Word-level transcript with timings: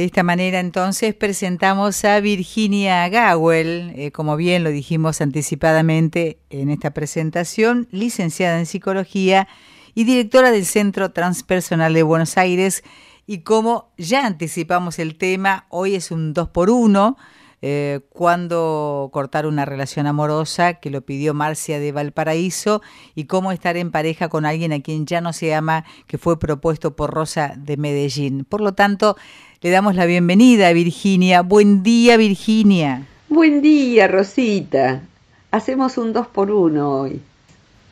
De 0.00 0.06
esta 0.06 0.22
manera 0.22 0.60
entonces 0.60 1.14
presentamos 1.14 2.06
a 2.06 2.20
Virginia 2.20 3.06
Gawel, 3.10 3.92
eh, 3.94 4.10
como 4.12 4.38
bien 4.38 4.64
lo 4.64 4.70
dijimos 4.70 5.20
anticipadamente 5.20 6.38
en 6.48 6.70
esta 6.70 6.92
presentación, 6.92 7.86
licenciada 7.90 8.58
en 8.58 8.64
psicología 8.64 9.46
y 9.94 10.04
directora 10.04 10.52
del 10.52 10.64
Centro 10.64 11.10
Transpersonal 11.10 11.92
de 11.92 12.02
Buenos 12.02 12.38
Aires. 12.38 12.82
Y 13.26 13.40
como 13.40 13.92
ya 13.98 14.24
anticipamos 14.24 14.98
el 14.98 15.18
tema, 15.18 15.66
hoy 15.68 15.96
es 15.96 16.10
un 16.10 16.32
2 16.32 16.48
por 16.48 16.70
1 16.70 17.18
eh, 17.62 18.00
cuándo 18.08 19.10
cortar 19.12 19.44
una 19.44 19.66
relación 19.66 20.06
amorosa, 20.06 20.74
que 20.74 20.88
lo 20.88 21.02
pidió 21.02 21.34
Marcia 21.34 21.78
de 21.78 21.92
Valparaíso, 21.92 22.80
y 23.14 23.24
cómo 23.24 23.52
estar 23.52 23.76
en 23.76 23.90
pareja 23.90 24.30
con 24.30 24.46
alguien 24.46 24.72
a 24.72 24.80
quien 24.80 25.04
ya 25.04 25.20
no 25.20 25.34
se 25.34 25.54
ama, 25.54 25.84
que 26.06 26.16
fue 26.16 26.38
propuesto 26.38 26.96
por 26.96 27.10
Rosa 27.10 27.52
de 27.58 27.76
Medellín. 27.76 28.46
Por 28.46 28.62
lo 28.62 28.72
tanto, 28.72 29.16
le 29.62 29.68
damos 29.68 29.94
la 29.94 30.06
bienvenida 30.06 30.68
a 30.68 30.72
Virginia. 30.72 31.42
Buen 31.42 31.82
día, 31.82 32.16
Virginia. 32.16 33.06
Buen 33.28 33.60
día, 33.60 34.08
Rosita. 34.08 35.02
Hacemos 35.50 35.98
un 35.98 36.14
dos 36.14 36.26
por 36.28 36.50
uno 36.50 37.00
hoy. 37.00 37.20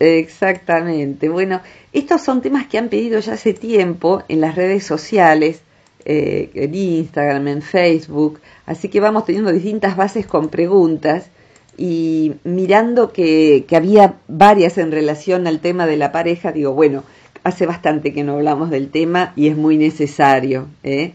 Exactamente. 0.00 1.28
Bueno, 1.28 1.60
estos 1.92 2.22
son 2.22 2.40
temas 2.40 2.66
que 2.68 2.78
han 2.78 2.88
pedido 2.88 3.20
ya 3.20 3.34
hace 3.34 3.52
tiempo 3.52 4.22
en 4.28 4.40
las 4.40 4.54
redes 4.54 4.84
sociales, 4.84 5.60
eh, 6.06 6.48
en 6.54 6.74
Instagram, 6.74 7.48
en 7.48 7.60
Facebook. 7.60 8.40
Así 8.64 8.88
que 8.88 9.00
vamos 9.00 9.26
teniendo 9.26 9.52
distintas 9.52 9.94
bases 9.94 10.26
con 10.26 10.48
preguntas 10.48 11.28
y 11.76 12.32
mirando 12.44 13.12
que, 13.12 13.66
que 13.68 13.76
había 13.76 14.14
varias 14.26 14.78
en 14.78 14.90
relación 14.90 15.46
al 15.46 15.60
tema 15.60 15.86
de 15.86 15.98
la 15.98 16.12
pareja, 16.12 16.50
digo, 16.50 16.72
bueno, 16.72 17.04
hace 17.44 17.66
bastante 17.66 18.14
que 18.14 18.24
no 18.24 18.36
hablamos 18.36 18.70
del 18.70 18.88
tema 18.88 19.34
y 19.36 19.48
es 19.48 19.56
muy 19.58 19.76
necesario. 19.76 20.68
¿eh? 20.82 21.12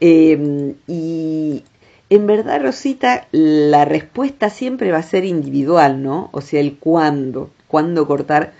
Em, 0.00 0.74
y 0.86 1.64
en 2.10 2.26
verdad, 2.26 2.62
Rosita, 2.62 3.26
la 3.32 3.84
respuesta 3.84 4.50
siempre 4.50 4.92
va 4.92 4.98
a 4.98 5.02
ser 5.02 5.24
individual, 5.24 6.02
¿no? 6.02 6.30
O 6.32 6.40
sea, 6.40 6.60
el 6.60 6.76
cuándo, 6.78 7.50
cuándo 7.66 8.06
cortar. 8.06 8.52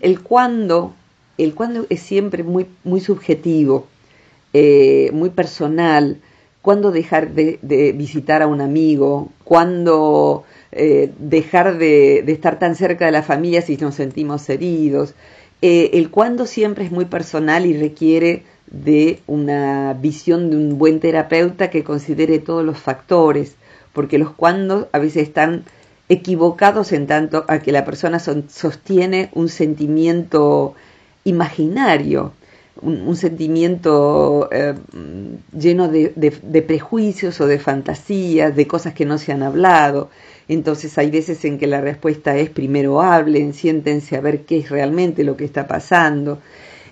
el 0.00 0.20
cuándo, 0.22 0.94
el 1.38 1.54
cuándo 1.54 1.86
es 1.88 2.00
siempre 2.00 2.42
muy, 2.42 2.66
muy 2.84 3.00
subjetivo, 3.00 3.86
eh, 4.52 5.10
muy 5.12 5.30
personal. 5.30 6.18
Cuándo 6.62 6.90
dejar 6.90 7.32
de, 7.32 7.58
visitar 7.96 8.42
a 8.42 8.46
un 8.46 8.60
amigo, 8.60 9.30
cuándo 9.44 10.44
eh, 10.72 11.10
dejar 11.18 11.78
de, 11.78 12.18
estar 12.30 12.58
tan 12.58 12.74
cerca 12.74 13.06
de 13.06 13.12
la 13.12 13.22
familia 13.22 13.62
si 13.62 13.76
nos 13.76 13.94
sentimos 13.94 14.48
heridos. 14.50 15.14
Eh, 15.62 15.90
el 15.94 16.10
cuándo 16.10 16.46
siempre 16.46 16.84
es 16.84 16.90
muy 16.92 17.06
personal 17.06 17.64
y 17.64 17.76
requiere 17.76 18.42
de 18.70 19.20
una 19.26 19.94
visión 19.94 20.50
de 20.50 20.56
un 20.56 20.78
buen 20.78 21.00
terapeuta 21.00 21.70
que 21.70 21.84
considere 21.84 22.38
todos 22.38 22.64
los 22.64 22.78
factores, 22.78 23.54
porque 23.92 24.18
los 24.18 24.30
cuando 24.30 24.88
a 24.92 24.98
veces 24.98 25.24
están 25.24 25.64
equivocados 26.08 26.92
en 26.92 27.06
tanto 27.06 27.44
a 27.48 27.58
que 27.58 27.72
la 27.72 27.84
persona 27.84 28.18
sostiene 28.18 29.30
un 29.34 29.48
sentimiento 29.48 30.74
imaginario, 31.24 32.32
un, 32.80 33.16
sentimiento 33.16 34.48
eh, 34.52 34.74
lleno 35.52 35.88
de, 35.88 36.64
prejuicios 36.66 37.40
o 37.40 37.46
de 37.46 37.58
fantasías, 37.58 38.54
de 38.54 38.66
cosas 38.66 38.94
que 38.94 39.04
no 39.04 39.18
se 39.18 39.32
han 39.32 39.42
hablado. 39.42 40.10
Entonces 40.48 40.96
hay 40.96 41.10
veces 41.10 41.44
en 41.44 41.58
que 41.58 41.66
la 41.66 41.80
respuesta 41.80 42.36
es 42.36 42.48
primero 42.50 43.02
hablen, 43.02 43.52
siéntense 43.52 44.16
a 44.16 44.20
ver 44.20 44.42
qué 44.42 44.58
es 44.58 44.70
realmente 44.70 45.24
lo 45.24 45.36
que 45.36 45.44
está 45.44 45.66
pasando. 45.66 46.38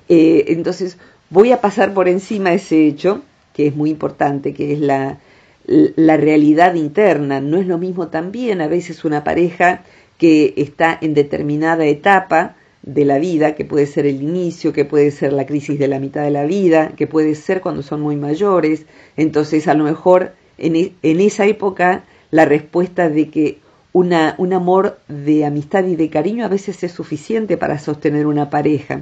Eh, 0.09 0.45
entonces 0.49 0.99
Voy 1.29 1.51
a 1.53 1.61
pasar 1.61 1.93
por 1.93 2.09
encima 2.09 2.53
ese 2.53 2.87
hecho, 2.87 3.23
que 3.53 3.67
es 3.67 3.75
muy 3.75 3.91
importante, 3.91 4.55
que 4.55 4.73
es 4.73 4.81
la, 4.81 5.19
la 5.67 6.17
realidad 6.17 6.75
interna. 6.75 7.41
No 7.41 7.59
es 7.59 7.67
lo 7.67 7.79
mismo 7.79 8.09
también 8.09 8.61
a 8.61 8.69
veces 8.69 9.05
una 9.05 9.25
pareja 9.25 9.83
que 10.19 10.55
está 10.57 10.97
en 11.01 11.15
determinada 11.15 11.85
etapa 11.85 12.55
de 12.83 13.05
la 13.05 13.19
vida, 13.19 13.57
que 13.57 13.65
puede 13.65 13.87
ser 13.87 14.07
el 14.07 14.23
inicio, 14.23 14.73
que 14.73 14.85
puede 14.85 15.11
ser 15.11 15.33
la 15.33 15.47
crisis 15.47 15.79
de 15.79 15.89
la 15.89 15.99
mitad 15.99 16.23
de 16.23 16.31
la 16.31 16.45
vida, 16.45 16.93
que 16.97 17.09
puede 17.09 17.35
ser 17.35 17.61
cuando 17.61 17.83
son 17.83 18.01
muy 18.01 18.15
mayores. 18.15 18.87
Entonces, 19.17 19.67
a 19.67 19.75
lo 19.75 19.83
mejor 19.83 20.33
en, 20.59 20.77
e, 20.77 20.93
en 21.03 21.21
esa 21.21 21.45
época 21.47 22.05
la 22.31 22.45
respuesta 22.45 23.09
de 23.09 23.31
que 23.31 23.59
una, 23.93 24.37
un 24.39 24.53
amor 24.53 24.99
de 25.09 25.45
amistad 25.45 25.85
y 25.87 25.97
de 25.97 26.09
cariño 26.09 26.45
a 26.45 26.49
veces 26.49 26.85
es 26.85 26.93
suficiente 26.93 27.57
para 27.57 27.81
sostener 27.81 28.27
una 28.27 28.49
pareja. 28.51 29.01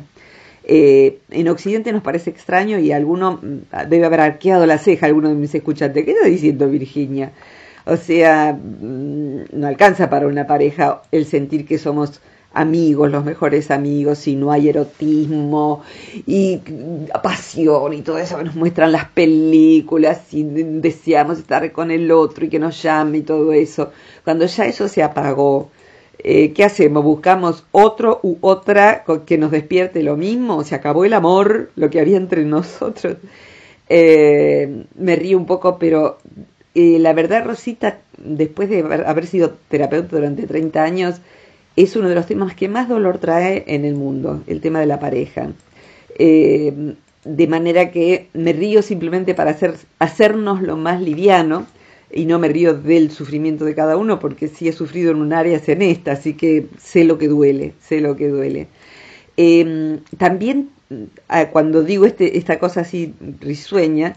Eh, 0.67 1.19
en 1.31 1.49
Occidente 1.49 1.93
nos 1.93 2.03
parece 2.03 2.31
extraño 2.31 2.79
y 2.79 2.91
alguno 2.91 3.39
mm, 3.43 3.89
debe 3.89 4.07
haber 4.07 4.21
arqueado 4.21 4.65
la 4.67 4.79
ceja, 4.79 5.07
alguno 5.07 5.29
de 5.29 5.35
mis 5.35 5.55
escuchantes. 5.55 6.05
¿Qué 6.05 6.13
está 6.13 6.27
diciendo 6.27 6.69
Virginia? 6.69 7.33
O 7.85 7.97
sea, 7.97 8.55
mm, 8.55 9.45
no 9.53 9.67
alcanza 9.67 10.09
para 10.09 10.27
una 10.27 10.47
pareja 10.47 11.03
el 11.13 11.27
sentir 11.27 11.67
que 11.67 11.79
somos 11.79 12.21
amigos, 12.55 13.11
los 13.11 13.25
mejores 13.25 13.71
amigos, 13.71 14.19
si 14.19 14.37
no 14.37 14.53
hay 14.53 14.69
erotismo 14.69 15.83
y 16.27 16.61
mm, 16.67 17.21
pasión 17.23 17.93
y 17.93 18.03
todo 18.03 18.19
eso 18.19 18.39
que 18.39 18.45
nos 18.45 18.55
muestran 18.55 18.93
las 18.93 19.07
películas 19.11 20.33
y 20.33 20.45
deseamos 20.45 21.41
estar 21.41 21.71
con 21.73 21.91
el 21.91 22.11
otro 22.11 22.47
y 22.47 22.49
que 22.49 22.59
nos 22.59 22.83
llame 22.83 23.19
y 23.19 23.23
todo 23.23 23.53
eso. 23.53 23.93
Cuando 24.25 24.47
ya 24.47 24.65
eso 24.65 24.89
se 24.89 25.03
apagó, 25.03 25.71
eh, 26.19 26.53
¿qué 26.53 26.65
hacemos? 26.65 27.05
¿Buscamos 27.05 27.65
otro 27.73 28.21
u 28.23 28.37
otra 28.41 29.05
que 29.27 29.39
nos 29.39 29.51
despierte 29.51 30.03
lo 30.03 30.17
mismo? 30.17 30.65
¿Se 30.65 30.75
acabó 30.75 31.05
el 31.05 31.13
amor, 31.13 31.71
lo 31.77 31.91
que 31.91 32.01
había 32.01 32.17
entre 32.17 32.45
nosotros? 32.45 33.17
Eh, 33.89 34.85
me 34.97 35.17
río 35.17 35.37
un 35.37 35.47
poco, 35.47 35.79
pero 35.79 36.19
eh, 36.75 36.99
la 36.99 37.13
verdad, 37.13 37.45
Rosita, 37.45 37.99
después 38.19 38.69
de 38.71 38.81
haber, 38.81 39.27
sido 39.27 39.55
terapeuta 39.69 40.17
durante 40.17 40.47
30 40.47 40.83
años, 40.83 41.21
es 41.77 41.97
uno 41.97 42.09
de 42.09 42.15
los 42.15 42.27
temas 42.27 42.55
que 42.55 42.69
más 42.69 42.89
dolor 42.89 43.19
trae 43.19 43.65
en 43.67 43.85
el 43.85 43.95
mundo, 43.95 44.43
el 44.47 44.61
tema 44.61 44.81
de 44.81 44.87
la 44.87 45.01
pareja. 45.01 45.53
de 46.19 47.47
manera 47.49 47.91
que 47.91 48.29
me 48.35 48.53
río 48.53 48.83
simplemente 48.83 49.35
para 49.35 49.51
hacer, 49.53 49.75
hacernos 49.99 50.63
lo 50.63 50.77
más 50.77 51.01
liviano 51.01 51.67
y 52.15 52.27
no 52.27 52.39
me 52.39 52.49
río 52.49 52.75
del 52.75 53.11
sufrimiento 53.11 53.65
de 53.65 53.75
cada 53.75 53.97
uno 53.97 54.21
porque 54.21 54.49
si 54.49 54.69
he 54.69 54.73
sufrido 54.73 55.11
en 55.11 55.19
un 55.19 55.33
área 55.33 55.57
es 55.57 55.69
en 55.69 55.83
esta, 55.83 56.13
así 56.13 56.35
que 56.35 56.69
sé 56.79 57.05
lo 57.05 57.19
que 57.19 57.29
duele, 57.29 57.75
sé 57.81 58.01
lo 58.01 58.17
que 58.17 58.29
duele. 58.29 58.69
Em, 59.37 60.01
también 60.17 60.71
cuando 61.53 61.83
digo 61.83 62.07
este, 62.07 62.39
esta 62.39 62.59
cosa 62.59 62.83
así 62.83 63.15
risueña, 63.41 64.15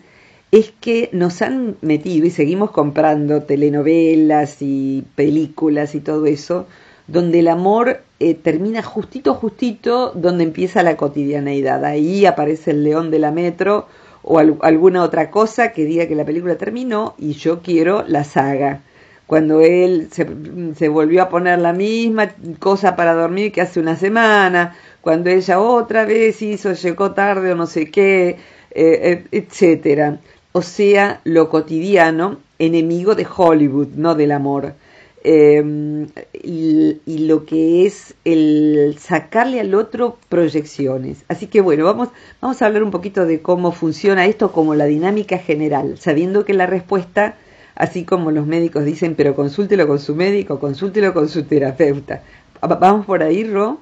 es 0.52 0.72
que 0.80 1.10
nos 1.12 1.42
han 1.42 1.78
metido 1.82 2.26
y 2.26 2.30
seguimos 2.30 2.72
comprando 2.72 3.44
telenovelas 3.44 4.58
y 4.62 5.04
películas 5.16 5.96
y 5.96 6.00
todo 6.00 6.26
eso, 6.26 6.68
donde 7.08 7.40
el 7.40 7.48
amor 7.48 8.02
eh, 8.20 8.34
termina 8.34 8.82
justito, 8.82 9.34
justito, 9.34 10.12
donde 10.16 10.44
empieza 10.44 10.84
la 10.84 10.98
cotidianeidad. 10.98 11.84
Ahí 11.84 12.26
aparece 12.26 12.72
el 12.72 12.84
león 12.84 13.12
de 13.12 13.20
la 13.20 13.32
metro 13.32 13.88
o 14.30 14.40
alguna 14.40 15.04
otra 15.04 15.32
cosa 15.32 15.72
que 15.72 15.86
diga 15.86 16.06
que 16.08 16.16
la 16.16 16.26
película 16.26 16.58
terminó 16.58 17.16
y 17.18 17.34
yo 17.34 17.62
quiero 17.62 18.04
la 18.06 18.26
saga. 18.26 18.82
Cuando 19.26 19.62
él 19.62 20.10
se, 20.12 20.90
volvió 20.90 21.24
a 21.24 21.30
poner 21.30 21.60
la 21.60 21.72
misma 21.72 22.34
cosa 22.60 22.98
para 22.98 23.14
dormir 23.14 23.54
que 23.54 23.62
hace 23.62 23.80
una 23.80 23.96
semana, 23.96 24.76
cuando 25.02 25.30
ella 25.30 25.60
otra 25.60 26.04
vez 26.04 26.42
hizo, 26.42 26.74
llegó 26.74 27.12
tarde 27.12 27.54
o 27.54 27.56
no 27.56 27.68
sé 27.68 27.90
qué, 27.90 28.30
eh, 28.30 28.38
eh, 28.72 29.26
etcétera. 29.32 30.20
O 30.52 30.62
sea, 30.62 31.22
lo 31.24 31.50
cotidiano, 31.50 32.38
enemigo 32.60 33.16
de 33.16 33.28
Hollywood, 33.34 33.90
no 33.96 34.16
del 34.16 34.34
amor. 34.34 34.74
Em, 35.24 36.08
y, 36.44 37.00
lo 37.06 37.46
que 37.46 37.86
es 37.86 38.14
el 38.24 38.96
sacarle 39.00 39.60
al 39.60 39.74
otro 39.74 40.18
proyecciones. 40.30 41.26
Así 41.28 41.48
que 41.48 41.62
bueno, 41.62 41.86
vamos, 41.86 42.10
vamos 42.40 42.62
a 42.62 42.68
hablar 42.68 42.84
un 42.84 42.92
poquito 42.92 43.26
de 43.26 43.42
cómo 43.42 43.72
funciona 43.72 44.26
esto 44.26 44.52
como 44.52 44.76
la 44.76 44.86
dinámica 44.86 45.38
general, 45.38 45.98
sabiendo 45.98 46.46
que 46.46 46.54
la 46.54 46.66
respuesta, 46.68 47.36
así 47.76 48.06
como 48.06 48.32
los 48.32 48.46
médicos 48.46 48.86
dicen, 48.86 49.16
pero 49.16 49.36
consúltelo 49.36 49.88
con 49.88 50.00
su 50.00 50.16
médico, 50.16 50.60
consúltelo 50.60 51.14
con 51.14 51.28
su 51.30 51.44
terapeuta. 51.44 52.24
Vamos 52.62 53.06
por 53.06 53.24
ahí, 53.24 53.44
Ro. 53.44 53.80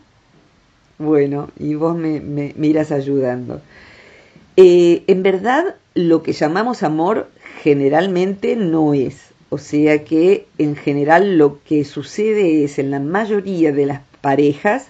Bueno, 0.98 1.50
y 1.60 1.76
vos 1.76 1.96
me, 1.98 2.54
irás 2.62 2.92
ayudando. 2.92 3.62
Eh, 4.58 5.04
en 5.08 5.22
verdad, 5.24 5.76
lo 5.94 6.24
que 6.24 6.32
llamamos 6.32 6.84
amor 6.84 7.30
generalmente 7.62 8.56
no 8.56 8.94
es 8.94 9.25
o 9.50 9.58
sea 9.58 10.04
que 10.04 10.48
en 10.58 10.76
general 10.76 11.38
lo 11.38 11.64
que 11.64 11.86
sucede 11.86 12.64
es 12.64 12.80
en 12.80 12.92
la 12.92 13.00
mayoría 13.00 13.72
de 13.72 13.86
las 13.86 14.02
parejas, 14.22 14.88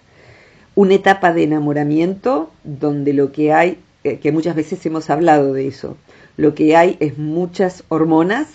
una 0.76 0.96
etapa 0.96 1.34
de 1.34 1.44
enamoramiento 1.44 2.52
donde 2.64 3.14
lo 3.14 3.32
que 3.32 3.54
hay, 3.54 3.78
eh, 4.04 4.20
que 4.20 4.32
muchas 4.32 4.56
veces 4.56 4.86
hemos 4.86 5.10
hablado 5.10 5.54
de 5.54 5.68
eso, 5.68 5.98
lo 6.38 6.54
que 6.54 6.76
hay 6.76 6.98
es 7.00 7.18
muchas 7.18 7.84
hormonas 7.90 8.48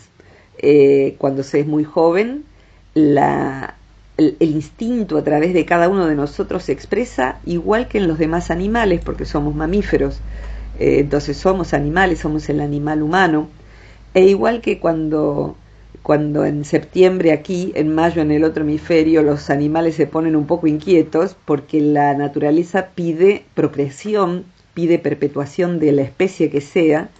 eh, 0.58 1.14
cuando 1.18 1.42
se 1.42 1.60
es 1.60 1.66
muy 1.66 1.84
joven, 1.84 2.44
la, 2.94 3.74
el, 4.18 4.36
instinto 4.40 5.16
a 5.16 5.24
través 5.24 5.54
de 5.54 5.64
cada 5.64 5.88
uno 5.88 6.06
de 6.06 6.14
nosotros 6.14 6.64
se 6.64 6.72
expresa 6.72 7.40
igual 7.46 7.88
que 7.88 7.98
en 7.98 8.08
los 8.08 8.18
demás 8.18 8.50
animales, 8.50 9.00
porque 9.02 9.24
somos 9.24 9.54
mamíferos, 9.54 10.20
eh, 10.78 10.98
entonces 11.00 11.38
somos 11.38 11.72
animales, 11.72 12.18
somos 12.18 12.48
el 12.50 12.60
animal 12.60 13.02
humano, 13.02 13.48
e 14.12 14.26
igual 14.26 14.60
que 14.60 14.78
cuando 14.78 15.56
cuando 16.02 16.44
en 16.44 16.64
septiembre 16.64 17.32
aquí, 17.32 17.72
en 17.74 17.94
mayo 17.94 18.22
en 18.22 18.30
el 18.30 18.44
otro 18.44 18.62
hemisferio, 18.64 19.22
los 19.22 19.50
animales 19.50 19.94
se 19.96 20.06
ponen 20.06 20.34
un 20.36 20.46
poco 20.46 20.66
inquietos 20.66 21.36
porque 21.44 21.80
la 21.80 22.14
naturaleza 22.14 22.88
pide 22.94 23.44
procreación, 23.54 24.44
pide 24.74 24.98
perpetuación 24.98 25.78
de 25.78 25.92
la 25.92 26.02
especie 26.02 26.50
que 26.50 26.60
sea, 26.60 27.10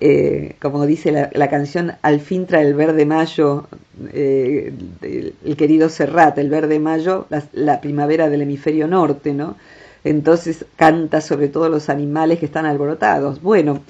eh, 0.00 0.56
como 0.60 0.86
dice 0.86 1.28
la, 1.32 1.48
canción, 1.48 1.92
al 2.02 2.20
fin 2.20 2.46
trae 2.46 2.66
el 2.66 2.74
verde 2.74 3.06
mayo, 3.06 3.66
eh, 4.12 4.72
el, 5.02 5.56
querido 5.56 5.88
Serrat, 5.88 6.38
el 6.38 6.48
verde 6.48 6.78
mayo, 6.78 7.26
la, 7.52 7.80
primavera 7.80 8.28
del 8.28 8.42
hemisferio 8.42 8.88
norte, 8.88 9.32
¿no? 9.32 9.56
Entonces 10.04 10.64
canta 10.76 11.20
sobre 11.20 11.48
todos 11.48 11.70
los 11.70 11.88
animales 11.88 12.38
que 12.38 12.46
están 12.46 12.66
alborotados. 12.66 13.42
Bueno, 13.42 13.82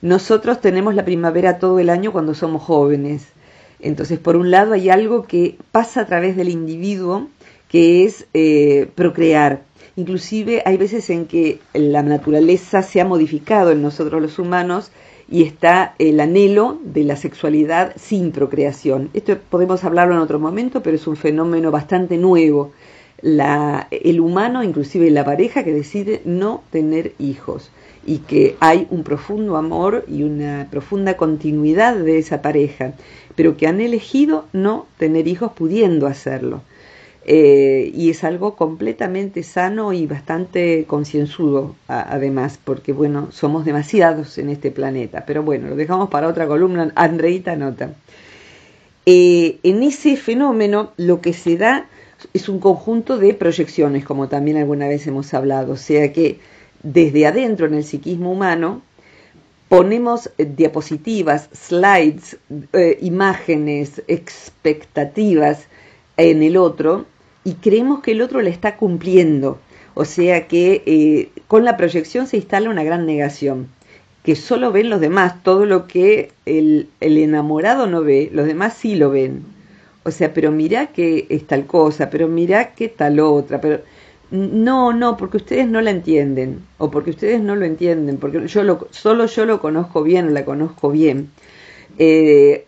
nosotros 0.00 0.60
tenemos 0.60 0.94
la 0.94 1.04
primavera 1.04 1.58
todo 1.58 1.78
el 1.80 1.90
año 1.90 2.12
cuando 2.12 2.34
somos 2.34 2.62
jóvenes. 2.62 3.26
Entonces, 3.80 4.18
por 4.18 4.36
un 4.36 4.50
lado, 4.50 4.74
hay 4.74 4.90
algo 4.90 5.24
que 5.24 5.56
pasa 5.72 6.02
a 6.02 6.06
través 6.06 6.36
del 6.36 6.48
individuo, 6.48 7.28
que 7.68 8.04
es 8.04 8.26
eh, 8.34 8.88
procrear. 8.94 9.62
Inclusive 9.96 10.62
hay 10.64 10.76
veces 10.76 11.10
en 11.10 11.26
que 11.26 11.60
la 11.74 12.02
naturaleza 12.02 12.82
se 12.82 13.00
ha 13.00 13.04
modificado 13.04 13.72
en 13.72 13.82
nosotros 13.82 14.22
los 14.22 14.38
humanos 14.38 14.90
y 15.30 15.42
está 15.42 15.94
el 15.98 16.20
anhelo 16.20 16.78
de 16.82 17.04
la 17.04 17.16
sexualidad 17.16 17.94
sin 17.96 18.32
procreación. 18.32 19.10
Esto 19.12 19.36
podemos 19.50 19.84
hablarlo 19.84 20.14
en 20.14 20.20
otro 20.20 20.38
momento, 20.38 20.82
pero 20.82 20.96
es 20.96 21.06
un 21.06 21.16
fenómeno 21.16 21.70
bastante 21.70 22.16
nuevo. 22.16 22.72
La, 23.20 23.88
el 23.90 24.20
humano, 24.20 24.62
inclusive 24.62 25.10
la 25.10 25.24
pareja, 25.24 25.64
que 25.64 25.72
decide 25.72 26.22
no 26.24 26.62
tener 26.70 27.12
hijos 27.18 27.70
y 28.06 28.18
que 28.18 28.56
hay 28.60 28.86
un 28.90 29.02
profundo 29.02 29.56
amor 29.56 30.04
y 30.08 30.22
una 30.22 30.68
profunda 30.70 31.16
continuidad 31.16 31.94
de 31.96 32.18
esa 32.18 32.40
pareja, 32.40 32.94
pero 33.38 33.56
que 33.56 33.68
han 33.68 33.80
elegido 33.80 34.46
no 34.52 34.86
tener 34.96 35.28
hijos 35.28 35.52
pudiendo 35.52 36.08
hacerlo. 36.08 36.60
Eh, 37.24 37.92
y 37.94 38.10
es 38.10 38.24
algo 38.24 38.56
completamente 38.56 39.44
sano 39.44 39.92
y 39.92 40.08
bastante 40.08 40.86
concienzudo 40.88 41.76
además, 41.86 42.58
porque 42.64 42.92
bueno, 42.92 43.28
somos 43.30 43.64
demasiados 43.64 44.38
en 44.38 44.48
este 44.48 44.72
planeta. 44.72 45.22
Pero 45.24 45.44
bueno, 45.44 45.68
lo 45.68 45.76
dejamos 45.76 46.08
para 46.10 46.26
otra 46.26 46.48
columna. 46.48 46.90
Andreita 46.96 47.54
nota. 47.54 47.92
Eh, 49.06 49.60
en 49.62 49.84
ese 49.84 50.16
fenómeno 50.16 50.90
lo 50.96 51.20
que 51.20 51.32
se 51.32 51.56
da 51.56 51.86
es 52.34 52.48
un 52.48 52.58
conjunto 52.58 53.18
de 53.18 53.34
proyecciones, 53.34 54.04
como 54.04 54.26
también 54.26 54.56
alguna 54.56 54.88
vez 54.88 55.06
hemos 55.06 55.32
hablado, 55.32 55.74
o 55.74 55.76
sea 55.76 56.12
que 56.12 56.40
desde 56.82 57.24
adentro 57.24 57.66
en 57.66 57.74
el 57.74 57.84
psiquismo 57.84 58.32
humano 58.32 58.82
ponemos 59.68 60.30
eh, 60.38 60.44
diapositivas, 60.44 61.48
slides, 61.52 62.38
imágenes, 63.00 64.02
expectativas 64.08 65.66
en 66.16 66.42
el 66.42 66.56
otro 66.56 67.06
y 67.44 67.54
creemos 67.54 68.00
que 68.00 68.12
el 68.12 68.20
otro 68.20 68.42
le 68.42 68.50
está 68.50 68.76
cumpliendo. 68.76 69.58
O 69.94 70.04
sea 70.04 70.46
que 70.46 70.82
eh, 70.86 71.30
con 71.48 71.64
la 71.64 71.76
proyección 71.76 72.26
se 72.26 72.36
instala 72.36 72.70
una 72.70 72.84
gran 72.84 73.06
negación, 73.06 73.68
que 74.22 74.36
solo 74.36 74.70
ven 74.70 74.90
los 74.90 75.00
demás, 75.00 75.42
todo 75.42 75.64
lo 75.64 75.86
que 75.86 76.30
el, 76.46 76.88
el 77.00 77.16
enamorado 77.18 77.86
no 77.86 78.02
ve, 78.02 78.28
los 78.32 78.46
demás 78.46 78.74
sí 78.74 78.94
lo 78.94 79.10
ven. 79.10 79.44
O 80.04 80.10
sea, 80.10 80.32
pero 80.32 80.52
mirá 80.52 80.88
que 80.88 81.26
es 81.30 81.46
tal 81.46 81.66
cosa, 81.66 82.10
pero 82.10 82.28
mirá 82.28 82.74
que 82.74 82.88
tal 82.88 83.18
otra, 83.18 83.60
pero 83.60 83.80
no, 84.30 84.92
no, 84.92 85.16
porque 85.16 85.38
ustedes 85.38 85.68
no 85.68 85.80
la 85.80 85.90
entienden, 85.90 86.62
o 86.78 86.90
porque 86.90 87.10
ustedes 87.10 87.40
no 87.40 87.56
lo 87.56 87.64
entienden, 87.64 88.18
porque 88.18 88.46
yo 88.46 88.62
lo, 88.62 88.88
solo 88.90 89.26
yo 89.26 89.46
lo 89.46 89.60
conozco 89.60 90.02
bien, 90.02 90.34
la 90.34 90.44
conozco 90.44 90.90
bien. 90.90 91.30
Eh, 91.98 92.66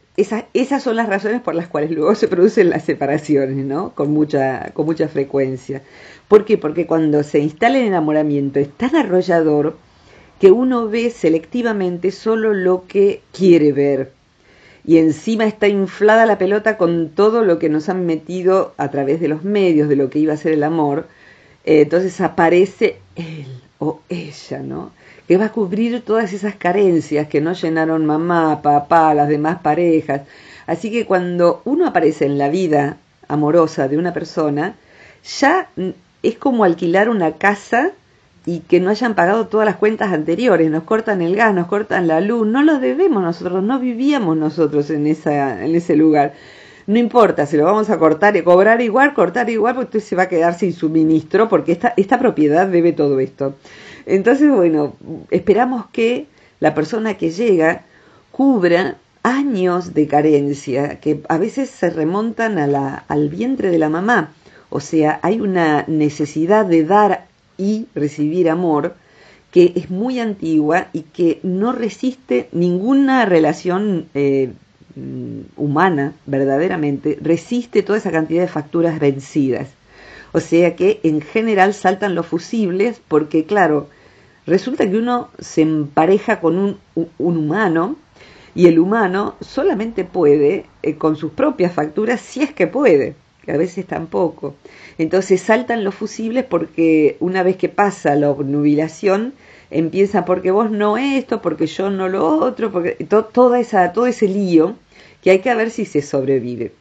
esas, 0.53 0.83
son 0.83 0.97
las 0.97 1.09
razones 1.09 1.41
por 1.41 1.55
las 1.55 1.69
cuales 1.69 1.91
luego 1.91 2.15
se 2.15 2.29
producen 2.29 2.71
las 2.71 2.85
separaciones, 2.85 3.65
¿no? 3.65 3.95
Con 3.95 4.11
mucha, 4.13 4.71
con 4.75 4.87
mucha 4.87 5.09
frecuencia. 5.09 5.83
¿Por 6.29 6.45
qué? 6.45 6.59
Porque 6.59 6.87
cuando 6.87 7.23
se 7.23 7.39
instala 7.39 7.79
el 7.79 7.87
enamoramiento 7.87 8.59
es 8.59 8.71
tan 8.71 8.97
arrollador 8.97 9.77
que 10.41 10.51
uno 10.51 10.89
ve 10.89 11.11
selectivamente 11.11 12.11
solo 12.11 12.55
lo 12.55 12.87
que 12.87 13.23
quiere 13.33 13.73
ver. 13.73 14.13
Y 14.85 14.99
encima 14.99 15.45
está 15.45 15.69
inflada 15.69 16.27
la 16.27 16.39
pelota 16.39 16.77
con 16.77 17.11
todo 17.11 17.45
lo 17.45 17.59
que 17.59 17.69
nos 17.69 17.89
han 17.89 18.07
metido 18.07 18.75
a 18.79 18.91
través 18.91 19.21
de 19.21 19.29
los 19.29 19.45
medios 19.45 19.89
de 19.89 19.97
lo 19.97 20.11
que 20.11 20.19
iba 20.19 20.33
a 20.33 20.39
ser 20.39 20.53
el 20.53 20.63
amor. 20.63 21.07
Entonces 21.65 22.21
aparece 22.21 22.99
él 23.17 23.47
o 23.79 24.01
ella, 24.09 24.61
¿no? 24.61 24.93
que 25.31 25.37
va 25.37 25.45
a 25.45 25.53
cubrir 25.53 26.03
todas 26.03 26.33
esas 26.33 26.57
carencias 26.57 27.29
que 27.29 27.41
no 27.41 27.53
llenaron 27.53 28.05
mamá, 28.05 28.63
papá, 28.63 29.15
las 29.15 29.29
demás 29.29 29.61
parejas. 29.63 30.23
Así 30.67 30.91
que 30.91 31.07
cuando 31.07 31.63
uno 31.65 31.87
aparece 31.87 32.27
en 32.27 32.37
la 32.37 32.49
vida 32.49 32.97
amorosa 33.29 33.87
de 33.87 33.97
una 33.97 34.13
persona, 34.13 34.75
ya 35.39 35.69
es 36.25 36.37
como 36.37 36.65
alquilar 36.65 37.09
una 37.09 37.35
casa 37.35 37.93
y 38.45 38.59
que 38.59 38.81
no 38.81 38.91
hayan 38.91 39.15
pagado 39.15 39.47
todas 39.47 39.67
las 39.67 39.77
cuentas 39.77 40.13
anteriores, 40.13 40.69
nos 40.69 40.83
cortan 40.83 41.23
el 41.23 41.37
gas, 41.37 41.55
nos 41.55 41.69
cortan 41.69 42.09
la 42.09 42.21
luz, 42.21 42.45
no 42.45 42.65
lo 42.65 42.81
debemos 42.81 43.23
nosotros, 43.23 43.63
no 43.63 43.79
vivíamos 43.79 44.37
nosotros 44.37 44.91
en, 44.91 45.07
esa, 45.07 45.65
en 45.65 45.77
ese 45.77 45.95
lugar. 45.95 46.35
No 46.91 46.99
importa, 46.99 47.47
se 47.47 47.57
lo 47.57 47.67
vamos 47.67 47.89
a 47.89 48.01
cortar 48.01 48.37
y 48.37 48.43
cobrar 48.43 48.81
igual, 48.81 49.15
cortar 49.15 49.49
igual, 49.49 49.77
porque 49.77 49.99
usted 49.99 50.09
se 50.09 50.17
va 50.17 50.25
a 50.25 50.29
quedar 50.29 50.59
sin 50.59 50.73
suministro, 50.73 51.49
porque 51.49 51.71
esta, 51.71 51.95
esta 51.97 52.19
propiedad 52.19 52.67
debe 52.67 52.93
todo 52.93 53.21
esto. 53.21 53.55
Entonces, 54.07 54.51
bueno, 54.51 54.97
esperamos 55.31 55.87
que 55.93 56.27
la 56.59 56.75
persona 56.75 57.17
que 57.17 57.31
llega 57.31 57.85
cubra 58.33 58.97
años 59.23 59.95
de 59.95 60.09
carencia 60.09 60.99
que 60.99 61.23
a 61.29 61.39
veces 61.39 61.71
se 61.71 61.91
remontan 61.91 62.59
a 62.59 62.67
la, 62.67 63.05
al 63.07 63.29
vientre 63.29 63.71
de 63.71 63.79
la 63.79 63.89
mamá. 63.89 64.33
O 64.69 64.81
sea, 64.81 65.21
hay 65.23 65.41
una 65.41 65.85
necesidad 65.87 66.67
de 66.67 66.85
dar 66.85 67.29
y 67.57 67.87
recibir 67.95 68.51
amor 68.51 68.97
que 69.53 69.75
es 69.77 69.91
muy 69.91 70.19
antigua 70.19 70.89
y 70.93 71.03
que 71.03 71.39
no 71.45 71.71
resiste 71.71 72.49
ninguna 72.51 73.27
relación 73.27 74.09
eh, 74.15 74.55
humana, 75.57 76.13
verdaderamente, 76.27 77.19
resiste 77.21 77.83
toda 77.83 77.99
esa 77.99 78.11
cantidad 78.11 78.43
de 78.43 78.49
facturas 78.49 78.99
vencidas. 78.99 79.69
O 80.33 80.41
sea 80.41 80.77
que 80.77 81.01
en 81.03 81.21
general 81.21 81.75
saltan 81.75 82.15
los 82.15 82.27
fusibles 82.27 83.01
porque, 83.09 83.45
claro, 83.45 83.89
Resulta 84.51 84.91
que 84.91 84.97
uno 84.97 85.29
se 85.39 85.63
empareja 85.63 86.41
con 86.41 86.59
un, 86.59 87.09
humano 87.19 87.95
y 88.55 88.67
el 88.67 88.81
humano 88.81 89.37
solamente 89.41 90.05
puede 90.05 90.65
eh, 90.83 90.97
con 90.97 91.15
sus 91.15 91.31
propias 91.31 91.73
facturas 91.73 92.21
si 92.21 92.43
es 92.43 92.53
que 92.53 92.67
puede, 92.67 93.15
que 93.45 93.53
a 93.53 93.57
veces 93.57 93.87
tampoco. 93.87 94.57
Entonces 94.99 95.41
saltan 95.41 95.85
los 95.85 95.95
fusibles 95.95 96.45
porque 96.45 97.17
una 97.21 97.43
vez 97.43 97.57
que 97.57 97.69
pasa 97.69 98.17
la 98.17 98.31
obnubilación, 98.31 99.35
empieza 99.71 100.25
porque 100.25 100.51
vos 100.51 100.71
no 100.71 100.97
esto, 100.99 101.41
porque 101.43 101.67
yo 101.67 101.91
no 101.91 102.09
lo 102.09 102.27
otro, 102.27 102.73
porque 102.73 102.97
toda 103.33 103.61
esa, 103.61 103.93
todo 103.93 104.07
ese 104.07 104.27
lío 104.27 104.75
que 105.23 105.31
hay 105.31 105.39
que 105.41 105.55
ver 105.55 105.71
si 105.71 105.85
se 105.85 106.03
sobrevive. 106.03 106.73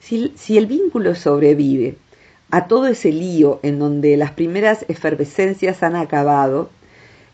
Si, 0.00 0.58
el 0.58 0.66
vínculo 0.66 1.14
sobrevive 1.14 1.96
a 2.50 2.68
todo 2.68 2.86
ese 2.86 3.10
lío 3.10 3.60
en 3.62 3.78
donde 3.78 4.16
las 4.16 4.32
primeras 4.32 4.84
efervescencias 4.88 5.82
han 5.82 5.96
acabado, 5.96 6.70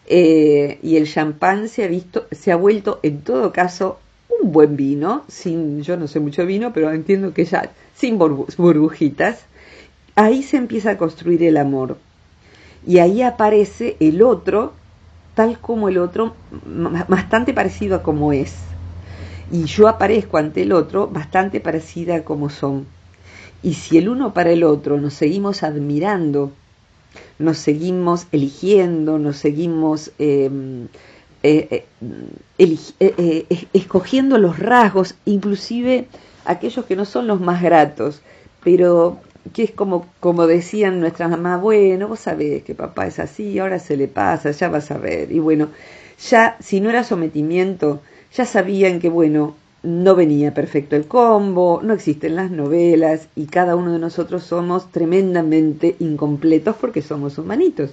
eh, 0.07 0.79
y 0.83 0.97
el 0.97 1.07
champán 1.07 1.69
se 1.69 1.85
ha 1.85 1.89
visto, 1.89 2.27
se 2.31 2.53
ha 2.53 2.57
vuelto 2.57 3.01
en 3.03 3.23
todo 3.23 3.53
caso 3.53 3.99
un 4.41 4.53
buen 4.53 4.77
vino, 4.77 5.25
sin, 5.29 5.83
yo 5.83 5.97
no 5.97 6.09
sé 6.09 6.21
mucho 6.21 6.47
vino, 6.47 6.73
pero 6.73 6.93
entiendo 6.93 7.35
que 7.35 7.45
ya 7.45 7.71
sin 7.95 8.19
burbujitas. 8.19 9.41
Ahí 10.15 10.43
se 10.43 10.57
empieza 10.57 10.93
a 10.93 10.99
construir 10.99 11.43
el 11.45 11.57
amor. 11.57 11.99
Y 12.87 12.99
ahí 12.99 13.23
aparece 13.23 13.97
el 14.01 14.23
otro, 14.23 14.73
tal 15.35 15.59
como 15.59 15.89
el 15.89 15.99
otro, 15.99 16.35
bastante 17.09 17.53
parecido 17.53 17.97
a 17.97 18.03
como 18.03 18.33
es. 18.33 18.70
Y 19.51 19.65
yo 19.65 19.89
aparezco 19.89 20.39
ante 20.39 20.63
el 20.63 20.73
otro 20.73 21.09
bastante 21.09 21.61
parecida 21.61 22.25
como 22.25 22.51
son. 22.51 22.87
Y 23.63 23.75
si 23.75 23.99
el 23.99 24.09
uno 24.09 24.33
para 24.33 24.51
el 24.51 24.65
otro 24.65 24.99
nos 24.99 25.15
seguimos 25.15 25.63
admirando 25.63 26.53
nos 27.39 27.59
seguimos 27.59 28.27
eligiendo, 28.33 29.19
nos 29.19 29.37
seguimos 29.37 30.13
em, 30.19 30.89
eh, 31.43 31.87
eh, 32.59 32.95
eh, 33.01 33.67
escogiendo 33.73 34.39
los 34.39 34.59
rasgos, 34.59 35.15
inclusive 35.25 36.07
aquellos 36.45 36.85
que 36.85 36.97
no 36.97 37.05
son 37.05 37.27
los 37.27 37.41
más 37.41 37.63
gratos, 37.63 38.21
pero 38.63 39.21
que 39.55 39.63
es 39.63 39.71
como, 39.71 40.07
como 40.21 40.47
decían 40.47 41.01
nuestras 41.01 41.31
mamás, 41.31 41.61
bueno, 41.61 42.09
vos 42.09 42.21
sabés 42.21 42.63
que 42.63 42.75
papá 42.75 43.07
es 43.07 43.19
así, 43.19 43.59
ahora 43.59 43.79
se 43.79 43.97
le 43.97 44.07
pasa, 44.07 44.51
ya 44.51 44.69
vas 44.69 44.91
a 44.91 44.99
ver. 44.99 45.33
Y 45.33 45.39
bueno, 45.39 45.69
ya 46.29 46.57
si 46.61 46.81
no 46.81 46.91
era 46.91 47.05
sometimiento, 47.05 48.03
ya 48.33 48.45
sabían 48.45 49.01
que, 49.01 49.09
bueno, 49.09 49.55
no 49.83 50.15
venía 50.15 50.53
perfecto 50.53 50.97
el 50.97 51.07
combo, 51.07 51.81
no 51.83 51.95
existen 51.95 52.37
las 52.37 52.51
novelas 52.51 53.29
y 53.35 53.47
cada 53.47 53.77
uno 53.77 53.93
de 53.93 53.99
nosotros 53.99 54.45
somos 54.45 54.91
tremendamente 54.93 55.97
incompletos 55.99 56.77
porque 56.77 57.03
somos 57.03 57.39
humanitos. 57.39 57.91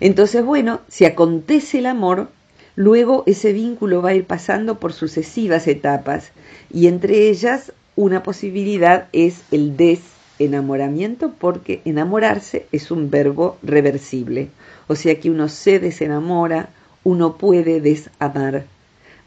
Entonces, 0.00 0.44
bueno, 0.44 0.80
si 0.88 1.04
acontece 1.04 1.78
el 1.78 1.86
amor, 1.86 2.28
luego 2.76 3.22
ese 3.26 3.52
vínculo 3.52 4.02
va 4.02 4.10
a 4.10 4.14
ir 4.14 4.26
pasando 4.26 4.78
por 4.78 4.92
sucesivas 4.92 5.66
etapas 5.66 6.32
y 6.70 6.88
entre 6.88 7.28
ellas 7.30 7.72
una 7.96 8.22
posibilidad 8.22 9.08
es 9.12 9.42
el 9.50 9.76
desenamoramiento 9.76 11.32
porque 11.38 11.82
enamorarse 11.84 12.66
es 12.72 12.90
un 12.90 13.10
verbo 13.10 13.58
reversible, 13.62 14.48
o 14.88 14.94
sea 14.94 15.18
que 15.20 15.30
uno 15.30 15.48
se 15.48 15.78
desenamora, 15.78 16.70
uno 17.04 17.36
puede 17.36 17.80
desamar 17.80 18.64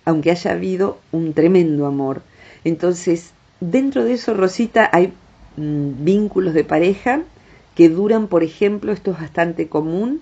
aunque 0.05 0.31
haya 0.31 0.51
habido 0.51 0.99
un 1.11 1.33
tremendo 1.33 1.85
amor. 1.85 2.21
Entonces, 2.63 3.31
dentro 3.59 4.03
de 4.03 4.13
eso, 4.13 4.33
Rosita, 4.33 4.89
hay 4.91 5.13
mm, 5.57 6.03
vínculos 6.05 6.53
de 6.53 6.63
pareja 6.63 7.23
que 7.75 7.89
duran, 7.89 8.27
por 8.27 8.43
ejemplo, 8.43 8.91
esto 8.91 9.11
es 9.11 9.19
bastante 9.19 9.67
común, 9.67 10.21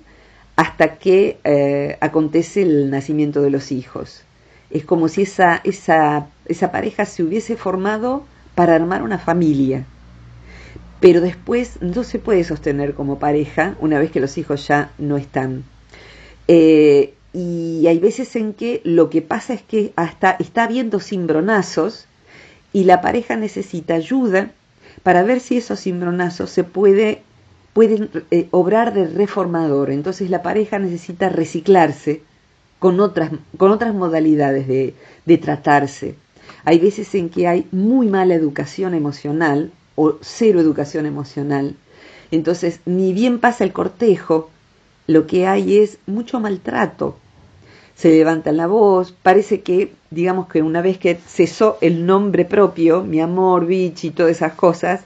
hasta 0.55 0.95
que 0.95 1.37
eh, 1.43 1.97
acontece 2.01 2.63
el 2.63 2.89
nacimiento 2.89 3.41
de 3.41 3.49
los 3.49 3.71
hijos. 3.71 4.23
Es 4.69 4.85
como 4.85 5.07
si 5.07 5.23
esa, 5.23 5.61
esa, 5.63 6.27
esa 6.45 6.71
pareja 6.71 7.05
se 7.05 7.23
hubiese 7.23 7.57
formado 7.57 8.23
para 8.55 8.75
armar 8.75 9.03
una 9.03 9.19
familia. 9.19 9.85
Pero 10.99 11.21
después 11.21 11.81
no 11.81 12.03
se 12.03 12.17
puede 12.17 12.43
sostener 12.43 12.93
como 12.93 13.19
pareja 13.19 13.75
una 13.79 13.99
vez 13.99 14.11
que 14.11 14.19
los 14.19 14.37
hijos 14.37 14.67
ya 14.67 14.91
no 14.97 15.17
están. 15.17 15.63
Eh, 16.47 17.13
y 17.33 17.87
hay 17.87 17.97
veces 17.97 18.35
en 18.35 18.53
que 18.53 18.81
lo 18.83 19.09
que 19.09 19.23
pasa 19.23 19.53
es 19.53 19.63
que 19.63 19.91
hasta 19.95 20.31
está 20.39 20.65
habiendo 20.65 20.99
cimbronazos 20.99 22.05
y 22.71 22.83
la 22.83 23.01
pareja 23.01 23.35
necesita 23.35 23.95
ayuda 23.95 24.51
para 25.01 25.23
ver 25.23 25.39
si 25.39 25.57
esos 25.57 25.81
cimbronazos 25.81 26.51
se 26.51 26.63
puede, 26.63 27.23
pueden 27.73 28.09
eh, 28.29 28.47
obrar 28.51 28.93
de 28.93 29.07
reformador. 29.07 29.89
Entonces 29.89 30.29
la 30.29 30.43
pareja 30.43 30.77
necesita 30.77 31.29
reciclarse 31.29 32.21
con 32.77 32.99
otras, 32.99 33.31
con 33.57 33.71
otras 33.71 33.95
modalidades 33.95 34.67
de, 34.67 34.93
de 35.25 35.37
tratarse. 35.39 36.15
Hay 36.65 36.77
veces 36.77 37.15
en 37.15 37.29
que 37.29 37.47
hay 37.47 37.67
muy 37.71 38.07
mala 38.07 38.35
educación 38.35 38.93
emocional 38.93 39.71
o 39.95 40.17
cero 40.21 40.59
educación 40.59 41.07
emocional. 41.07 41.75
Entonces, 42.29 42.79
ni 42.85 43.13
bien 43.13 43.39
pasa 43.39 43.63
el 43.63 43.73
cortejo, 43.73 44.49
lo 45.07 45.27
que 45.27 45.47
hay 45.47 45.77
es 45.77 45.97
mucho 46.05 46.39
maltrato, 46.39 47.17
se 48.03 48.09
levanta 48.09 48.51
la 48.51 48.67
voz, 48.67 49.13
parece 49.13 49.61
que, 49.61 49.93
digamos 50.11 50.49
que 50.49 50.61
una 50.61 50.81
vez 50.81 50.97
que 50.97 51.15
cesó 51.15 51.77
el 51.79 52.05
nombre 52.05 52.43
propio, 52.43 53.01
mi 53.01 53.21
amor, 53.21 53.65
bitch 53.65 54.03
y 54.03 54.09
todas 54.09 54.33
esas 54.33 54.55
cosas, 54.55 55.05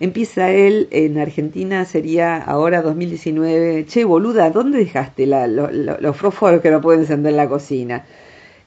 empieza 0.00 0.50
él, 0.50 0.88
en 0.90 1.18
Argentina 1.18 1.84
sería 1.84 2.38
ahora 2.38 2.80
2019, 2.80 3.84
che 3.84 4.04
boluda, 4.04 4.48
¿dónde 4.48 4.78
dejaste 4.78 5.26
la, 5.26 5.46
los 5.46 6.16
fósforos 6.16 6.62
que 6.62 6.70
no 6.70 6.80
pueden 6.80 7.02
encender 7.02 7.32
en 7.32 7.36
la 7.36 7.46
cocina? 7.46 8.06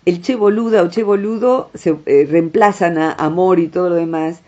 El 0.06 0.22
che 0.22 0.36
boluda 0.36 0.84
o 0.84 0.89
che 0.92 1.01
boludo 1.01 1.72
se 1.74 1.96
eh, 2.06 2.27
reemplazan 2.30 3.00
a 3.00 3.13
amor 3.13 3.60
y 3.60 3.70
todo 3.70 3.89
lo 3.89 3.96
demás, 3.96 4.42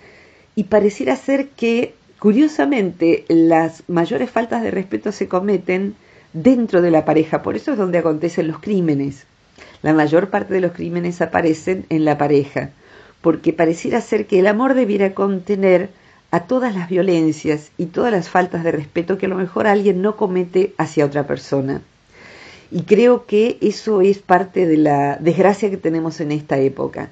y 0.54 0.66
pareciera 0.66 1.16
ser 1.16 1.48
que, 1.48 1.96
curiosamente, 2.20 3.26
las 3.28 3.82
mayores 3.88 4.30
faltas 4.30 4.62
de 4.62 4.70
respeto 4.70 5.12
se 5.12 5.28
cometen 5.28 5.96
dentro 6.36 6.82
de 6.82 6.92
la 6.92 7.06
pareja. 7.06 7.42
Por 7.42 7.56
eso 7.56 7.72
es 7.72 7.78
donde 7.78 7.98
acontecen 7.98 8.48
los 8.48 8.60
crímenes. 8.60 9.26
La 9.82 9.94
mayor 9.94 10.30
parte 10.30 10.54
de 10.54 10.62
los 10.62 10.74
crímenes 10.74 11.22
aparecen 11.22 11.86
en 11.90 12.06
la 12.06 12.18
pareja, 12.18 12.72
porque 13.22 13.54
pareciera 13.54 14.02
ser 14.02 14.28
que 14.28 14.40
el 14.40 14.48
amor 14.48 14.74
debiera 14.74 15.14
contener 15.14 15.90
a 16.32 16.42
todas 16.42 16.76
las 16.76 16.90
violencias 16.90 17.72
y 17.78 17.88
todas 17.88 18.12
las 18.12 18.30
faltas 18.30 18.64
de 18.64 18.72
respeto 18.72 19.18
que 19.18 19.28
a 19.28 19.30
lo 19.30 19.38
mejor 19.38 19.68
alguien 19.68 20.02
no 20.02 20.18
comete 20.18 20.74
hacia 20.78 21.06
otra 21.06 21.26
persona. 21.26 21.82
Y 22.72 22.82
creo 22.82 23.26
que 23.26 23.58
eso 23.62 24.02
es 24.02 24.20
parte 24.20 24.66
de 24.68 24.78
la 24.78 25.18
desgracia 25.18 25.70
que 25.70 25.78
tenemos 25.78 26.20
en 26.20 26.32
esta 26.32 26.58
época. 26.58 27.12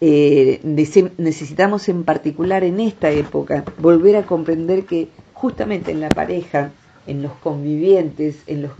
Eh, 0.00 0.60
necesitamos 0.62 1.88
en 1.88 2.04
particular 2.04 2.64
en 2.64 2.80
esta 2.80 3.10
época 3.10 3.64
volver 3.78 4.16
a 4.16 4.26
comprender 4.26 4.84
que 4.84 5.08
justamente 5.32 5.92
en 5.92 6.00
la 6.00 6.08
pareja 6.08 6.70
en 7.06 7.22
los 7.22 7.32
convivientes, 7.34 8.36
en 8.46 8.62
los 8.62 8.72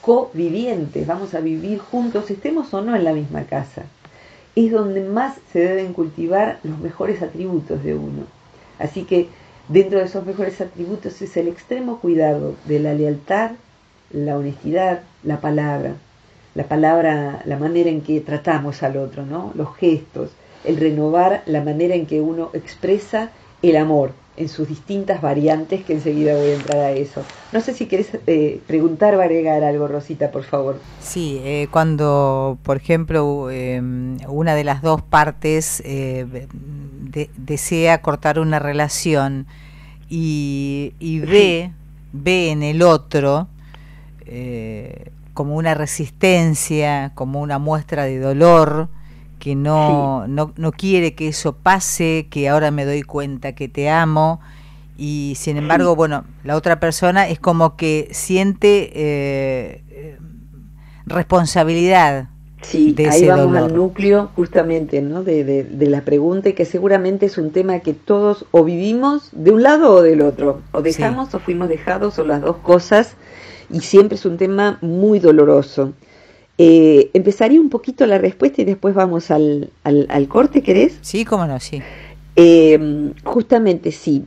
co-vivientes, 0.00 1.06
vamos 1.06 1.34
a 1.34 1.40
vivir 1.40 1.78
juntos, 1.78 2.30
estemos 2.30 2.72
o 2.74 2.82
no 2.82 2.96
en 2.96 3.04
la 3.04 3.12
misma 3.12 3.44
casa. 3.44 3.84
Es 4.54 4.72
donde 4.72 5.00
más 5.02 5.38
se 5.52 5.60
deben 5.60 5.92
cultivar 5.92 6.58
los 6.62 6.78
mejores 6.78 7.22
atributos 7.22 7.82
de 7.82 7.94
uno. 7.94 8.24
Así 8.78 9.04
que 9.04 9.28
dentro 9.68 9.98
de 9.98 10.06
esos 10.06 10.26
mejores 10.26 10.60
atributos 10.60 11.22
es 11.22 11.36
el 11.36 11.48
extremo 11.48 11.98
cuidado 12.00 12.54
de 12.66 12.80
la 12.80 12.94
lealtad, 12.94 13.52
la 14.10 14.36
honestidad, 14.36 15.02
la 15.22 15.40
palabra, 15.40 15.94
la 16.54 16.64
palabra, 16.64 17.42
la 17.46 17.56
manera 17.56 17.88
en 17.88 18.02
que 18.02 18.20
tratamos 18.20 18.82
al 18.82 18.96
otro, 18.98 19.24
¿no? 19.24 19.52
Los 19.54 19.74
gestos, 19.76 20.30
el 20.64 20.76
renovar 20.76 21.42
la 21.46 21.62
manera 21.62 21.94
en 21.94 22.06
que 22.06 22.20
uno 22.20 22.50
expresa 22.52 23.30
el 23.62 23.76
amor, 23.76 24.12
en 24.36 24.48
sus 24.48 24.68
distintas 24.68 25.20
variantes, 25.20 25.84
que 25.84 25.92
enseguida 25.92 26.34
voy 26.34 26.50
a 26.50 26.54
entrar 26.54 26.78
a 26.78 26.90
eso. 26.92 27.22
No 27.52 27.60
sé 27.60 27.74
si 27.74 27.86
querés 27.86 28.08
eh, 28.26 28.60
preguntar 28.66 29.14
o 29.14 29.20
agregar 29.20 29.62
algo, 29.62 29.88
Rosita, 29.88 30.30
por 30.30 30.44
favor. 30.44 30.80
Sí, 31.00 31.40
eh, 31.44 31.68
cuando, 31.70 32.58
por 32.62 32.78
ejemplo, 32.78 33.50
em, 33.50 34.16
una 34.28 34.54
de 34.54 34.64
las 34.64 34.80
dos 34.80 35.02
partes 35.02 35.82
eh, 35.84 36.46
desea 37.36 38.00
cortar 38.00 38.38
una 38.38 38.58
relación 38.58 39.46
y, 40.08 40.92
ve, 41.00 41.72
ve 42.12 42.50
en 42.50 42.62
el 42.62 42.82
otro 42.82 43.48
como 45.34 45.56
una 45.56 45.74
resistencia, 45.74 47.12
como 47.14 47.40
una 47.40 47.58
muestra 47.58 48.04
de 48.04 48.18
dolor, 48.18 48.88
que 49.42 49.56
no, 49.56 50.28
no, 50.28 50.52
no, 50.56 50.70
quiere 50.70 51.16
que 51.16 51.26
eso 51.26 51.56
pase, 51.56 52.28
que 52.30 52.48
ahora 52.48 52.70
me 52.70 52.84
doy 52.84 53.02
cuenta 53.02 53.56
que 53.56 53.66
te 53.66 53.90
amo. 53.90 54.38
Y 54.96 55.34
sin 55.36 55.56
embargo, 55.56 55.96
bueno, 55.96 56.22
la 56.44 56.54
otra 56.54 56.78
persona 56.78 57.28
es 57.28 57.40
como 57.40 57.74
que 57.74 58.06
siente 58.12 58.92
eh, 58.94 60.16
responsabilidad. 61.06 62.28
Sí, 62.60 62.94
ahí 63.10 63.26
vamos 63.26 63.56
al 63.56 63.74
núcleo 63.74 64.30
justamente 64.36 65.02
¿no? 65.02 65.24
De, 65.24 65.42
de, 65.42 65.64
de, 65.64 65.86
la 65.88 66.02
pregunta 66.02 66.50
y 66.50 66.52
que 66.52 66.64
seguramente 66.64 67.26
es 67.26 67.36
un 67.36 67.50
tema 67.50 67.80
que 67.80 67.94
todos 67.94 68.46
o 68.52 68.62
vivimos 68.62 69.30
de 69.32 69.50
un 69.50 69.64
lado 69.64 69.92
o 69.92 70.02
del 70.02 70.22
otro, 70.22 70.62
o 70.70 70.82
dejamos 70.82 71.34
o 71.34 71.40
fuimos 71.40 71.68
dejados 71.68 72.16
o 72.20 72.24
las 72.24 72.42
dos 72.42 72.58
cosas, 72.58 73.16
y 73.70 73.80
siempre 73.80 74.14
es 74.14 74.24
un 74.24 74.36
tema 74.36 74.78
muy 74.82 75.18
doloroso. 75.18 75.94
Eh, 76.58 77.10
empezaría 77.14 77.60
un 77.60 77.70
poquito 77.70 78.06
la 78.06 78.18
respuesta 78.18 78.62
y 78.62 78.64
después 78.64 78.94
vamos 78.94 79.30
al, 79.30 79.70
al, 79.84 80.28
corte, 80.28 80.62
¿querés? 80.62 80.98
Sí, 81.00 81.24
cómo 81.24 81.46
no, 81.46 81.58
sí. 81.60 81.82
Eh, 82.36 83.12
justamente 83.24 83.90
sí, 83.90 84.26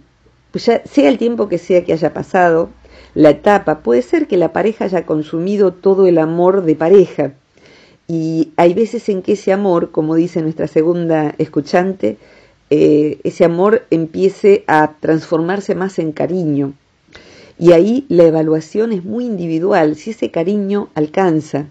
pues 0.51 0.65
ya 0.65 0.82
sea 0.86 1.10
el 1.10 1.17
tiempo 1.17 1.50
que 1.50 1.58
sea 1.58 1.84
que 1.84 1.94
haya 1.94 2.13
pasado, 2.13 2.70
la 3.13 3.29
etapa, 3.29 3.79
puede 3.79 4.01
ser 4.01 4.27
que 4.27 4.38
la 4.38 4.53
pareja 4.53 4.86
haya 4.86 5.05
consumido 5.05 5.74
todo 5.74 6.08
el 6.08 6.17
amor 6.17 6.63
de 6.63 6.75
pareja. 6.75 7.34
Y 8.08 8.51
hay 8.58 8.74
veces 8.74 9.10
en 9.10 9.22
que 9.22 9.34
ese 9.34 9.53
amor, 9.53 9.91
como 9.91 10.15
dice 10.15 10.41
nuestra 10.41 10.67
segunda 10.67 11.34
escuchante, 11.38 12.17
eh, 12.70 13.20
ese 13.24 13.46
amor 13.46 13.86
empiece 13.89 14.63
a 14.67 14.94
transformarse 15.00 15.75
más 15.75 15.98
en 16.00 16.12
cariño. 16.12 16.74
Y 17.58 17.72
ahí 17.72 18.05
la 18.10 18.24
evaluación 18.24 18.91
es 18.91 19.03
muy 19.03 19.25
individual, 19.25 19.96
si 19.96 20.12
ese 20.12 20.29
cariño 20.29 20.89
alcanza, 20.94 21.67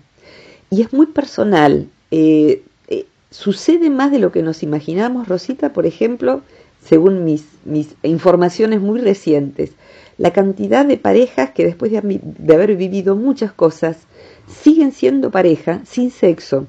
y 0.71 0.83
es 0.83 0.92
muy 0.92 1.06
personal. 1.06 1.88
Eh, 2.11 2.62
eh, 2.88 3.06
sucede 3.30 3.90
más 3.90 4.11
de 4.11 4.18
lo 4.18 4.33
que 4.33 4.42
nos 4.42 4.62
imaginamos, 4.62 5.28
Rosita, 5.28 5.73
por 5.73 5.87
ejemplo, 5.87 6.42
según 6.85 7.25
mis, 7.25 7.44
mis 7.64 7.94
informaciones 8.02 8.80
muy 8.80 9.00
recientes, 9.00 9.73
la 10.18 10.33
cantidad 10.33 10.85
de 10.85 10.97
parejas 10.97 11.50
que 11.50 11.64
después 11.64 11.90
de, 11.90 12.21
de 12.23 12.54
haber 12.54 12.76
vivido 12.76 13.16
muchas 13.16 13.52
cosas 13.52 13.99
siguen 14.47 14.92
siendo 14.92 15.30
pareja 15.30 15.80
sin 15.85 16.11
sexo. 16.11 16.66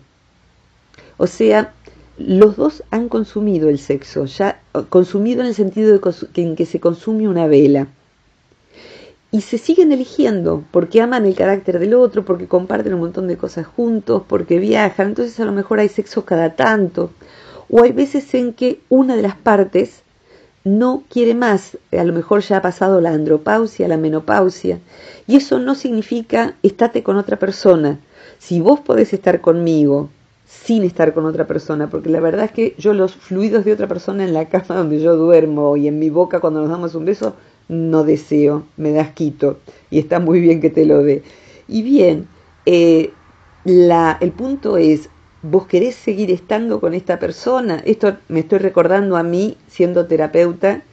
O 1.17 1.27
sea, 1.27 1.73
los 2.17 2.55
dos 2.55 2.83
han 2.91 3.09
consumido 3.09 3.69
el 3.69 3.77
sexo, 3.77 4.25
ya 4.25 4.61
consumido 4.89 5.41
en 5.41 5.47
el 5.47 5.53
sentido 5.53 5.97
de 5.97 6.13
en 6.35 6.55
que 6.55 6.65
se 6.65 6.79
consume 6.79 7.27
una 7.27 7.47
vela 7.47 7.87
y 9.35 9.41
se 9.41 9.57
siguen 9.57 9.91
eligiendo 9.91 10.63
porque 10.71 11.01
aman 11.01 11.25
el 11.25 11.35
carácter 11.35 11.77
del 11.77 11.93
otro, 11.93 12.23
porque 12.23 12.47
comparten 12.47 12.93
un 12.93 13.01
montón 13.01 13.27
de 13.27 13.35
cosas 13.35 13.67
juntos, 13.67 14.23
porque 14.25 14.59
viajan, 14.59 15.07
entonces 15.07 15.37
a 15.41 15.43
lo 15.43 15.51
mejor 15.51 15.79
hay 15.79 15.89
sexo 15.89 16.23
cada 16.23 16.55
tanto, 16.55 17.11
o 17.69 17.83
hay 17.83 17.91
veces 17.91 18.33
en 18.33 18.53
que 18.53 18.79
una 18.87 19.17
de 19.17 19.23
las 19.23 19.35
partes 19.35 20.03
no 20.63 21.03
quiere 21.09 21.35
más, 21.35 21.77
a 21.91 22.05
lo 22.05 22.13
mejor 22.13 22.43
ya 22.43 22.57
ha 22.57 22.61
pasado 22.61 23.01
la 23.01 23.09
andropausia, 23.09 23.89
la 23.89 23.97
menopausia, 23.97 24.79
y 25.27 25.35
eso 25.35 25.59
no 25.59 25.75
significa 25.75 26.55
estate 26.63 27.03
con 27.03 27.17
otra 27.17 27.37
persona. 27.37 27.99
Si 28.37 28.61
vos 28.61 28.79
podés 28.79 29.11
estar 29.11 29.41
conmigo 29.41 30.11
sin 30.45 30.83
estar 30.83 31.13
con 31.13 31.25
otra 31.25 31.45
persona, 31.45 31.89
porque 31.89 32.09
la 32.09 32.21
verdad 32.21 32.45
es 32.45 32.51
que 32.53 32.75
yo 32.77 32.93
los 32.93 33.13
fluidos 33.13 33.65
de 33.65 33.73
otra 33.73 33.87
persona 33.87 34.23
en 34.23 34.33
la 34.33 34.47
cama 34.47 34.75
donde 34.77 35.01
yo 35.01 35.17
duermo 35.17 35.75
y 35.75 35.89
en 35.89 35.99
mi 35.99 36.09
boca 36.09 36.39
cuando 36.39 36.61
nos 36.61 36.69
damos 36.69 36.95
un 36.95 37.03
beso, 37.03 37.35
no 37.67 38.03
deseo, 38.03 38.65
me 38.77 38.91
das 38.91 39.11
quito, 39.11 39.59
y 39.89 39.99
está 39.99 40.19
muy 40.19 40.39
bien 40.39 40.61
que 40.61 40.69
te 40.69 40.85
lo 40.85 41.03
dé. 41.03 41.23
Y 41.67 41.81
bien, 41.81 42.27
eh, 42.65 43.11
la, 43.63 44.17
el 44.21 44.31
punto 44.31 44.77
es, 44.77 45.09
vos 45.41 45.67
querés 45.67 45.95
seguir 45.95 46.31
estando 46.31 46.79
con 46.79 46.93
esta 46.93 47.19
persona. 47.19 47.81
Esto 47.85 48.17
me 48.27 48.41
estoy 48.41 48.59
recordando 48.59 49.17
a 49.17 49.23
mí 49.23 49.57
siendo 49.67 50.07
terapeuta 50.07 50.83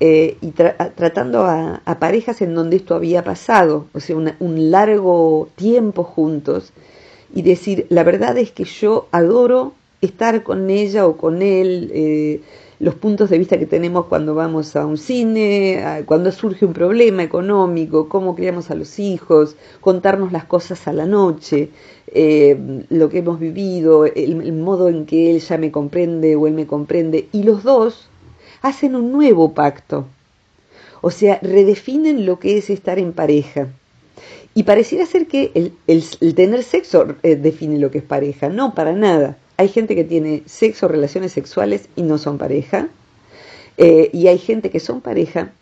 eh, 0.00 0.36
y 0.40 0.52
tratando 0.52 1.44
a, 1.44 1.82
parejas 1.98 2.40
en 2.42 2.54
donde 2.54 2.76
esto 2.76 2.94
había 2.94 3.22
pasado, 3.22 3.86
o 3.92 4.00
sea, 4.00 4.16
un 4.16 4.70
largo 4.70 5.48
tiempo 5.56 6.04
juntos 6.04 6.72
y 7.34 7.42
decir, 7.42 7.86
la 7.90 8.02
verdad 8.02 8.36
es 8.38 8.50
que 8.50 8.64
yo 8.64 9.08
adoro 9.12 9.74
estar 10.00 10.42
con 10.42 10.70
ella 10.70 11.06
o 11.06 11.16
con 11.16 11.42
él, 11.42 11.90
eh, 11.94 12.40
los 12.80 12.94
puntos 12.94 13.28
de 13.28 13.38
vista 13.38 13.58
que 13.58 13.66
tenemos 13.66 14.06
cuando 14.06 14.34
vamos 14.34 14.74
a 14.74 14.86
un 14.86 14.96
cine, 14.96 16.02
cuando 16.06 16.32
surge 16.32 16.64
un 16.64 16.72
problema 16.72 17.22
económico, 17.22 18.08
cómo 18.08 18.34
criamos 18.34 18.70
a 18.70 18.74
los 18.74 18.98
hijos, 18.98 19.54
contarnos 19.82 20.32
las 20.32 20.46
cosas 20.46 20.88
a 20.88 20.94
la 20.94 21.04
noche, 21.04 21.68
eh, 22.06 22.58
lo 22.88 23.10
que 23.10 23.18
hemos 23.18 23.38
vivido, 23.38 24.06
el, 24.06 24.54
modo 24.54 24.88
en 24.88 25.04
que 25.04 25.30
él 25.30 25.40
ya 25.40 25.58
me 25.58 25.70
comprende 25.70 26.36
o 26.36 26.46
él 26.46 26.54
me 26.54 26.66
comprende, 26.66 27.28
y 27.32 27.42
los 27.42 27.64
dos 27.64 28.08
hacen 28.62 28.96
un 28.96 29.12
nuevo 29.12 29.52
pacto, 29.52 30.06
o 31.02 31.10
sea, 31.10 31.38
redefinen 31.42 32.24
lo 32.24 32.38
que 32.38 32.56
es 32.56 32.70
estar 32.70 32.98
en 32.98 33.12
pareja. 33.12 33.68
Y 34.54 34.62
pareciera 34.62 35.04
ser 35.04 35.26
que 35.26 35.70
el, 35.86 36.34
tener 36.34 36.62
sexo 36.62 37.14
eh, 37.22 37.36
define 37.36 37.78
lo 37.78 37.90
que 37.90 37.98
es 37.98 38.04
pareja, 38.04 38.48
no, 38.48 38.74
para 38.74 38.94
nada 38.94 39.36
hay 39.60 39.68
gente 39.68 39.94
que 39.94 40.04
tiene 40.04 40.42
sexo, 40.46 40.88
relaciones 40.88 41.32
sexuales 41.32 41.90
y 41.94 42.00
no 42.00 42.16
son 42.16 42.38
pareja. 42.38 42.88
Eh, 43.76 44.08
y 44.14 44.26
hay 44.28 44.38
gente 44.38 44.70
que 44.70 44.80
son 44.80 45.02
pareja, 45.02 45.52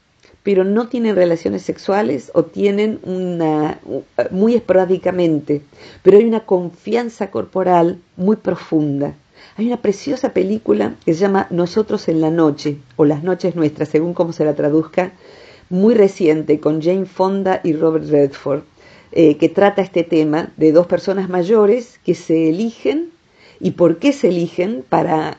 pero 0.44 0.62
no 0.62 0.86
tienen 0.86 1.16
relaciones 1.16 1.62
sexuales 1.62 2.30
o 2.32 2.44
tienen 2.44 3.00
una 3.02 3.80
muy 4.30 4.54
esporádicamente, 4.54 5.62
pero 6.04 6.18
hay 6.18 6.24
una 6.26 6.46
confianza 6.46 7.32
corporal 7.32 7.98
muy 8.16 8.36
profunda. 8.36 9.14
Hay 9.56 9.66
una 9.66 9.82
preciosa 9.82 10.32
película 10.32 10.94
que 11.04 11.14
se 11.14 11.18
llama 11.18 11.48
Nosotros 11.50 12.06
en 12.06 12.20
la 12.20 12.30
noche 12.30 12.78
o 12.94 13.04
Las 13.04 13.24
noches 13.24 13.56
nuestras, 13.56 13.88
según 13.88 14.14
cómo 14.14 14.32
se 14.32 14.44
la 14.44 14.54
traduzca, 14.54 15.10
muy 15.70 15.94
reciente 15.94 16.60
con 16.60 16.80
Jane 16.80 17.06
Fonda 17.06 17.60
y 17.64 17.72
Robert 17.72 18.08
Redford, 18.08 18.62
eh, 19.10 19.36
que 19.38 19.48
trata 19.48 19.82
este 19.82 20.04
tema 20.04 20.52
de 20.56 20.70
dos 20.70 20.86
personas 20.86 21.28
mayores 21.28 21.98
que 22.04 22.14
se 22.14 22.50
eligen 22.50 23.17
y 23.60 23.72
por 23.72 23.98
qué 23.98 24.12
se 24.12 24.28
eligen 24.28 24.84
para, 24.88 25.38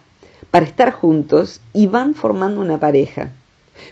para 0.51 0.65
estar 0.65 0.91
juntos 0.91 1.61
y 1.73 1.87
van 1.87 2.15
formando 2.15 2.61
una 2.61 2.79
pareja. 2.79 3.31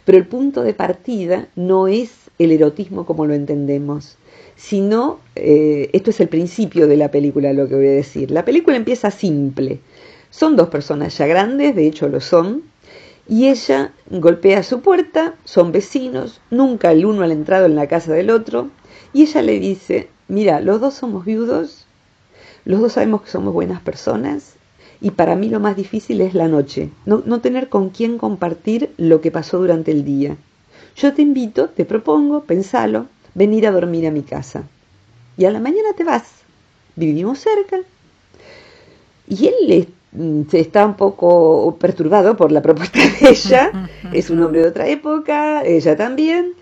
Pero 0.05 0.17
el 0.17 0.27
punto 0.27 0.63
de 0.63 0.73
partida 0.73 1.47
no 1.55 1.87
es 1.87 2.11
el 2.39 2.51
erotismo 2.51 3.05
como 3.05 3.25
lo 3.25 3.33
entendemos, 3.33 4.17
sino, 4.55 5.19
eh, 5.35 5.89
esto 5.93 6.09
es 6.09 6.19
el 6.19 6.27
principio 6.27 6.87
de 6.87 6.97
la 6.97 7.09
película, 7.09 7.53
lo 7.53 7.67
que 7.67 7.75
voy 7.75 7.87
a 7.87 7.91
decir. 7.91 8.31
La 8.31 8.45
película 8.45 8.75
empieza 8.75 9.11
simple. 9.11 9.79
Son 10.29 10.55
dos 10.55 10.69
personas 10.69 11.17
ya 11.17 11.25
grandes, 11.27 11.75
de 11.75 11.87
hecho 11.87 12.09
lo 12.09 12.19
son, 12.19 12.63
y 13.29 13.47
ella 13.47 13.91
golpea 14.09 14.63
su 14.63 14.81
puerta, 14.81 15.35
son 15.45 15.71
vecinos, 15.71 16.41
nunca 16.49 16.91
el 16.91 17.05
uno 17.05 17.23
ha 17.23 17.31
entrado 17.31 17.65
en 17.65 17.75
la 17.75 17.87
casa 17.87 18.13
del 18.13 18.29
otro, 18.29 18.69
y 19.13 19.23
ella 19.23 19.41
le 19.41 19.59
dice, 19.59 20.09
mira, 20.27 20.59
los 20.61 20.79
dos 20.79 20.93
somos 20.93 21.25
viudos, 21.25 21.86
los 22.67 22.81
dos 22.81 22.93
sabemos 22.93 23.21
que 23.21 23.29
somos 23.29 23.53
buenas 23.53 23.79
personas 23.79 24.55
y 24.99 25.11
para 25.11 25.37
mí 25.37 25.47
lo 25.47 25.61
más 25.61 25.77
difícil 25.77 26.19
es 26.19 26.33
la 26.33 26.49
noche, 26.49 26.89
no, 27.05 27.39
tener 27.39 27.69
con 27.69 27.91
quién 27.91 28.17
compartir 28.17 28.91
lo 28.97 29.21
que 29.21 29.31
pasó 29.31 29.59
durante 29.59 29.91
el 29.91 30.03
día. 30.03 30.35
Yo 30.97 31.13
te 31.13 31.21
invito, 31.21 31.69
te 31.69 31.85
propongo, 31.85 32.41
pensalo, 32.41 33.05
venir 33.35 33.67
a 33.67 33.71
dormir 33.71 34.05
a 34.05 34.11
mi 34.11 34.21
casa. 34.21 34.63
Y 35.37 35.45
a 35.45 35.51
la 35.51 35.61
mañana 35.61 35.93
te 35.95 36.03
vas. 36.03 36.23
Vivimos 36.97 37.39
cerca. 37.39 37.77
Y 39.29 39.47
él 39.47 39.87
mm, 40.11 40.41
está 40.51 40.85
un 40.85 40.95
poco 40.95 41.77
perturbado 41.79 42.35
por 42.35 42.51
la 42.51 42.61
propuesta 42.61 42.99
de 42.99 43.29
ella. 43.29 43.89
es 44.13 44.29
un 44.29 44.41
hombre 44.43 44.61
de 44.61 44.67
otra 44.67 44.87
época, 44.89 45.63
ella 45.63 45.95
también. 45.95 46.53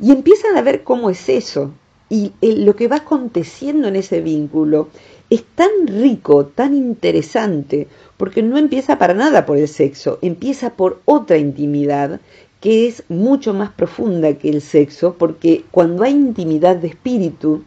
Y 0.00 0.12
empiezan 0.12 0.56
a 0.56 0.62
ver 0.62 0.82
cómo 0.82 1.10
es 1.10 1.28
eso. 1.28 1.72
Y 2.08 2.32
lo 2.42 2.76
que 2.76 2.88
va 2.88 2.96
aconteciendo 2.96 3.88
en 3.88 3.96
ese 3.96 4.20
vínculo 4.20 4.88
es 5.32 5.44
tan 5.54 5.86
rico, 5.86 6.44
tan 6.44 6.74
interesante, 6.74 7.88
porque 8.18 8.42
no 8.42 8.58
empieza 8.58 8.98
para 8.98 9.14
nada 9.14 9.46
por 9.46 9.56
el 9.56 9.66
sexo, 9.66 10.18
empieza 10.20 10.74
por 10.74 11.00
otra 11.06 11.38
intimidad 11.38 12.20
que 12.60 12.86
es 12.86 13.04
mucho 13.08 13.54
más 13.54 13.70
profunda 13.70 14.34
que 14.34 14.50
el 14.50 14.60
sexo, 14.60 15.14
porque 15.18 15.64
cuando 15.70 16.02
hay 16.02 16.12
intimidad 16.12 16.76
de 16.76 16.88
espíritu 16.88 17.64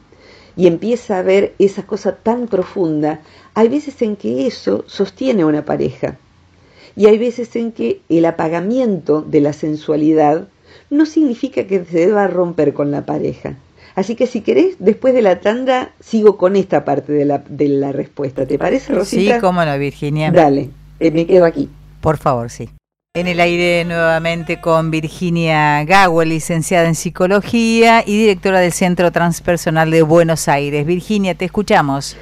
y 0.55 0.67
empieza 0.67 1.17
a 1.17 1.23
ver 1.23 1.55
esa 1.57 1.87
cosa 1.87 2.15
tan 2.17 2.45
profunda, 2.47 3.21
hay 3.55 3.67
veces 3.67 3.99
en 4.03 4.15
que 4.15 4.45
eso 4.45 4.83
sostiene 4.85 5.41
a 5.41 5.47
una 5.47 5.65
pareja. 5.65 6.19
Y 6.95 7.07
hay 7.07 7.17
veces 7.17 7.55
en 7.55 7.71
que 7.71 8.01
el 8.09 8.25
apagamiento 8.25 9.23
de 9.23 9.41
la 9.41 9.53
sensualidad 9.53 10.49
no 10.91 11.07
significa 11.07 11.65
que 11.65 11.83
se 11.83 12.05
deba 12.05 12.27
romper 12.27 12.75
con 12.75 12.91
la 12.91 13.07
pareja, 13.07 13.57
Así 13.95 14.15
que 14.15 14.27
si 14.27 14.41
querés, 14.41 14.75
después 14.79 15.13
de 15.13 15.21
la 15.21 15.39
tanda, 15.39 15.91
sigo 16.01 16.37
con 16.37 16.57
esta 16.57 16.83
parte 16.83 17.13
de 17.13 17.23
la, 17.23 17.43
de 17.47 17.69
la 17.69 17.93
respuesta. 17.93 18.45
¿Te 18.45 18.59
parece, 18.59 18.93
Rosita? 18.93 19.35
Sí, 19.35 19.41
cómo 19.41 19.63
no, 19.63 19.77
Virginia. 19.79 20.31
Dale, 20.31 20.69
eh, 20.99 21.11
me 21.11 21.25
quedo 21.25 21.45
aquí. 21.45 21.69
Por 22.01 22.17
favor, 22.17 22.49
sí. 22.49 22.69
En 23.15 23.27
el 23.27 23.39
aire 23.39 23.85
nuevamente 23.85 24.59
con 24.59 24.91
Virginia 24.91 25.85
Gawel, 25.85 26.27
licenciada 26.27 26.89
en 26.89 26.95
psicología 26.95 28.03
y 28.05 28.17
directora 28.17 28.59
del 28.59 28.73
Centro 28.73 29.09
Transpersonal 29.13 29.89
de 29.89 30.01
Buenos 30.01 30.49
Aires. 30.49 30.85
Virginia, 30.85 31.33
te 31.33 31.45
escuchamos. 31.45 32.17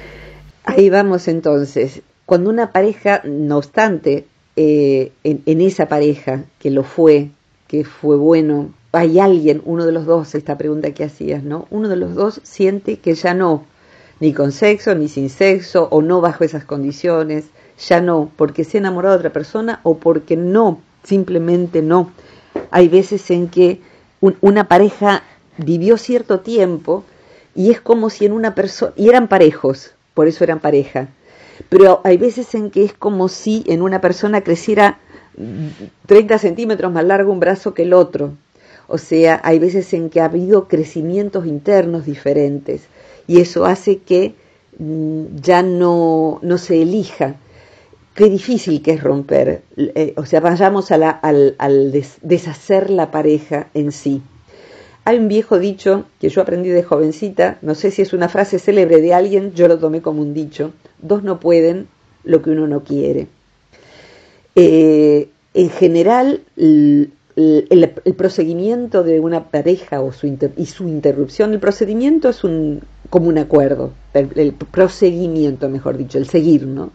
Ahí 0.64 0.90
vamos 0.90 1.26
entonces. 1.26 2.02
Cuando 2.24 2.50
una 2.50 2.70
pareja, 2.70 3.20
no 3.24 3.58
obstante, 3.58 4.26
eh, 4.54 5.10
en 5.24 5.60
esa 5.60 5.86
pareja 5.86 6.44
que 6.60 6.70
lo 6.70 6.84
fue, 6.84 7.30
que 7.66 7.84
fue 7.84 8.16
bueno, 8.16 8.70
hay 8.94 9.18
alguien, 9.18 9.62
uno 9.64 9.84
de 9.86 9.92
los 9.92 10.06
dos, 10.06 10.34
esta 10.34 10.56
pregunta 10.56 10.92
que 10.92 11.04
hacías, 11.04 11.42
¿no? 11.42 11.66
Uno 11.70 11.88
de 11.88 11.96
los 11.96 12.14
dos 12.14 12.40
siente 12.42 12.98
que 12.98 13.14
ya 13.14 13.34
no, 13.34 13.64
ni 14.20 14.32
con 14.32 14.52
sexo, 14.52 14.94
ni 14.94 15.08
sin 15.08 15.30
sexo, 15.30 15.88
o 15.90 16.02
no 16.02 16.20
bajo 16.20 16.44
esas 16.44 16.64
condiciones, 16.64 17.46
ya 17.78 18.00
no, 18.00 18.30
porque 18.36 18.64
se 18.64 18.78
ha 18.78 18.80
enamorado 18.80 19.14
de 19.14 19.18
otra 19.18 19.32
persona 19.32 19.80
o 19.82 19.98
porque 19.98 20.36
no, 20.36 20.80
simplemente 21.02 21.82
no. 21.82 22.10
Hay 22.70 22.88
veces 22.88 23.30
en 23.30 23.48
que 23.48 23.80
una 24.40 24.68
pareja 24.68 25.22
vivió 25.58 25.98
cierto 25.98 26.40
tiempo 26.40 27.04
y 27.54 27.70
es 27.70 27.80
como 27.80 28.10
si 28.10 28.24
en 28.24 28.32
una 28.32 28.54
persona, 28.54 28.92
y 28.96 29.08
eran 29.08 29.28
parejos, 29.28 29.92
por 30.14 30.28
eso 30.28 30.44
eran 30.44 30.60
pareja, 30.60 31.08
pero 31.68 32.00
hay 32.04 32.16
veces 32.16 32.54
en 32.54 32.70
que 32.70 32.84
es 32.84 32.92
como 32.92 33.28
si 33.28 33.64
en 33.66 33.82
una 33.82 34.00
persona 34.00 34.42
creciera 34.42 34.98
30 36.06 36.38
centímetros 36.38 36.92
más 36.92 37.04
largo 37.04 37.32
un 37.32 37.40
brazo 37.40 37.74
que 37.74 37.82
el 37.82 37.92
otro, 37.92 38.32
o 38.86 38.98
sea, 38.98 39.40
hay 39.44 39.58
veces 39.58 39.92
en 39.94 40.10
que 40.10 40.20
ha 40.20 40.26
habido 40.26 40.68
crecimientos 40.68 41.46
internos 41.46 42.04
diferentes 42.04 42.82
y 43.26 43.40
eso 43.40 43.64
hace 43.64 43.98
que 43.98 44.34
mm, 44.78 45.36
ya 45.40 45.62
no, 45.62 46.38
no 46.42 46.58
se 46.58 46.82
elija. 46.82 47.36
Qué 48.14 48.28
difícil 48.28 48.80
que 48.82 48.92
es 48.92 49.02
romper. 49.02 49.62
Eh, 49.76 50.14
o 50.16 50.24
sea, 50.24 50.40
vayamos 50.40 50.92
al 50.92 51.92
deshacer 52.22 52.90
la 52.90 53.10
pareja 53.10 53.68
en 53.74 53.90
sí. 53.90 54.22
Hay 55.06 55.18
un 55.18 55.28
viejo 55.28 55.58
dicho 55.58 56.04
que 56.18 56.30
yo 56.30 56.40
aprendí 56.40 56.70
de 56.70 56.82
jovencita, 56.82 57.58
no 57.60 57.74
sé 57.74 57.90
si 57.90 58.00
es 58.02 58.14
una 58.14 58.30
frase 58.30 58.58
célebre 58.58 59.02
de 59.02 59.12
alguien, 59.12 59.52
yo 59.52 59.68
lo 59.68 59.78
tomé 59.78 60.00
como 60.00 60.22
un 60.22 60.32
dicho, 60.32 60.72
dos 61.02 61.22
no 61.22 61.40
pueden 61.40 61.88
lo 62.22 62.40
que 62.40 62.50
uno 62.50 62.66
no 62.66 62.84
quiere. 62.84 63.26
Eh, 64.54 65.28
en 65.52 65.70
general, 65.70 66.40
el, 67.36 67.90
procedimiento 68.16 69.02
de 69.02 69.20
una 69.20 69.44
pareja 69.50 70.00
o 70.00 70.12
su 70.12 70.26
y 70.56 70.66
su 70.66 70.88
interrupción, 70.88 71.52
el 71.52 71.60
procedimiento 71.60 72.28
es 72.28 72.44
un, 72.44 72.82
como 73.10 73.28
un 73.28 73.38
acuerdo, 73.38 73.92
el, 74.12 74.52
procedimiento, 74.52 75.68
mejor 75.68 75.96
dicho, 75.96 76.18
el 76.18 76.28
seguir, 76.28 76.66
¿no? 76.66 76.90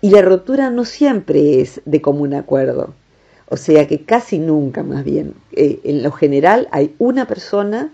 Y 0.00 0.10
la 0.10 0.22
ruptura 0.22 0.70
no 0.70 0.84
siempre 0.84 1.60
es 1.60 1.80
de 1.84 2.00
común 2.00 2.34
acuerdo, 2.34 2.94
o 3.48 3.56
sea 3.56 3.86
que 3.86 4.02
casi 4.02 4.38
nunca 4.38 4.82
más 4.82 5.04
bien, 5.04 5.34
eh, 5.52 5.80
en 5.84 6.02
lo 6.02 6.10
general 6.12 6.68
hay 6.70 6.94
una 6.98 7.26
persona 7.26 7.92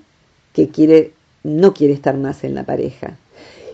que 0.52 0.68
quiere, 0.68 1.12
no 1.42 1.74
quiere 1.74 1.92
estar 1.92 2.16
más 2.16 2.44
en 2.44 2.54
la 2.54 2.64
pareja. 2.64 3.16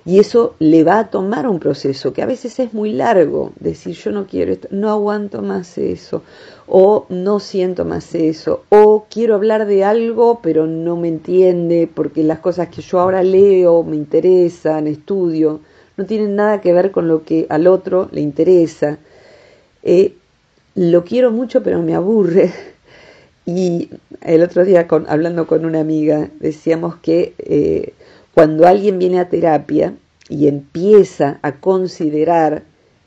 Y 0.06 0.18
eso 0.18 0.54
le 0.58 0.84
va 0.84 0.98
a 0.98 1.10
tomar 1.10 1.48
un 1.48 1.58
proceso 1.58 2.12
que 2.12 2.20
a 2.20 2.26
veces 2.26 2.58
es 2.58 2.74
muy 2.74 2.92
largo, 2.92 3.52
decir 3.58 3.94
yo 3.94 4.10
no 4.10 4.26
quiero 4.26 4.52
esto, 4.52 4.68
no 4.70 4.90
aguanto 4.90 5.40
más 5.40 5.78
eso, 5.78 6.22
o 6.66 7.06
no 7.08 7.40
siento 7.40 7.86
más 7.86 8.14
eso, 8.14 8.64
o 8.68 9.06
quiero 9.08 9.34
hablar 9.34 9.64
de 9.66 9.82
algo 9.82 10.40
pero 10.42 10.66
no 10.66 10.96
me 10.96 11.08
entiende 11.08 11.88
porque 11.92 12.22
las 12.22 12.40
cosas 12.40 12.68
que 12.68 12.82
yo 12.82 13.00
ahora 13.00 13.22
leo, 13.22 13.82
me 13.82 13.96
interesan, 13.96 14.86
estudio, 14.86 15.60
no 15.96 16.06
tienen 16.06 16.36
nada 16.36 16.60
que 16.60 16.72
ver 16.72 16.90
con 16.90 17.08
lo 17.08 17.24
que 17.24 17.46
al 17.48 17.66
otro 17.66 18.08
le 18.12 18.20
interesa. 18.20 18.98
Eh, 19.82 20.14
lo 20.74 21.04
quiero 21.04 21.30
mucho 21.30 21.62
pero 21.62 21.82
me 21.82 21.94
aburre. 21.94 22.52
Y 23.46 23.90
el 24.22 24.42
otro 24.42 24.64
día 24.64 24.86
hablando 25.06 25.46
con 25.46 25.66
una 25.66 25.80
amiga 25.80 26.30
decíamos 26.40 26.96
que 26.96 27.34
eh, 27.36 27.92
cuando 28.34 28.66
alguien 28.66 28.98
viene 28.98 29.20
a 29.20 29.28
terapia 29.28 29.94
y 30.28 30.48
empieza 30.48 31.38
a 31.42 31.52
considerar 31.60 32.64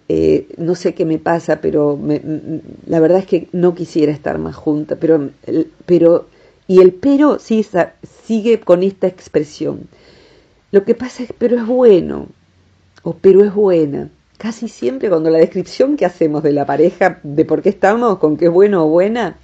eh, 0.10 0.48
no 0.58 0.76
sé 0.76 0.94
qué 0.94 1.06
me 1.06 1.18
pasa, 1.18 1.60
pero 1.60 2.00
la 2.86 3.00
verdad 3.00 3.20
es 3.20 3.26
que 3.26 3.50
no 3.52 3.76
quisiera 3.76 4.14
estar 4.14 4.38
más 4.38 4.56
junta, 4.56 4.96
pero, 4.96 5.30
pero 5.86 6.28
y 6.66 6.80
el 6.82 6.94
pero 6.94 7.40
sí, 7.40 7.66
sigue 8.26 8.60
con 8.62 8.84
esta 8.84 9.08
expresión. 9.08 9.88
Lo 10.72 10.86
que 10.86 10.96
pasa 10.96 11.24
es, 11.24 11.34
pero 11.38 11.58
es 11.58 11.66
bueno, 11.66 12.28
o 13.04 13.16
pero 13.16 13.44
es 13.44 13.54
buena. 13.54 14.10
Casi 14.38 14.70
siempre 14.70 15.10
cuando 15.10 15.30
la 15.30 15.40
descripción 15.40 15.98
que 15.98 16.06
hacemos 16.06 16.44
de 16.44 16.52
la 16.54 16.66
pareja, 16.66 17.20
de 17.24 17.44
por 17.44 17.62
qué 17.62 17.70
estamos, 17.70 18.20
con 18.20 18.38
qué 18.38 18.46
es 18.46 18.52
bueno 18.52 18.86
o 18.86 18.90
buena, 18.90 19.38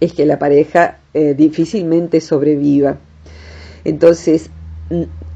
es 0.00 0.12
que 0.12 0.26
la 0.26 0.38
pareja 0.38 0.98
eh, 1.14 1.34
difícilmente 1.34 2.20
sobreviva. 2.20 2.98
Entonces, 3.84 4.50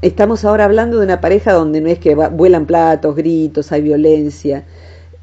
estamos 0.01 0.45
ahora 0.45 0.65
hablando 0.65 0.99
de 0.99 1.05
una 1.05 1.21
pareja 1.21 1.53
donde 1.53 1.81
no 1.81 1.89
es 1.89 1.99
que 1.99 2.15
vuelan 2.15 2.65
platos, 2.65 3.15
gritos, 3.15 3.71
hay 3.71 3.81
violencia. 3.81 4.65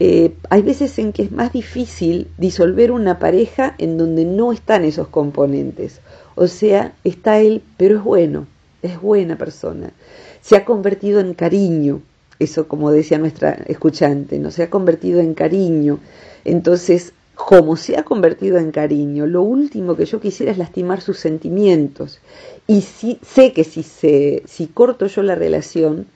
Eh, 0.01 0.35
hay 0.51 0.63
veces 0.63 0.99
en 0.99 1.13
que 1.13 1.23
es 1.23 1.31
más 1.31 1.53
difícil 1.53 2.29
disolver 2.39 2.91
una 2.91 3.19
pareja 3.19 3.75
en 3.79 3.99
donde 3.99 4.25
no 4.25 4.53
están 4.53 4.85
esos 4.85 5.09
componentes. 5.09 6.01
O 6.35 6.49
sea, 6.49 6.95
está 7.05 7.39
él, 7.39 7.63
pero 7.77 7.99
es 7.99 8.03
bueno, 8.03 8.47
es 8.83 9.01
buena 9.01 9.37
persona. 9.39 9.93
Se 10.41 10.57
ha 10.57 10.65
convertido 10.65 11.21
en 11.21 11.35
cariño, 11.35 12.03
eso 12.39 12.67
como 12.67 12.91
decía 12.91 13.19
nuestra 13.19 13.53
escuchante, 13.67 14.39
no 14.39 14.51
se 14.51 14.65
ha 14.65 14.71
convertido 14.71 15.21
en 15.21 15.35
cariño. 15.35 16.01
Entonces, 16.45 17.13
como 17.35 17.77
se 17.77 17.97
ha 17.97 18.05
convertido 18.05 18.59
en 18.59 18.71
cariño, 18.71 19.27
lo 19.27 19.43
último 19.43 19.97
que 19.97 20.05
yo 20.05 20.21
quisiera 20.21 20.53
es 20.53 20.59
lastimar 20.59 21.01
sus 21.01 21.19
sentimientos. 21.19 22.21
Y 22.67 22.83
si, 22.83 23.19
sé 23.23 23.53
que 23.53 23.65
si, 23.65 23.83
se, 23.83 24.45
corto 24.75 25.07
yo 25.07 25.23
la 25.23 25.35
relación, 25.35 26.07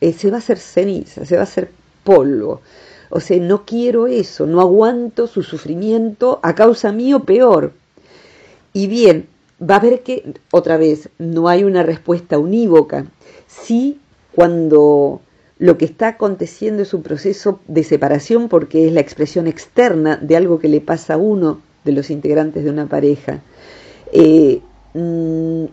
eh, 0.00 0.12
se 0.12 0.30
va 0.30 0.36
a 0.36 0.38
hacer 0.38 0.58
ceniza, 0.58 1.24
se 1.24 1.36
va 1.36 1.42
a 1.42 1.44
hacer 1.44 1.70
polvo. 2.04 2.60
O 3.10 3.20
sea, 3.20 3.38
no 3.38 3.64
quiero 3.66 4.06
eso, 4.06 4.46
no 4.46 4.60
aguanto 4.60 5.26
su 5.26 5.42
sufrimiento 5.42 6.40
a 6.42 6.54
causa 6.54 6.92
mío 6.92 7.20
peor. 7.20 7.72
Y 8.72 8.86
bien, 8.86 9.28
va 9.60 9.76
a 9.76 9.80
ver 9.80 10.02
que, 10.02 10.34
otra 10.50 10.78
vez, 10.78 11.10
no 11.18 11.48
hay 11.48 11.64
una 11.64 11.82
respuesta 11.82 12.38
unívoca. 12.38 13.06
Sí, 13.46 14.00
cuando 14.34 15.20
lo 15.62 15.78
que 15.78 15.84
está 15.84 16.08
aconteciendo 16.08 16.82
es 16.82 16.92
un 16.92 17.04
proceso 17.04 17.60
de 17.68 17.84
separación 17.84 18.48
porque 18.48 18.88
es 18.88 18.92
la 18.92 18.98
expresión 18.98 19.46
externa 19.46 20.16
de 20.16 20.36
algo 20.36 20.58
que 20.58 20.66
le 20.68 20.80
pasa 20.80 21.14
a 21.14 21.18
uno 21.18 21.60
de 21.84 21.92
los 21.92 22.10
integrantes 22.10 22.64
de 22.64 22.70
una 22.70 22.86
pareja. 22.86 23.42
Eh, 24.12 24.60
mm, 24.94 25.66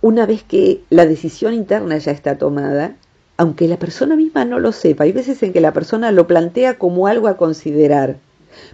una 0.00 0.26
vez 0.26 0.42
que 0.42 0.80
la 0.90 1.06
decisión 1.06 1.54
interna 1.54 1.98
ya 1.98 2.10
está 2.10 2.36
tomada, 2.36 2.96
aunque 3.36 3.68
la 3.68 3.76
persona 3.76 4.16
misma 4.16 4.44
no 4.44 4.58
lo 4.58 4.72
sepa, 4.72 5.04
hay 5.04 5.12
veces 5.12 5.40
en 5.44 5.52
que 5.52 5.60
la 5.60 5.72
persona 5.72 6.10
lo 6.10 6.26
plantea 6.26 6.76
como 6.76 7.06
algo 7.06 7.28
a 7.28 7.36
considerar, 7.36 8.16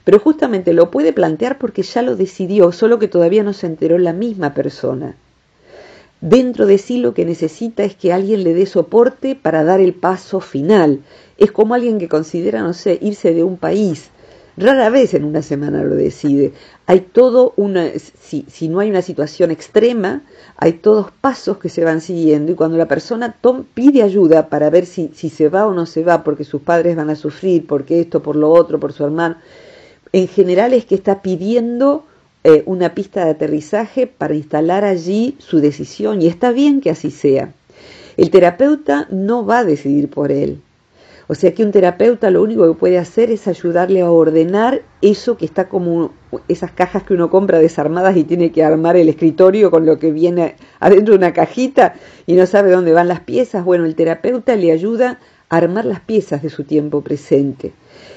pero 0.05 0.19
justamente 0.19 0.73
lo 0.73 0.91
puede 0.91 1.13
plantear 1.13 1.59
porque 1.59 1.83
ya 1.83 2.01
lo 2.01 2.17
decidió, 2.17 2.73
solo 2.73 2.99
que 2.99 3.09
todavía 3.09 3.43
no 3.43 3.53
se 3.53 3.67
enteró 3.67 3.99
la 3.99 4.15
misma 4.15 4.55
persona. 4.55 5.15
Dentro 6.21 6.67
de 6.67 6.79
sí 6.79 6.99
lo 6.99 7.15
que 7.15 7.25
necesita 7.25 7.85
es 7.85 7.95
que 7.95 8.13
alguien 8.13 8.43
le 8.43 8.55
dé 8.55 8.67
soporte 8.67 9.37
para 9.37 9.63
dar 9.63 9.81
el 9.81 9.95
paso 9.95 10.41
final. 10.41 11.01
Es 11.37 11.53
como 11.53 11.75
alguien 11.75 11.99
que 11.99 12.09
considera, 12.09 12.63
no 12.63 12.73
sé, 12.73 12.99
irse 13.01 13.33
de 13.33 13.45
un 13.45 13.57
país. 13.57 14.11
Rara 14.57 14.91
vez 14.91 15.15
en 15.15 15.23
una 15.23 15.43
semana 15.43 15.85
lo 15.85 15.95
decide. 15.95 16.53
Hay 16.87 17.03
todo 17.03 17.53
una, 17.57 17.91
si, 18.21 18.45
si 18.49 18.69
no 18.69 18.81
hay 18.81 18.91
una 18.91 19.03
situación 19.03 19.53
extrema, 19.53 20.23
hay 20.57 20.73
todos 20.73 21.13
pasos 21.13 21.59
que 21.59 21.69
se 21.69 21.85
van 21.85 22.01
siguiendo 22.01 22.51
y 22.51 22.55
cuando 22.57 22.77
la 22.77 22.89
persona 22.89 23.37
pide 23.75 24.03
ayuda 24.03 24.49
para 24.49 24.69
ver 24.71 24.87
si, 24.87 25.13
si 25.15 25.31
se 25.31 25.49
va 25.49 25.69
o 25.69 25.75
no 25.75 25.87
se 25.87 26.03
va, 26.03 26.25
porque 26.25 26.43
sus 26.43 26.63
padres 26.63 26.97
van 26.97 27.11
a 27.11 27.15
sufrir, 27.15 27.69
porque 27.69 28.01
esto, 28.01 28.21
por 28.21 28.35
lo 28.35 28.51
otro, 28.51 28.81
por 28.81 28.93
su 28.93 29.05
hermano, 29.05 29.37
en 30.13 30.27
general 30.27 30.75
es 30.75 30.85
que 30.87 30.97
está 30.97 31.23
pidiendo 31.23 32.08
eh, 32.45 32.63
una 32.67 32.95
pista 32.95 33.25
de 33.25 33.31
aterrizaje 33.31 34.07
para 34.07 34.35
instalar 34.35 34.85
allí 34.85 35.37
su 35.39 35.61
decisión 35.61 36.23
y 36.23 36.27
está 36.27 36.53
bien 36.53 36.81
que 36.81 36.91
así 36.91 37.11
sea. 37.11 37.53
El 38.17 38.31
terapeuta 38.31 39.07
no 39.11 39.47
va 39.47 39.61
a 39.61 39.65
decidir 39.65 40.09
por 40.09 40.33
él. 40.33 40.61
O 41.31 41.35
sea 41.35 41.53
que 41.53 41.63
un 41.63 41.73
terapeuta 41.73 42.31
lo 42.31 42.43
único 42.43 42.67
que 42.67 42.77
puede 42.77 42.99
hacer 42.99 43.31
es 43.31 43.47
ayudarle 43.47 44.01
a 44.01 44.11
ordenar 44.11 44.83
eso 45.03 45.37
que 45.37 45.45
está 45.45 45.69
como 45.69 46.11
esas 46.49 46.73
cajas 46.73 47.03
que 47.03 47.15
uno 47.15 47.29
compra 47.29 47.59
desarmadas 47.59 48.17
y 48.17 48.25
tiene 48.25 48.51
que 48.51 48.65
armar 48.65 48.97
el 48.97 49.11
escritorio 49.11 49.71
con 49.71 49.85
lo 49.85 50.01
que 50.01 50.11
viene 50.11 50.57
adentro 50.81 51.13
de 51.13 51.19
una 51.19 51.35
cajita 51.35 51.95
y 52.27 52.33
no 52.33 52.47
sabe 52.47 52.73
dónde 52.73 52.93
van 52.93 53.09
las 53.09 53.21
piezas. 53.21 53.63
Bueno, 53.63 53.85
el 53.85 53.95
terapeuta 53.95 54.57
le 54.57 54.73
ayuda 54.73 55.21
a 55.49 55.57
armar 55.59 55.85
las 55.85 56.01
piezas 56.01 56.43
de 56.43 56.49
su 56.49 56.65
tiempo 56.65 57.03
presente 57.03 57.73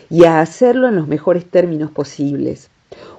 y 0.09 0.23
a 0.23 0.39
hacerlo 0.39 0.87
en 0.87 0.95
los 0.95 1.07
mejores 1.07 1.45
términos 1.45 1.91
posibles. 1.91 2.70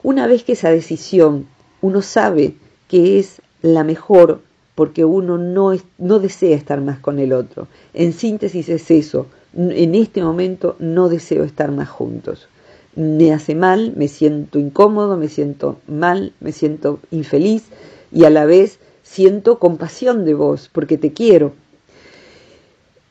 Una 0.03 0.27
vez 0.27 0.45
que 0.45 0.53
esa 0.53 0.71
decisión 0.71 1.47
uno 1.81 2.03
sabe 2.03 2.55
que 2.89 3.19
es 3.19 3.41
la 3.63 3.85
mejor 3.85 4.41
porque 4.75 5.05
uno 5.05 5.39
no, 5.39 5.73
no 5.99 6.19
desea 6.19 6.57
estar 6.57 6.81
más 6.81 6.99
con 6.99 7.19
el 7.19 7.33
otro. 7.33 7.69
En 7.95 8.13
síntesis 8.13 8.69
es 8.69 8.91
eso, 8.91 9.27
en 9.55 9.95
este 9.95 10.23
momento 10.23 10.77
no 10.79 11.09
deseo 11.09 11.45
estar 11.45 11.71
más 11.71 11.89
juntos. 11.89 12.49
Me 12.95 13.33
hace 13.33 13.55
mal, 13.55 13.93
me 13.97 14.09
siento 14.09 14.59
incómodo, 14.59 15.17
me 15.17 15.29
siento 15.29 15.79
mal, 15.87 16.33
me 16.41 16.53
siento 16.53 17.01
infeliz 17.11 17.65
y 18.11 18.25
a 18.25 18.31
la 18.31 18.45
vez 18.45 18.79
siento 19.03 19.59
compasión 19.59 20.25
de 20.25 20.35
vos 20.35 20.71
porque 20.73 20.99
te 20.99 21.13
quiero. 21.13 21.53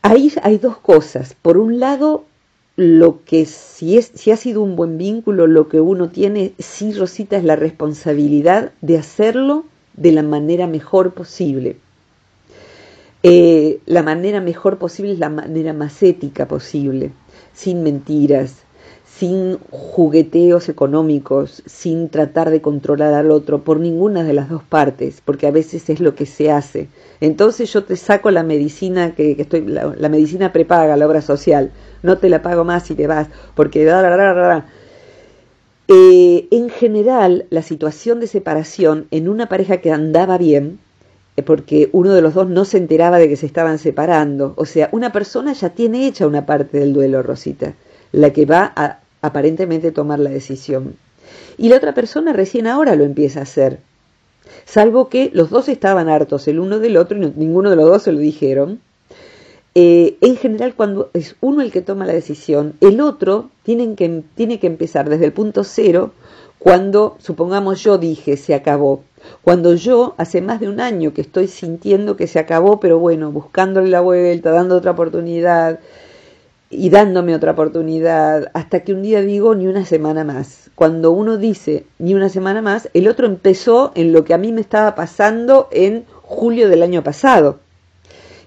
Ahí 0.02 0.32
hay 0.42 0.58
dos 0.58 0.78
cosas. 0.78 1.36
Por 1.42 1.58
un 1.58 1.80
lado, 1.80 2.26
lo 2.82 3.24
que 3.24 3.46
si, 3.46 3.98
es, 3.98 4.12
si 4.16 4.32
ha 4.32 4.38
sido 4.38 4.62
un 4.62 4.76
buen 4.76 4.98
vínculo, 4.98 5.46
lo 5.46 5.70
que 5.70 5.80
uno 5.80 6.10
tiene, 6.10 6.54
sí, 6.58 6.94
Rosita, 6.94 7.38
es 7.38 7.44
la 7.44 7.56
responsabilidad 7.56 8.72
de 8.82 8.98
hacerlo 8.98 9.66
de 9.96 10.12
la 10.12 10.24
manera 10.24 10.68
mejor 10.68 11.14
posible. 11.14 11.78
Eh, 13.24 13.80
la 13.86 14.02
manera 14.02 14.42
mejor 14.42 14.80
posible 14.80 15.14
es 15.14 15.20
la 15.20 15.30
manera 15.30 15.74
más 15.74 16.02
ética 16.02 16.48
posible, 16.48 17.12
sin 17.54 17.84
mentiras, 17.84 18.64
sin 19.22 19.60
jugueteos 19.70 20.68
económicos, 20.68 21.62
sin 21.68 22.10
tratar 22.10 22.50
de 22.50 22.60
controlar 22.60 23.14
al 23.14 23.30
otro 23.30 23.64
por 23.64 23.80
ninguna 23.80 24.24
de 24.24 24.34
las 24.34 24.50
dos 24.50 24.64
partes, 24.64 25.22
porque 25.24 25.46
a 25.46 25.52
veces 25.52 25.92
es 25.92 26.00
lo 26.00 26.16
que 26.16 26.26
se 26.26 26.50
hace. 26.50 26.88
Entonces 27.20 27.72
yo 27.72 27.84
te 27.84 27.98
saco 27.98 28.32
la 28.32 28.42
medicina 28.42 29.14
que, 29.14 29.36
estoy, 29.38 29.68
la, 29.68 30.10
medicina 30.10 30.52
prepaga, 30.52 30.98
la 30.98 31.06
obra 31.06 31.22
social, 31.22 31.70
no 32.02 32.18
te 32.18 32.30
la 32.30 32.42
pago 32.42 32.64
más 32.64 32.88
si 32.88 32.96
te 32.96 33.06
vas, 33.06 33.28
porque 33.54 33.88
eh, 35.88 36.48
en 36.50 36.70
general 36.72 37.46
la 37.52 37.62
situación 37.62 38.22
de 38.22 38.26
separación 38.26 39.06
en 39.12 39.30
una 39.30 39.48
pareja 39.48 39.78
que 39.82 39.92
andaba 39.92 40.40
bien 40.40 40.80
eh, 41.38 41.44
porque 41.44 41.92
uno 41.92 42.12
de 42.12 42.24
los 42.24 42.34
dos 42.34 42.50
no 42.50 42.66
se 42.66 42.80
enteraba 42.80 43.20
de 43.20 43.30
que 43.30 43.38
se 43.38 43.46
estaban 43.46 43.78
separando. 43.78 44.56
O 44.58 44.66
sea, 44.66 44.90
una 44.92 45.12
persona 45.12 45.54
ya 45.54 45.70
tiene 45.70 46.08
hecha 46.08 46.26
una 46.26 46.48
parte 46.48 46.80
del 46.80 46.94
duelo, 46.94 47.22
Rosita, 47.22 47.76
la 48.14 48.32
que 48.32 48.48
va 48.48 48.74
a 48.76 49.01
aparentemente 49.22 49.92
tomar 49.92 50.20
la 50.20 50.30
decisión. 50.30 50.96
Y 51.58 51.70
la 51.70 51.78
otra 51.78 51.94
persona 51.94 52.34
recién 52.34 52.68
ahora 52.68 52.96
lo 52.96 53.04
empieza 53.04 53.40
a 53.40 53.44
hacer. 53.44 53.80
Salvo 54.66 55.10
que 55.10 55.30
los 55.34 55.50
dos 55.50 55.70
estaban 55.70 56.10
hartos 56.10 56.48
el 56.48 56.60
uno 56.60 56.80
del 56.80 56.98
otro 56.98 57.18
y 57.18 57.34
ninguno 57.36 57.70
de 57.70 57.76
los 57.76 57.90
dos 57.90 58.04
se 58.04 58.12
lo 58.12 58.20
dijeron. 58.20 58.80
Eh, 59.74 60.18
en 60.22 60.36
general, 60.36 60.76
cuando 60.76 61.10
es 61.14 61.36
uno 61.40 61.62
el 61.62 61.72
que 61.72 61.82
toma 61.82 62.06
la 62.06 62.14
decisión, 62.14 62.74
el 62.82 63.00
otro 63.00 63.50
tiene 63.64 63.96
que, 63.96 64.24
tiene 64.36 64.60
que 64.60 64.68
empezar 64.68 65.10
desde 65.10 65.26
el 65.26 65.34
punto 65.34 65.64
cero 65.64 66.12
cuando, 66.60 67.16
supongamos, 67.20 67.82
yo 67.82 67.98
dije 67.98 68.38
se 68.38 68.54
acabó 68.54 69.04
cuando 69.42 69.76
yo 69.76 70.16
hace 70.18 70.42
más 70.42 70.60
de 70.60 70.70
un 70.70 70.80
año 70.80 71.14
que 71.14 71.22
estoy 71.22 71.48
sintiendo 71.48 72.16
que 72.16 72.28
se 72.28 72.40
acabó, 72.40 72.80
pero 72.80 73.00
bueno, 73.00 73.32
buscándole 73.32 73.90
la 73.90 74.02
vuelta, 74.02 74.52
dando 74.52 74.78
otra 74.78 74.92
oportunidad 74.92 75.80
y 76.72 76.90
dándome 76.90 77.36
otra 77.36 77.52
oportunidad, 77.52 78.50
hasta 78.54 78.80
que 78.80 78.94
un 78.94 79.04
día 79.04 79.22
digo 79.22 79.54
ni 79.56 79.68
una 79.68 79.86
semana 79.86 80.24
más. 80.24 80.72
Cuando 80.74 81.12
uno 81.12 81.38
dice 81.38 81.86
ni 82.00 82.14
una 82.14 82.30
semana 82.30 82.62
más, 82.62 82.90
el 82.94 83.10
otro 83.10 83.28
empezó 83.28 83.92
en 83.94 84.14
lo 84.14 84.24
que 84.24 84.34
a 84.34 84.38
mí 84.38 84.54
me 84.54 84.62
estaba 84.62 84.96
pasando 84.96 85.68
en 85.72 86.06
julio 86.24 86.70
del 86.70 86.82
año 86.82 87.04
pasado. 87.04 87.60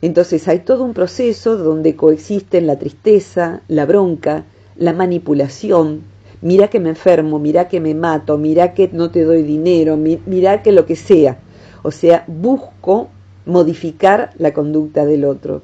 Entonces 0.00 0.48
hay 0.48 0.60
todo 0.60 0.84
un 0.84 0.94
proceso 0.94 1.56
donde 1.56 1.96
coexisten 1.96 2.66
la 2.66 2.78
tristeza, 2.78 3.60
la 3.68 3.84
bronca, 3.84 4.44
la 4.76 4.94
manipulación, 4.94 6.02
mira 6.40 6.68
que 6.68 6.80
me 6.80 6.90
enfermo, 6.90 7.38
mira 7.38 7.68
que 7.68 7.80
me 7.80 7.94
mato, 7.94 8.38
mira 8.38 8.74
que 8.74 8.88
no 8.92 9.10
te 9.10 9.24
doy 9.24 9.42
dinero, 9.42 9.96
mira 9.96 10.62
que 10.62 10.72
lo 10.72 10.86
que 10.86 10.96
sea. 10.96 11.38
O 11.82 11.90
sea, 11.90 12.24
busco 12.26 13.08
modificar 13.44 14.30
la 14.38 14.54
conducta 14.54 15.04
del 15.04 15.24
otro. 15.26 15.62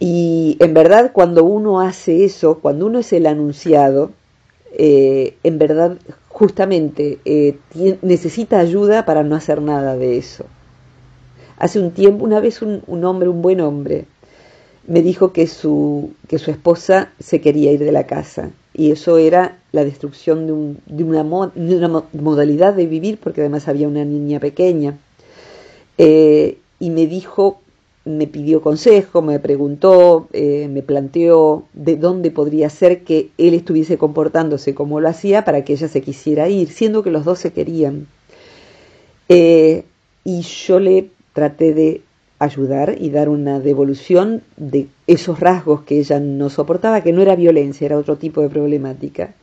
Y 0.00 0.56
en 0.60 0.72
verdad 0.72 1.12
cuando 1.12 1.44
uno 1.44 1.80
hace 1.80 2.24
eso, 2.24 2.58
cuando 2.60 2.86
uno 2.86 2.98
es 3.00 3.12
el 3.12 3.26
anunciado, 3.26 4.10
eh, 4.72 5.36
en 5.44 5.58
verdad 5.58 5.98
justamente 6.28 7.18
eh, 7.26 7.58
necesita 8.00 8.58
ayuda 8.58 9.04
para 9.04 9.22
no 9.22 9.36
hacer 9.36 9.60
nada 9.60 9.96
de 9.96 10.16
eso. 10.16 10.46
Hace 11.58 11.78
un 11.78 11.90
tiempo, 11.90 12.24
una 12.24 12.40
vez 12.40 12.62
un, 12.62 13.04
hombre, 13.04 13.28
un 13.28 13.42
buen 13.42 13.60
hombre, 13.60 14.06
me 14.86 15.02
dijo 15.02 15.34
que 15.34 15.46
su, 15.46 16.14
que 16.26 16.38
su 16.38 16.50
esposa 16.50 17.12
se 17.20 17.42
quería 17.42 17.70
ir 17.70 17.80
de 17.80 17.92
la 17.92 18.06
casa 18.06 18.50
y 18.72 18.92
eso 18.92 19.18
era 19.18 19.58
la 19.72 19.84
destrucción 19.84 20.46
de, 20.46 20.52
un, 20.52 20.78
de, 20.86 21.04
una, 21.04 21.22
de 21.54 21.76
una, 21.76 22.04
modalidad 22.14 22.72
de 22.72 22.86
vivir 22.86 23.18
porque 23.18 23.42
además 23.42 23.68
había 23.68 23.86
una 23.86 24.06
niña 24.06 24.40
pequeña. 24.40 24.96
Eh, 25.98 26.56
y 26.78 26.88
me 26.88 27.06
dijo 27.06 27.60
me 28.16 28.26
pidió 28.26 28.60
consejo, 28.60 29.22
me 29.22 29.38
preguntó, 29.38 30.28
eh, 30.32 30.68
me 30.70 30.82
planteó 30.82 31.64
de 31.72 31.96
dónde 31.96 32.30
podría 32.30 32.70
ser 32.70 33.02
que 33.04 33.30
él 33.38 33.54
estuviese 33.54 33.98
comportándose 33.98 34.74
como 34.74 35.00
lo 35.00 35.08
hacía 35.08 35.44
para 35.44 35.64
que 35.64 35.72
ella 35.72 35.88
se 35.88 36.02
quisiera 36.02 36.48
ir, 36.48 36.70
siendo 36.70 37.02
que 37.02 37.10
los 37.10 37.24
dos 37.24 37.38
se 37.38 37.52
querían. 37.52 38.06
Eh, 39.28 39.84
y 40.24 40.42
yo 40.42 40.80
le 40.80 41.10
traté 41.32 41.72
de 41.74 42.02
ayudar 42.38 42.96
y 42.98 43.10
dar 43.10 43.28
una 43.28 43.60
devolución 43.60 44.42
de 44.56 44.88
esos 45.06 45.40
rasgos 45.40 45.82
que 45.82 45.98
ella 45.98 46.18
no 46.20 46.50
soportaba, 46.50 47.02
que 47.02 47.12
no 47.12 47.22
era 47.22 47.36
violencia, 47.36 47.84
era 47.84 47.98
otro 47.98 48.16
tipo 48.16 48.40
de 48.40 48.48
problemática. 48.48 49.34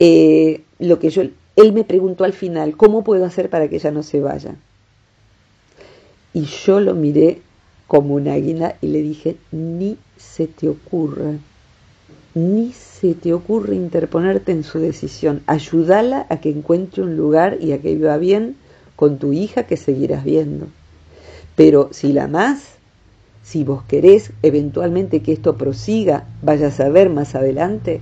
Eh, 0.00 0.62
lo 0.78 0.98
que 0.98 1.10
yo, 1.10 1.22
él 1.22 1.72
me 1.72 1.84
preguntó 1.84 2.24
al 2.24 2.32
final, 2.32 2.76
¿cómo 2.76 3.04
puedo 3.04 3.24
hacer 3.24 3.50
para 3.50 3.68
que 3.68 3.76
ella 3.76 3.90
no 3.90 4.02
se 4.02 4.20
vaya? 4.20 4.56
Y 6.32 6.44
yo 6.44 6.80
lo 6.80 6.94
miré 6.94 7.40
como 7.88 8.14
un 8.14 8.28
águila 8.28 8.76
y 8.80 8.88
le 8.88 9.02
dije, 9.02 9.36
ni 9.50 9.96
se 10.16 10.46
te 10.46 10.68
ocurra, 10.68 11.32
ni 12.34 12.72
se 12.72 13.14
te 13.14 13.32
ocurre 13.32 13.74
interponerte 13.74 14.52
en 14.52 14.62
su 14.62 14.78
decisión, 14.78 15.42
ayúdala 15.46 16.26
a 16.28 16.40
que 16.40 16.50
encuentre 16.50 17.02
un 17.02 17.16
lugar 17.16 17.56
y 17.60 17.72
a 17.72 17.80
que 17.80 17.94
viva 17.94 18.16
bien 18.18 18.56
con 18.94 19.18
tu 19.18 19.32
hija 19.32 19.64
que 19.64 19.76
seguirás 19.76 20.22
viendo. 20.22 20.66
Pero 21.56 21.88
si 21.90 22.12
la 22.12 22.28
más, 22.28 22.74
si 23.42 23.64
vos 23.64 23.82
querés 23.88 24.32
eventualmente 24.42 25.22
que 25.22 25.32
esto 25.32 25.56
prosiga, 25.56 26.26
vayas 26.42 26.78
a 26.80 26.90
ver 26.90 27.08
más 27.08 27.34
adelante, 27.34 28.00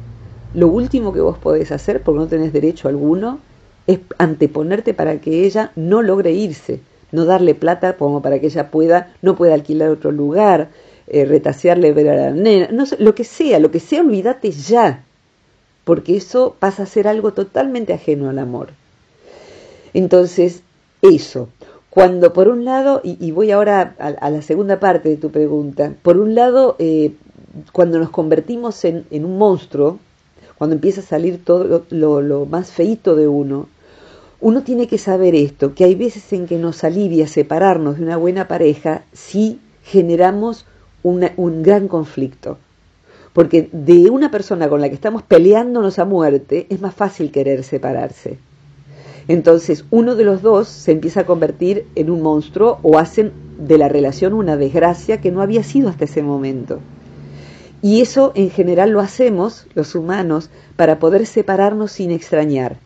lo 0.53 0.69
último 0.69 1.13
que 1.13 1.21
vos 1.21 1.39
podés 1.39 1.71
hacer, 1.71 2.03
porque 2.03 2.19
no 2.19 2.27
tenés 2.27 2.53
derecho 2.53 2.89
alguno, 2.89 3.39
es 3.87 4.01
anteponerte 4.19 4.95
para 4.95 5.21
que 5.21 5.47
ella 5.47 5.71
no 5.77 6.03
logre 6.03 6.33
irse, 6.33 6.81
no 7.13 7.25
darle 7.25 7.55
plata 7.55 7.97
como 7.97 8.23
para 8.23 8.39
que 8.41 8.47
ella 8.47 8.71
pueda, 8.71 9.15
no 9.23 9.37
pueda 9.37 9.55
alquilar 9.55 9.91
otro 9.91 10.11
lugar, 10.11 10.71
eh, 11.07 11.25
retasearle 11.25 11.93
ver 11.93 12.09
a 12.09 12.17
la 12.17 12.31
nena, 12.31 12.69
no 12.73 12.87
sé, 12.87 12.97
lo 12.99 13.15
que 13.15 13.25
sea, 13.25 13.59
lo 13.59 13.71
que 13.71 13.81
sea, 13.81 14.01
olvídate 14.01 14.51
ya, 14.51 15.05
porque 15.85 16.17
eso 16.17 16.57
pasa 16.59 16.83
a 16.83 16.87
ser 16.87 17.07
algo 17.07 17.33
totalmente 17.33 17.93
ajeno 17.93 18.29
al 18.29 18.39
amor. 18.39 18.71
Entonces, 19.95 20.63
eso, 21.01 21.49
cuando 21.91 22.33
por 22.33 22.49
un 22.49 22.65
lado, 22.65 23.01
y, 23.05 23.31
voy 23.31 23.53
ahora 23.53 23.95
a, 23.99 24.31
la 24.31 24.43
segunda 24.43 24.81
parte 24.81 25.09
de 25.09 25.17
tu 25.17 25.31
pregunta, 25.31 25.95
por 26.03 26.19
un 26.19 26.35
lado, 26.35 26.77
eh, 26.79 27.13
cuando 27.73 27.99
nos 27.99 28.11
convertimos 28.11 28.85
en, 28.85 29.07
un 29.13 29.39
monstruo, 29.39 29.99
cuando 30.59 30.75
empieza 30.75 31.01
a 31.01 31.05
salir 31.05 31.43
todo 31.45 31.85
lo, 31.91 32.21
lo 32.21 32.47
más 32.47 32.71
feito 32.73 33.15
de 33.15 33.29
uno, 33.29 33.69
uno 34.47 34.63
tiene 34.63 34.87
que 34.87 34.97
saber 34.97 35.35
esto, 35.35 35.75
que 35.75 35.83
hay 35.83 35.97
veces 35.97 36.33
en 36.33 36.47
que 36.47 36.57
nos 36.57 36.85
alivia 36.85 37.27
separarnos 37.27 37.97
de 37.99 38.05
una 38.05 38.17
buena 38.17 38.47
pareja 38.47 39.03
si 39.13 39.59
generamos 39.83 40.67
un 41.03 41.65
gran 41.65 41.89
conflicto. 41.89 42.57
Porque 43.33 43.69
de 43.73 44.09
una 44.09 44.31
persona 44.31 44.69
con 44.69 44.81
la 44.81 44.89
que 44.89 44.95
estamos 44.95 45.25
peleándonos 45.25 45.99
a 45.99 46.05
muerte 46.05 46.69
es 46.71 46.81
más 46.81 46.95
fácil 46.95 47.33
querer 47.33 47.65
separarse. 47.65 48.39
Entonces 49.27 49.85
uno 49.91 50.15
de 50.15 50.23
los 50.23 50.43
dos 50.43 50.69
se 50.69 50.93
empieza 50.93 51.23
a 51.23 51.27
convertir 51.27 51.85
en 51.97 52.09
un 52.09 52.23
monstruo 52.23 52.79
o 52.85 53.01
hacen 53.01 53.33
de 53.59 53.79
la 53.79 53.89
relación 53.89 54.33
una 54.33 54.57
desgracia 54.57 55.21
que 55.21 55.33
no 55.33 55.43
había 55.43 55.65
sido 55.65 55.89
hasta 55.89 56.05
ese 56.05 56.23
momento. 56.23 56.79
Y 57.83 58.01
eso 58.01 58.31
en 58.37 58.51
general 58.51 58.91
lo 58.91 59.01
hacemos 59.01 59.67
los 59.75 59.97
humanos 59.97 60.51
para 60.77 61.01
poder 61.01 61.27
separarnos 61.27 61.91
sin 61.91 62.13
extrañar 62.13 62.86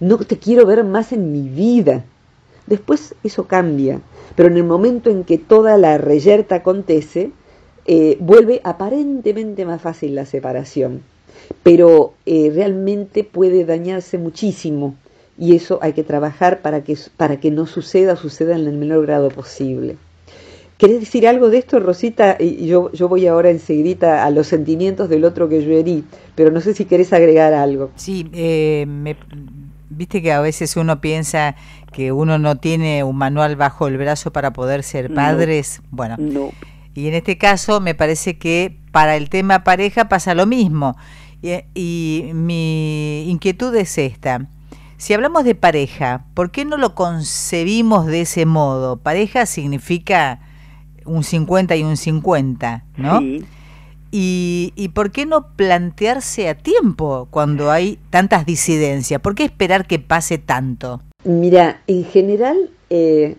no 0.00 0.18
te 0.18 0.38
quiero 0.38 0.66
ver 0.66 0.84
más 0.84 1.12
en 1.12 1.32
mi 1.32 1.48
vida. 1.48 2.04
Después 2.66 3.14
eso 3.22 3.46
cambia, 3.46 4.00
pero 4.34 4.48
en 4.48 4.56
el 4.56 4.64
momento 4.64 5.10
en 5.10 5.24
que 5.24 5.38
toda 5.38 5.78
la 5.78 5.98
reyerta 5.98 6.56
acontece, 6.56 7.30
eh, 7.86 8.16
vuelve 8.20 8.60
aparentemente 8.64 9.64
más 9.64 9.80
fácil 9.80 10.14
la 10.16 10.26
separación, 10.26 11.02
pero 11.62 12.14
eh, 12.26 12.50
realmente 12.52 13.22
puede 13.22 13.64
dañarse 13.64 14.18
muchísimo 14.18 14.96
y 15.38 15.54
eso 15.54 15.78
hay 15.82 15.92
que 15.92 16.02
trabajar 16.02 16.62
para 16.62 16.82
que, 16.82 16.96
para 17.16 17.38
que 17.38 17.50
no 17.50 17.66
suceda, 17.66 18.16
suceda 18.16 18.56
en 18.56 18.66
el 18.66 18.76
menor 18.76 19.06
grado 19.06 19.28
posible. 19.28 19.96
¿Querés 20.78 21.00
decir 21.00 21.26
algo 21.26 21.48
de 21.48 21.58
esto, 21.58 21.80
Rosita? 21.80 22.36
Y 22.38 22.66
yo, 22.66 22.92
yo 22.92 23.08
voy 23.08 23.26
ahora 23.26 23.50
enseguida 23.50 24.26
a 24.26 24.30
los 24.30 24.46
sentimientos 24.46 25.08
del 25.08 25.24
otro 25.24 25.48
que 25.48 25.64
yo 25.64 25.72
herí, 25.72 26.04
pero 26.34 26.50
no 26.50 26.60
sé 26.60 26.74
si 26.74 26.84
querés 26.84 27.14
agregar 27.14 27.54
algo. 27.54 27.90
Sí, 27.96 28.28
eh, 28.34 28.84
me, 28.86 29.16
Viste 29.88 30.22
que 30.22 30.32
a 30.32 30.40
veces 30.40 30.76
uno 30.76 31.00
piensa 31.00 31.54
que 31.92 32.12
uno 32.12 32.38
no 32.38 32.56
tiene 32.56 33.04
un 33.04 33.16
manual 33.16 33.56
bajo 33.56 33.86
el 33.88 33.96
brazo 33.98 34.32
para 34.32 34.52
poder 34.52 34.82
ser 34.82 35.12
padres. 35.14 35.82
bueno, 35.90 36.16
y 36.94 37.08
en 37.08 37.14
este 37.14 37.36
caso 37.36 37.80
me 37.80 37.94
parece 37.94 38.38
que 38.38 38.78
para 38.90 39.16
el 39.16 39.28
tema 39.28 39.64
pareja 39.64 40.08
pasa 40.08 40.34
lo 40.34 40.46
mismo. 40.46 40.96
Y, 41.74 42.30
mi 42.32 43.30
inquietud 43.30 43.74
es 43.76 43.98
esta. 43.98 44.48
Si 44.96 45.12
hablamos 45.12 45.44
de 45.44 45.54
pareja, 45.54 46.24
¿por 46.34 46.50
qué 46.50 46.64
no 46.64 46.78
lo 46.78 46.94
concebimos 46.94 48.06
de 48.06 48.22
ese 48.22 48.46
modo? 48.46 48.96
Pareja 48.96 49.46
significa 49.46 50.40
un 51.04 51.22
50 51.22 51.76
y 51.76 51.84
un 51.84 51.96
50, 51.96 52.84
¿no? 52.96 53.20
Y, 54.18 54.72
y, 54.76 54.88
por 54.88 55.10
qué 55.10 55.26
no 55.26 55.48
plantearse 55.56 56.48
a 56.48 56.56
tiempo 56.56 57.28
cuando 57.30 57.70
hay 57.70 57.98
tantas 58.08 58.46
disidencias? 58.46 59.20
¿Por 59.20 59.34
qué 59.34 59.44
esperar 59.44 59.86
que 59.86 59.98
pase 59.98 60.38
tanto? 60.38 61.02
Mira, 61.24 61.82
en 61.86 62.02
general 62.06 62.70
eh, 62.88 63.36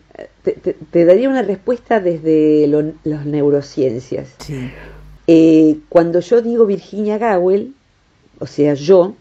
te, 0.92 1.06
daría 1.06 1.30
una 1.30 1.42
respuesta 1.42 2.00
desde 2.00 2.68
las 3.04 3.26
neurociencias. 3.26 4.36
Eh, 5.26 5.80
cuando 5.90 6.20
yo 6.20 6.44
digo 6.44 6.68
Virginia 6.68 7.18
Gowell, 7.18 7.74
o 8.40 8.46
sea, 8.46 8.76
yo, 8.76 9.16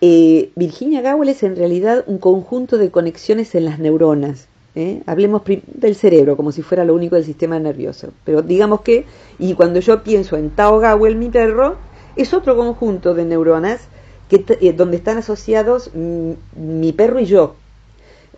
eh, 0.00 0.50
Virginia 0.54 1.02
Gowell 1.02 1.30
es 1.30 1.42
en 1.42 1.56
realidad 1.56 2.04
un 2.06 2.18
conjunto 2.18 2.78
de 2.78 2.92
conexiones 2.92 3.54
en 3.56 3.64
las 3.64 3.80
neuronas. 3.80 4.46
¿Eh? 4.74 5.02
hablemos 5.06 5.42
del 5.44 5.94
cerebro 5.94 6.36
como 6.36 6.52
si 6.52 6.62
fuera 6.62 6.84
lo 6.84 6.94
único 6.94 7.16
del 7.16 7.24
sistema 7.24 7.58
nervioso, 7.58 8.08
pero 8.24 8.42
digamos 8.42 8.82
que, 8.82 9.04
y 9.38 9.54
cuando 9.54 9.80
yo 9.80 10.02
pienso 10.02 10.36
en 10.36 10.50
Tao 10.50 10.78
Gawel, 10.78 11.16
mi 11.16 11.28
perro, 11.28 11.76
es 12.16 12.34
otro 12.34 12.56
conjunto 12.56 13.14
de 13.14 13.24
neuronas 13.24 13.80
que, 14.28 14.44
eh, 14.60 14.72
donde 14.72 14.96
están 14.96 15.18
asociados 15.18 15.90
mi, 15.94 16.92
perro 16.92 17.20
y 17.20 17.26
yo, 17.26 17.54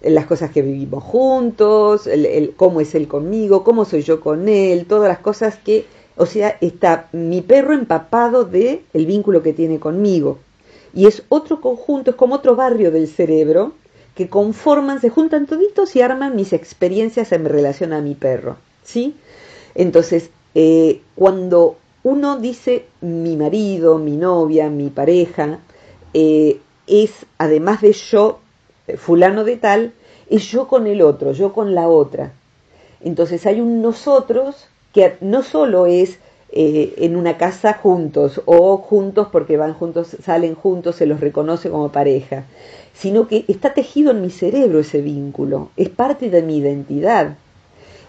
las 0.02 0.26
cosas 0.26 0.50
que 0.50 0.62
vivimos 0.62 1.02
juntos, 1.02 2.06
el, 2.06 2.52
cómo 2.56 2.80
es 2.80 2.94
él 2.94 3.08
conmigo, 3.08 3.64
cómo 3.64 3.84
soy 3.84 4.02
yo 4.02 4.20
con 4.20 4.48
él, 4.48 4.86
todas 4.86 5.08
las 5.08 5.18
cosas 5.18 5.56
que, 5.56 5.86
o 6.16 6.26
sea, 6.26 6.56
está 6.60 7.08
mi 7.12 7.40
perro 7.40 7.72
empapado 7.74 8.44
de 8.44 8.82
el 8.92 9.06
vínculo 9.06 9.42
que 9.42 9.52
tiene 9.52 9.78
conmigo. 9.78 10.38
Y 10.92 11.06
es 11.06 11.24
otro 11.28 11.60
conjunto, 11.60 12.10
es 12.10 12.16
como 12.16 12.36
otro 12.36 12.54
barrio 12.54 12.92
del 12.92 13.08
cerebro, 13.08 13.72
que 14.14 14.28
conforman, 14.28 15.00
se 15.00 15.10
juntan 15.10 15.46
toditos 15.46 15.96
y 15.96 16.02
arman 16.02 16.36
mis 16.36 16.52
experiencias 16.52 17.32
en 17.32 17.44
relación 17.44 17.92
a 17.92 18.00
mi 18.00 18.14
perro, 18.14 18.56
¿sí? 18.82 19.16
Entonces, 19.74 20.30
eh, 20.54 21.00
cuando 21.16 21.76
uno 22.04 22.38
dice 22.38 22.84
mi 23.00 23.36
marido, 23.36 23.98
mi 23.98 24.16
novia, 24.16 24.70
mi 24.70 24.90
pareja, 24.90 25.58
eh, 26.12 26.60
es 26.86 27.26
además 27.38 27.80
de 27.80 27.92
yo, 27.92 28.40
fulano 28.98 29.42
de 29.44 29.56
tal, 29.56 29.92
es 30.28 30.50
yo 30.50 30.68
con 30.68 30.86
el 30.86 31.02
otro, 31.02 31.32
yo 31.32 31.52
con 31.52 31.74
la 31.74 31.88
otra. 31.88 32.32
Entonces 33.00 33.46
hay 33.46 33.60
un 33.60 33.82
nosotros 33.82 34.68
que 34.92 35.16
no 35.20 35.42
solo 35.42 35.86
es 35.86 36.18
eh, 36.56 36.94
en 36.98 37.16
una 37.16 37.36
casa 37.36 37.72
juntos 37.72 38.40
o 38.44 38.76
juntos 38.76 39.26
porque 39.32 39.56
van 39.56 39.74
juntos, 39.74 40.16
salen 40.22 40.54
juntos, 40.54 40.94
se 40.94 41.04
los 41.04 41.18
reconoce 41.18 41.68
como 41.68 41.90
pareja, 41.90 42.44
sino 42.92 43.26
que 43.26 43.44
está 43.48 43.74
tejido 43.74 44.12
en 44.12 44.22
mi 44.22 44.30
cerebro 44.30 44.78
ese 44.78 45.00
vínculo, 45.00 45.70
es 45.76 45.88
parte 45.88 46.30
de 46.30 46.42
mi 46.42 46.58
identidad. 46.58 47.36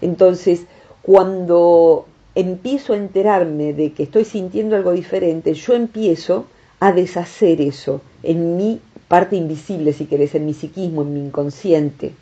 Entonces, 0.00 0.66
cuando 1.02 2.06
empiezo 2.36 2.92
a 2.92 2.98
enterarme 2.98 3.72
de 3.72 3.92
que 3.92 4.04
estoy 4.04 4.24
sintiendo 4.24 4.76
algo 4.76 4.92
diferente, 4.92 5.52
yo 5.54 5.74
empiezo 5.74 6.44
a 6.78 6.92
deshacer 6.92 7.60
eso 7.60 8.00
en 8.22 8.56
mi 8.56 8.80
parte 9.08 9.34
invisible, 9.34 9.92
si 9.92 10.06
querés, 10.06 10.36
en 10.36 10.46
mi 10.46 10.54
psiquismo, 10.54 11.02
en 11.02 11.14
mi 11.14 11.20
inconsciente. 11.20 12.12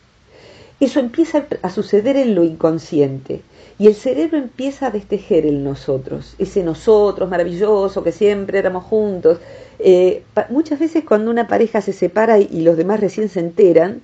Eso 0.84 1.00
empieza 1.00 1.46
a 1.62 1.70
suceder 1.70 2.18
en 2.18 2.34
lo 2.34 2.44
inconsciente 2.44 3.40
y 3.78 3.86
el 3.86 3.94
cerebro 3.94 4.36
empieza 4.36 4.88
a 4.88 4.90
destejer 4.90 5.46
en 5.46 5.64
nosotros, 5.64 6.34
ese 6.38 6.62
nosotros 6.62 7.30
maravilloso 7.30 8.04
que 8.04 8.12
siempre 8.12 8.58
éramos 8.58 8.84
juntos. 8.84 9.38
Eh, 9.78 10.24
muchas 10.50 10.78
veces 10.78 11.02
cuando 11.02 11.30
una 11.30 11.48
pareja 11.48 11.80
se 11.80 11.94
separa 11.94 12.38
y 12.38 12.60
los 12.60 12.76
demás 12.76 13.00
recién 13.00 13.30
se 13.30 13.40
enteran, 13.40 14.02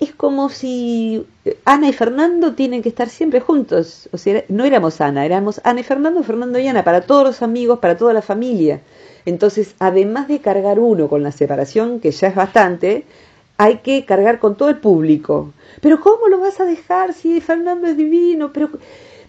es 0.00 0.12
como 0.16 0.48
si 0.48 1.24
Ana 1.64 1.90
y 1.90 1.92
Fernando 1.92 2.54
tienen 2.54 2.82
que 2.82 2.88
estar 2.88 3.08
siempre 3.08 3.38
juntos. 3.38 4.08
O 4.10 4.18
sea, 4.18 4.42
no 4.48 4.64
éramos 4.64 5.00
Ana, 5.00 5.24
éramos 5.24 5.60
Ana 5.62 5.78
y 5.78 5.84
Fernando, 5.84 6.24
Fernando 6.24 6.58
y 6.58 6.66
Ana, 6.66 6.82
para 6.82 7.02
todos 7.02 7.22
los 7.22 7.40
amigos, 7.40 7.78
para 7.78 7.96
toda 7.96 8.12
la 8.12 8.20
familia. 8.20 8.80
Entonces, 9.26 9.76
además 9.78 10.26
de 10.26 10.40
cargar 10.40 10.80
uno 10.80 11.08
con 11.08 11.22
la 11.22 11.30
separación, 11.30 12.00
que 12.00 12.10
ya 12.10 12.26
es 12.26 12.34
bastante, 12.34 13.04
hay 13.58 13.78
que 13.78 14.04
cargar 14.04 14.38
con 14.38 14.56
todo 14.56 14.68
el 14.68 14.78
público. 14.78 15.52
Pero 15.80 16.00
¿cómo 16.00 16.28
lo 16.28 16.40
vas 16.40 16.60
a 16.60 16.64
dejar 16.64 17.14
si 17.14 17.40
Fernando 17.40 17.86
es 17.86 17.96
divino? 17.96 18.52
Pero 18.52 18.70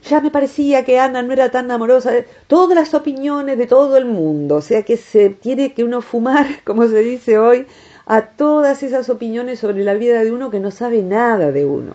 ya 0.03 0.21
me 0.21 0.31
parecía 0.31 0.85
que 0.85 0.99
Ana 0.99 1.21
no 1.21 1.33
era 1.33 1.51
tan 1.51 1.69
amorosa. 1.71 2.11
Todas 2.47 2.75
las 2.75 2.93
opiniones 2.93 3.57
de 3.57 3.67
todo 3.67 3.97
el 3.97 4.05
mundo. 4.05 4.55
O 4.55 4.61
sea 4.61 4.83
que 4.83 4.97
se 4.97 5.29
tiene 5.29 5.73
que 5.73 5.83
uno 5.83 6.01
fumar, 6.01 6.47
como 6.63 6.87
se 6.87 6.99
dice 6.99 7.37
hoy, 7.37 7.65
a 8.05 8.21
todas 8.21 8.83
esas 8.83 9.09
opiniones 9.09 9.59
sobre 9.59 9.83
la 9.83 9.93
vida 9.93 10.23
de 10.23 10.31
uno 10.31 10.49
que 10.49 10.61
no 10.61 10.71
sabe 10.71 11.03
nada 11.03 11.51
de 11.51 11.65
uno, 11.65 11.93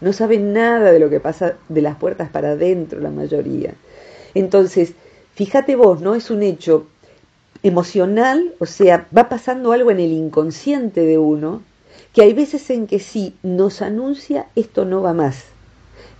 no 0.00 0.12
sabe 0.12 0.38
nada 0.38 0.92
de 0.92 1.00
lo 1.00 1.10
que 1.10 1.18
pasa 1.18 1.56
de 1.68 1.82
las 1.82 1.96
puertas 1.96 2.30
para 2.30 2.52
adentro 2.52 3.00
la 3.00 3.10
mayoría. 3.10 3.74
Entonces, 4.34 4.92
fíjate 5.34 5.74
vos, 5.74 6.00
¿no? 6.00 6.14
Es 6.14 6.30
un 6.30 6.44
hecho 6.44 6.86
emocional, 7.64 8.54
o 8.60 8.66
sea, 8.66 9.08
va 9.16 9.28
pasando 9.28 9.72
algo 9.72 9.90
en 9.90 9.98
el 9.98 10.12
inconsciente 10.12 11.00
de 11.00 11.18
uno, 11.18 11.62
que 12.18 12.24
hay 12.24 12.32
veces 12.32 12.68
en 12.70 12.88
que 12.88 12.98
sí 12.98 13.36
nos 13.44 13.80
anuncia 13.80 14.48
esto 14.56 14.84
no 14.84 15.02
va 15.02 15.14
más. 15.14 15.44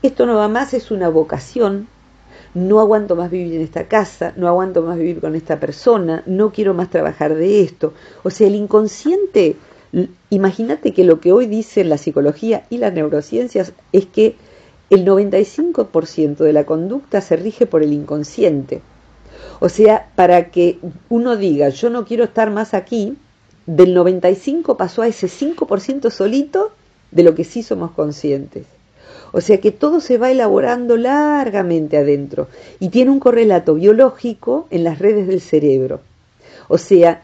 Esto 0.00 0.26
no 0.26 0.36
va 0.36 0.46
más 0.46 0.72
es 0.72 0.92
una 0.92 1.08
vocación, 1.08 1.88
no 2.54 2.78
aguanto 2.78 3.16
más 3.16 3.32
vivir 3.32 3.54
en 3.54 3.62
esta 3.62 3.88
casa, 3.88 4.32
no 4.36 4.46
aguanto 4.46 4.82
más 4.82 4.96
vivir 4.96 5.18
con 5.20 5.34
esta 5.34 5.58
persona, 5.58 6.22
no 6.24 6.52
quiero 6.52 6.72
más 6.72 6.88
trabajar 6.88 7.34
de 7.34 7.62
esto. 7.62 7.94
O 8.22 8.30
sea, 8.30 8.46
el 8.46 8.54
inconsciente, 8.54 9.56
imagínate 10.30 10.92
que 10.92 11.02
lo 11.02 11.18
que 11.18 11.32
hoy 11.32 11.46
dice 11.46 11.82
la 11.82 11.98
psicología 11.98 12.64
y 12.70 12.78
las 12.78 12.92
neurociencias 12.92 13.72
es 13.90 14.06
que 14.06 14.36
el 14.90 15.04
95% 15.04 16.36
de 16.36 16.52
la 16.52 16.64
conducta 16.64 17.20
se 17.20 17.34
rige 17.34 17.66
por 17.66 17.82
el 17.82 17.92
inconsciente. 17.92 18.82
O 19.58 19.68
sea, 19.68 20.12
para 20.14 20.52
que 20.52 20.78
uno 21.08 21.36
diga, 21.36 21.70
yo 21.70 21.90
no 21.90 22.04
quiero 22.04 22.22
estar 22.22 22.52
más 22.52 22.72
aquí, 22.72 23.16
del 23.68 23.92
95 23.92 24.78
pasó 24.78 25.02
a 25.02 25.08
ese 25.08 25.26
5% 25.26 26.10
solito 26.10 26.72
de 27.10 27.22
lo 27.22 27.34
que 27.34 27.44
sí 27.44 27.62
somos 27.62 27.90
conscientes. 27.90 28.64
O 29.30 29.42
sea 29.42 29.60
que 29.60 29.72
todo 29.72 30.00
se 30.00 30.16
va 30.16 30.30
elaborando 30.30 30.96
largamente 30.96 31.98
adentro 31.98 32.48
y 32.80 32.88
tiene 32.88 33.10
un 33.10 33.20
correlato 33.20 33.74
biológico 33.74 34.66
en 34.70 34.84
las 34.84 34.98
redes 34.98 35.26
del 35.26 35.42
cerebro. 35.42 36.00
O 36.68 36.78
sea, 36.78 37.20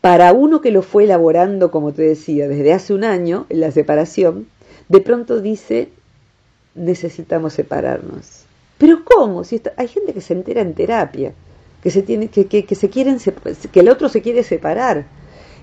para 0.00 0.32
uno 0.32 0.60
que 0.60 0.70
lo 0.70 0.82
fue 0.82 1.02
elaborando, 1.02 1.72
como 1.72 1.92
te 1.92 2.02
decía, 2.02 2.46
desde 2.46 2.72
hace 2.72 2.94
un 2.94 3.02
año, 3.02 3.46
en 3.48 3.58
la 3.58 3.72
separación, 3.72 4.46
de 4.88 5.00
pronto 5.00 5.40
dice, 5.40 5.88
necesitamos 6.76 7.54
separarnos. 7.54 8.44
Pero 8.78 9.04
¿cómo? 9.04 9.42
Si 9.42 9.60
hay 9.76 9.88
gente 9.88 10.14
que 10.14 10.20
se 10.20 10.34
entera 10.34 10.60
en 10.60 10.74
terapia, 10.74 11.32
que 11.82 11.90
se 11.90 12.02
tiene, 12.02 12.28
que, 12.28 12.46
que 12.46 12.74
se 12.76 12.88
quieren, 12.88 13.18
que 13.72 13.80
el 13.80 13.88
otro 13.88 14.08
se 14.08 14.22
quiere 14.22 14.44
separar 14.44 15.17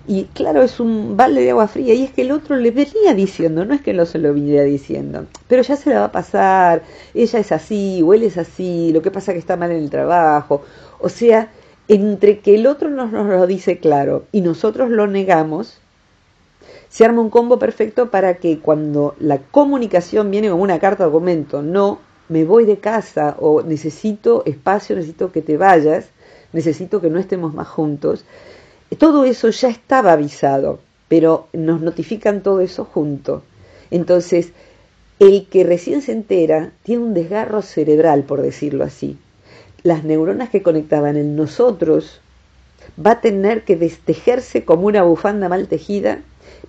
y 0.08 0.26
claro, 0.26 0.62
es 0.62 0.80
un 0.80 1.18
balde 1.18 1.42
de 1.42 1.52
agua 1.52 1.68
fría. 1.68 1.94
Y 1.94 2.04
es 2.04 2.12
que 2.12 2.22
el 2.22 2.32
otro 2.32 2.56
le 2.56 2.72
venía 2.72 3.14
diciendo, 3.16 3.66
no 3.66 3.74
es 3.74 3.82
que 3.82 3.94
no 3.94 4.06
se 4.06 4.20
lo 4.20 4.34
viniera 4.34 4.64
diciendo, 4.64 5.26
pero 5.48 5.62
ya 5.64 5.76
se 5.76 5.90
la 5.90 6.00
va 6.00 6.06
a 6.06 6.12
pasar, 6.12 6.84
ella 7.14 7.40
es 7.40 7.52
así, 7.52 8.02
o 8.04 8.14
él 8.14 8.24
es 8.24 8.38
así, 8.38 8.92
lo 8.94 9.02
que 9.02 9.12
pasa 9.12 9.34
que 9.34 9.40
está 9.40 9.58
mal 9.58 9.72
en 9.72 9.84
el 9.84 9.90
trabajo. 9.90 10.64
O 11.00 11.10
sea, 11.10 11.50
entre 11.88 12.40
que 12.40 12.56
el 12.56 12.68
otro 12.68 12.90
nos, 12.90 13.12
lo 13.12 13.48
dice 13.48 13.78
claro 13.80 14.26
y 14.32 14.42
nosotros 14.42 14.90
lo 14.90 15.08
negamos, 15.08 15.80
se 16.90 17.06
arma 17.06 17.22
un 17.22 17.30
combo 17.30 17.60
perfecto 17.60 18.10
para 18.10 18.36
que 18.36 18.60
cuando 18.60 19.16
la 19.20 19.40
comunicación 19.40 20.32
viene 20.32 20.50
como 20.50 20.64
una 20.64 20.80
carta 20.80 21.04
de 21.04 21.12
documento, 21.12 21.62
no, 21.62 22.00
me 22.30 22.44
voy 22.44 22.66
de 22.66 22.78
casa 22.78 23.36
o 23.40 23.62
necesito 23.62 24.44
espacio, 24.46 24.96
necesito 24.96 25.32
que 25.32 25.42
te 25.42 25.58
vayas, 25.58 26.08
necesito 26.54 27.02
que 27.02 27.10
no 27.10 27.20
estemos 27.20 27.54
más 27.54 27.68
juntos, 27.68 28.26
todo 28.98 29.26
eso 29.26 29.50
ya 29.50 29.70
estaba 29.70 30.14
avisado, 30.14 30.80
pero 31.08 31.48
nos 31.54 31.82
notifican 31.82 32.42
todo 32.42 32.62
eso 32.62 32.86
junto. 32.86 33.42
Entonces, 33.90 34.52
el 35.20 35.48
que 35.48 35.64
recién 35.64 36.02
se 36.02 36.12
entera 36.12 36.72
tiene 36.84 37.04
un 37.04 37.14
desgarro 37.14 37.62
cerebral, 37.62 38.24
por 38.24 38.42
decirlo 38.42 38.84
así. 38.84 39.18
Las 39.84 40.04
neuronas 40.04 40.50
que 40.50 40.62
conectaban 40.62 41.18
en 41.18 41.36
nosotros 41.36 42.22
va 43.04 43.12
a 43.12 43.22
tener 43.22 43.64
que 43.64 43.76
destejerse 43.76 44.66
como 44.66 44.88
una 44.88 45.04
bufanda 45.04 45.50
mal 45.50 45.68
tejida 45.68 46.22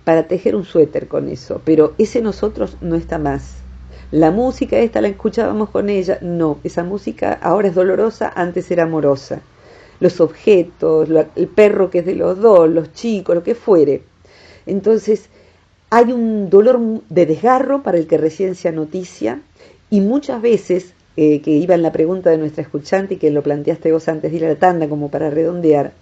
para 0.03 0.27
tejer 0.27 0.55
un 0.55 0.65
suéter 0.65 1.07
con 1.07 1.29
eso, 1.29 1.61
pero 1.65 1.93
ese 1.97 2.21
nosotros 2.21 2.77
no 2.81 2.95
está 2.95 3.19
más. 3.19 3.57
La 4.11 4.31
música 4.31 4.77
esta 4.79 5.01
la 5.01 5.09
escuchábamos 5.09 5.69
con 5.69 5.89
ella, 5.89 6.17
no, 6.21 6.59
esa 6.63 6.83
música 6.83 7.37
ahora 7.41 7.67
es 7.67 7.75
dolorosa, 7.75 8.31
antes 8.35 8.71
era 8.71 8.83
amorosa 8.83 9.41
los 9.99 10.21
objetos, 10.21 11.09
el 11.35 11.47
perro 11.47 11.89
que 11.89 11.99
es 11.99 12.05
de 12.05 12.15
los 12.15 12.39
dos, 12.39 12.69
los 12.69 12.93
chicos, 12.93 13.35
lo 13.35 13.43
que 13.43 13.55
fuere. 13.55 14.03
Entonces, 14.65 15.29
hay 15.89 16.11
un 16.11 16.49
dolor 16.49 16.79
de 17.09 17.25
desgarro 17.25 17.83
para 17.83 17.97
el 17.97 18.07
que 18.07 18.17
recién 18.17 18.55
se 18.55 18.71
noticia 18.71 19.41
y 19.89 20.01
muchas 20.01 20.41
veces, 20.41 20.93
eh, 21.15 21.41
que 21.41 21.51
iba 21.51 21.75
en 21.75 21.81
la 21.81 21.91
pregunta 21.91 22.29
de 22.29 22.37
nuestra 22.37 22.61
escuchante 22.61 23.15
y 23.15 23.17
que 23.17 23.31
lo 23.31 23.41
planteaste 23.41 23.91
vos 23.91 24.07
antes 24.07 24.31
de 24.31 24.37
ir 24.37 24.45
a 24.45 24.49
la 24.49 24.55
tanda 24.55 24.89
como 24.89 25.09
para 25.09 25.29
redondear, 25.29 25.93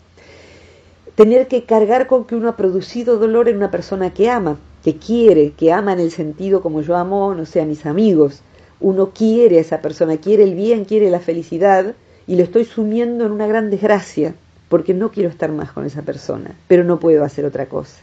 tener 1.14 1.48
que 1.48 1.64
cargar 1.64 2.08
con 2.08 2.26
que 2.26 2.36
uno 2.36 2.50
ha 2.50 2.58
producido 2.58 3.18
dolor 3.18 3.48
en 3.48 3.58
una 3.58 3.72
persona 3.72 4.14
que 4.14 4.30
ama, 4.30 4.58
que 4.84 4.98
quiere, 4.98 5.52
que 5.52 5.72
ama 5.72 5.94
en 5.94 6.00
el 6.00 6.12
sentido 6.12 6.62
como 6.62 6.82
yo 6.82 6.96
amo, 6.96 7.34
no 7.34 7.46
sé, 7.46 7.62
a 7.62 7.66
mis 7.66 7.86
amigos. 7.86 8.42
Uno 8.82 9.12
quiere 9.12 9.58
a 9.58 9.62
esa 9.62 9.82
persona, 9.82 10.18
quiere 10.18 10.44
el 10.44 10.56
bien, 10.56 10.84
quiere 10.84 11.10
la 11.10 11.22
felicidad, 11.22 11.96
y 12.28 12.36
lo 12.36 12.44
estoy 12.44 12.66
sumiendo 12.66 13.26
en 13.26 13.32
una 13.32 13.48
gran 13.48 13.70
desgracia 13.70 14.34
porque 14.70 14.94
no 14.94 15.12
quiero 15.12 15.30
estar 15.30 15.52
más 15.52 15.72
con 15.72 15.86
esa 15.86 16.02
persona, 16.02 16.56
pero 16.68 16.84
no 16.84 17.00
puedo 17.00 17.24
hacer 17.24 17.46
otra 17.46 17.68
cosa. 17.68 17.98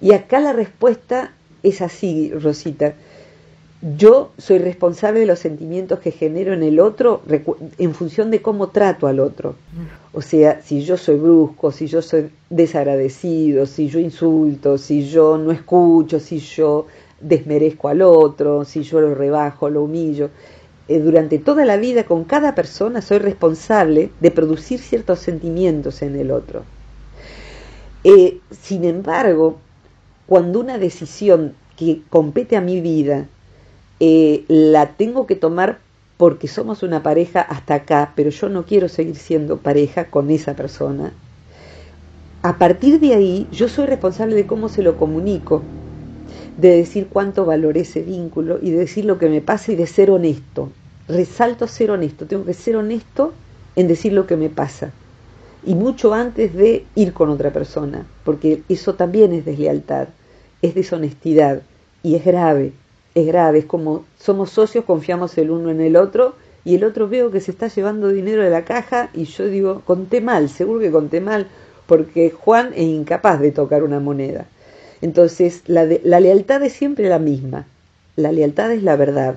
Y 0.00 0.12
acá 0.12 0.40
la 0.40 0.52
respuesta 0.52 1.32
es 1.62 1.82
así, 1.82 2.32
Rosita. 2.32 2.94
Yo 3.96 4.32
soy 4.38 4.58
responsable 4.58 5.20
de 5.20 5.26
los 5.26 5.38
sentimientos 5.38 6.00
que 6.00 6.10
genero 6.10 6.52
en 6.52 6.64
el 6.64 6.80
otro 6.80 7.22
en 7.78 7.94
función 7.94 8.32
de 8.32 8.42
cómo 8.42 8.70
trato 8.70 9.06
al 9.06 9.20
otro. 9.20 9.54
O 10.12 10.20
sea, 10.20 10.60
si 10.62 10.82
yo 10.82 10.96
soy 10.96 11.16
brusco, 11.16 11.70
si 11.70 11.86
yo 11.86 12.02
soy 12.02 12.30
desagradecido, 12.50 13.66
si 13.66 13.88
yo 13.88 14.00
insulto, 14.00 14.78
si 14.78 15.08
yo 15.08 15.38
no 15.38 15.52
escucho, 15.52 16.18
si 16.18 16.40
yo 16.40 16.86
desmerezco 17.20 17.88
al 17.88 18.02
otro, 18.02 18.64
si 18.64 18.82
yo 18.82 19.00
lo 19.00 19.14
rebajo, 19.14 19.70
lo 19.70 19.84
humillo. 19.84 20.30
Eh, 20.88 21.00
durante 21.00 21.38
toda 21.38 21.64
la 21.66 21.76
vida 21.76 22.04
con 22.04 22.24
cada 22.24 22.54
persona 22.54 23.02
soy 23.02 23.18
responsable 23.18 24.10
de 24.20 24.30
producir 24.30 24.80
ciertos 24.80 25.18
sentimientos 25.18 26.02
en 26.02 26.16
el 26.16 26.30
otro. 26.30 26.64
Eh, 28.04 28.38
sin 28.50 28.84
embargo, 28.84 29.58
cuando 30.26 30.60
una 30.60 30.78
decisión 30.78 31.54
que 31.76 32.00
compete 32.08 32.56
a 32.56 32.60
mi 32.62 32.80
vida 32.80 33.26
eh, 34.00 34.44
la 34.48 34.96
tengo 34.96 35.26
que 35.26 35.36
tomar 35.36 35.80
porque 36.16 36.48
somos 36.48 36.82
una 36.82 37.02
pareja 37.02 37.40
hasta 37.40 37.74
acá, 37.74 38.12
pero 38.16 38.30
yo 38.30 38.48
no 38.48 38.64
quiero 38.64 38.88
seguir 38.88 39.16
siendo 39.16 39.58
pareja 39.58 40.10
con 40.10 40.30
esa 40.30 40.54
persona, 40.54 41.12
a 42.42 42.58
partir 42.58 43.00
de 43.00 43.14
ahí 43.14 43.48
yo 43.50 43.68
soy 43.68 43.86
responsable 43.86 44.34
de 44.34 44.46
cómo 44.46 44.68
se 44.68 44.82
lo 44.82 44.96
comunico, 44.96 45.64
de 46.58 46.76
decir 46.76 47.06
cuánto 47.08 47.44
valoré 47.44 47.80
ese 47.80 48.02
vínculo 48.02 48.58
y 48.60 48.72
de 48.72 48.78
decir 48.78 49.04
lo 49.04 49.16
que 49.16 49.28
me 49.28 49.40
pasa 49.40 49.72
y 49.72 49.76
de 49.76 49.86
ser 49.86 50.10
honesto. 50.10 50.70
Resalto 51.06 51.68
ser 51.68 51.92
honesto, 51.92 52.26
tengo 52.26 52.44
que 52.44 52.52
ser 52.52 52.76
honesto 52.76 53.32
en 53.76 53.86
decir 53.86 54.12
lo 54.12 54.26
que 54.26 54.36
me 54.36 54.50
pasa. 54.50 54.90
Y 55.64 55.76
mucho 55.76 56.12
antes 56.14 56.52
de 56.54 56.84
ir 56.96 57.12
con 57.12 57.30
otra 57.30 57.52
persona, 57.52 58.04
porque 58.24 58.62
eso 58.68 58.94
también 58.94 59.32
es 59.32 59.44
deslealtad, 59.44 60.08
es 60.60 60.74
deshonestidad 60.74 61.62
y 62.02 62.16
es 62.16 62.24
grave, 62.24 62.72
es 63.14 63.26
grave, 63.26 63.60
es 63.60 63.64
como 63.64 64.04
somos 64.18 64.50
socios, 64.50 64.84
confiamos 64.84 65.38
el 65.38 65.50
uno 65.50 65.70
en 65.70 65.80
el 65.80 65.94
otro 65.94 66.34
y 66.64 66.74
el 66.74 66.82
otro 66.82 67.08
veo 67.08 67.30
que 67.30 67.40
se 67.40 67.52
está 67.52 67.68
llevando 67.68 68.08
dinero 68.08 68.42
de 68.42 68.50
la 68.50 68.64
caja 68.64 69.10
y 69.14 69.24
yo 69.24 69.46
digo, 69.46 69.82
conté 69.84 70.20
mal, 70.20 70.48
seguro 70.48 70.80
que 70.80 70.90
conté 70.90 71.20
mal, 71.20 71.46
porque 71.86 72.30
Juan 72.30 72.72
es 72.74 72.82
incapaz 72.82 73.40
de 73.40 73.52
tocar 73.52 73.84
una 73.84 74.00
moneda. 74.00 74.46
Entonces, 75.00 75.62
la, 75.66 75.84
lealtad 75.84 76.62
es 76.62 76.72
siempre 76.72 77.08
la 77.08 77.18
misma. 77.18 77.66
La 78.16 78.32
lealtad 78.32 78.72
es 78.72 78.82
la 78.82 78.96
verdad. 78.96 79.36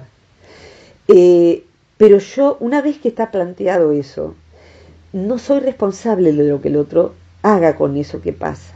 Eh, 1.07 1.63
Pero 1.97 2.17
yo, 2.17 2.57
una 2.59 2.81
vez 2.81 2.97
que 2.97 3.09
está 3.09 3.29
planteado 3.29 3.91
eso, 3.91 4.33
no 5.13 5.37
soy 5.37 5.59
responsable 5.59 6.33
de 6.33 6.45
lo 6.45 6.61
que 6.61 6.69
el 6.69 6.77
otro 6.77 7.13
haga 7.43 7.75
con 7.75 7.97
eso 7.97 8.21
que 8.21 8.33
pasa. 8.33 8.73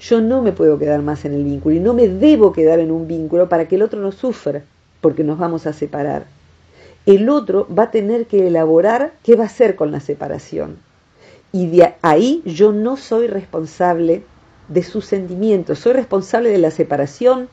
Yo 0.00 0.20
no 0.20 0.42
me 0.42 0.52
puedo 0.52 0.78
quedar 0.78 1.00
más 1.02 1.24
en 1.24 1.34
el 1.34 1.44
vínculo 1.44 1.76
y 1.76 1.80
no 1.80 1.94
me 1.94 2.08
debo 2.08 2.52
quedar 2.52 2.80
en 2.80 2.90
un 2.90 3.06
vínculo 3.06 3.48
para 3.48 3.68
que 3.68 3.76
el 3.76 3.82
otro 3.82 4.00
no 4.00 4.12
sufra, 4.12 4.62
porque 5.00 5.24
nos 5.24 5.38
vamos 5.38 5.66
a 5.66 5.72
separar. 5.72 6.26
El 7.06 7.28
otro 7.28 7.68
va 7.72 7.84
a 7.84 7.90
tener 7.90 8.26
que 8.26 8.48
elaborar 8.48 9.12
qué 9.22 9.36
va 9.36 9.44
a 9.44 9.46
hacer 9.46 9.76
con 9.76 9.92
la 9.92 10.00
separación. 10.00 10.78
Y 11.52 11.68
de 11.68 11.94
ahí 12.02 12.42
yo 12.44 12.72
no 12.72 12.96
soy 12.96 13.28
responsable 13.28 14.22
de 14.68 14.82
sus 14.82 15.04
sentimientos, 15.04 15.78
soy 15.78 15.92
responsable 15.92 16.50
de 16.50 16.58
la 16.58 16.70
separación 16.70 17.48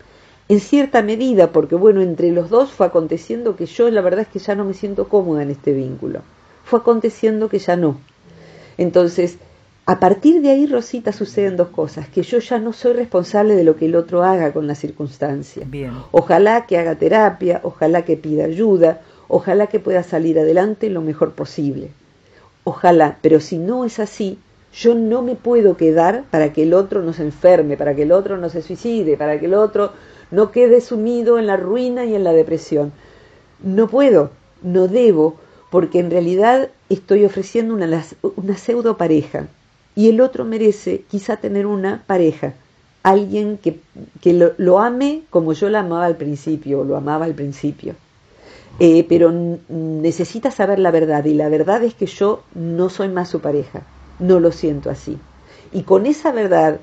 en 0.50 0.60
cierta 0.60 1.02
medida, 1.02 1.52
porque 1.52 1.76
bueno, 1.76 2.02
entre 2.02 2.32
los 2.32 2.50
dos 2.50 2.72
fue 2.72 2.86
aconteciendo 2.86 3.56
que 3.56 3.66
yo 3.66 3.90
la 3.90 4.02
verdad 4.02 4.22
es 4.22 4.28
que 4.28 4.40
ya 4.40 4.56
no 4.56 4.66
me 4.66 4.74
siento 4.74 5.08
cómoda 5.08 5.44
en 5.44 5.52
este 5.52 5.74
vínculo. 5.74 6.22
Fue 6.64 6.80
aconteciendo 6.80 7.50
que 7.50 7.60
ya 7.60 7.76
no. 7.76 7.98
Entonces, 8.78 9.38
a 9.86 10.00
partir 10.00 10.42
de 10.42 10.50
ahí, 10.50 10.66
Rosita, 10.66 11.12
suceden 11.12 11.58
dos 11.58 11.68
cosas, 11.70 12.08
que 12.08 12.24
yo 12.24 12.40
ya 12.40 12.58
no 12.58 12.72
soy 12.72 12.94
responsable 12.94 13.56
de 13.56 13.66
lo 13.66 13.76
que 13.76 13.86
el 13.86 13.96
otro 13.96 14.24
haga 14.24 14.54
con 14.54 14.66
la 14.66 14.76
circunstancia. 14.76 15.66
Bien. 15.68 15.92
Ojalá 16.12 16.66
que 16.66 16.78
haga 16.78 16.96
terapia, 16.96 17.60
ojalá 17.64 18.04
que 18.04 18.16
pida 18.16 18.46
ayuda, 18.46 19.02
ojalá 19.28 19.68
que 19.68 19.80
pueda 19.80 20.04
salir 20.04 20.40
adelante 20.40 20.90
lo 20.90 21.02
mejor 21.02 21.34
posible. 21.34 21.90
Ojalá, 22.64 23.18
pero 23.22 23.42
si 23.42 23.58
no 23.58 23.84
es 23.84 24.00
así, 24.00 24.40
yo 24.74 24.96
no 24.96 25.22
me 25.22 25.36
puedo 25.36 25.78
quedar 25.78 26.24
para 26.32 26.52
que 26.52 26.64
el 26.64 26.74
otro 26.74 27.02
no 27.02 27.14
se 27.14 27.24
enferme, 27.24 27.78
para 27.78 27.96
que 27.96 28.04
el 28.04 28.12
otro 28.12 28.38
no 28.38 28.50
se 28.50 28.62
suicide, 28.62 29.18
para 29.18 29.40
que 29.40 29.46
el 29.46 29.54
otro 29.54 29.92
no 30.32 30.52
quede 30.52 30.82
sumido 30.82 31.38
en 31.38 31.48
la 31.48 31.58
ruina 31.58 32.06
y 32.06 32.16
en 32.16 32.24
la 32.24 32.34
depresión. 32.34 32.92
No 33.62 33.88
puedo, 33.88 34.32
no 34.64 34.88
debo, 34.88 35.36
porque 35.70 36.00
en 36.00 36.10
realidad 36.10 36.70
estoy 36.90 37.26
ofreciendo 37.26 37.76
una, 37.76 38.04
una 38.36 38.58
pseudo 38.58 38.98
pareja 38.98 39.48
y 39.96 40.10
el 40.10 40.22
otro 40.22 40.44
merece 40.44 41.04
quizá 41.10 41.38
tener 41.38 41.66
una 41.66 42.04
pareja, 42.08 42.54
alguien 43.04 43.58
que, 43.58 43.80
que 44.22 44.34
lo, 44.58 44.80
ame 44.80 45.24
como 45.30 45.54
yo 45.54 45.70
la 45.70 45.82
amaba 45.82 46.06
al 46.06 46.16
principio, 46.16 46.80
o 46.80 46.84
lo 46.84 46.98
amaba 46.98 47.26
al 47.26 47.36
principio. 47.36 47.96
Eh, 48.80 49.06
pero 49.08 49.32
necesita 49.70 50.50
saber 50.50 50.80
la 50.80 50.90
verdad 50.90 51.26
y 51.26 51.36
la 51.36 51.48
verdad 51.48 51.84
es 51.84 51.94
que 51.94 52.08
yo 52.08 52.42
no 52.56 52.90
soy 52.90 53.08
más 53.08 53.30
su 53.30 53.40
pareja, 53.40 53.84
no 54.20 54.40
lo 54.40 54.52
siento 54.52 54.90
así. 54.90 55.18
Y 55.72 55.84
con 55.84 56.06
esa 56.06 56.32
verdad, 56.32 56.80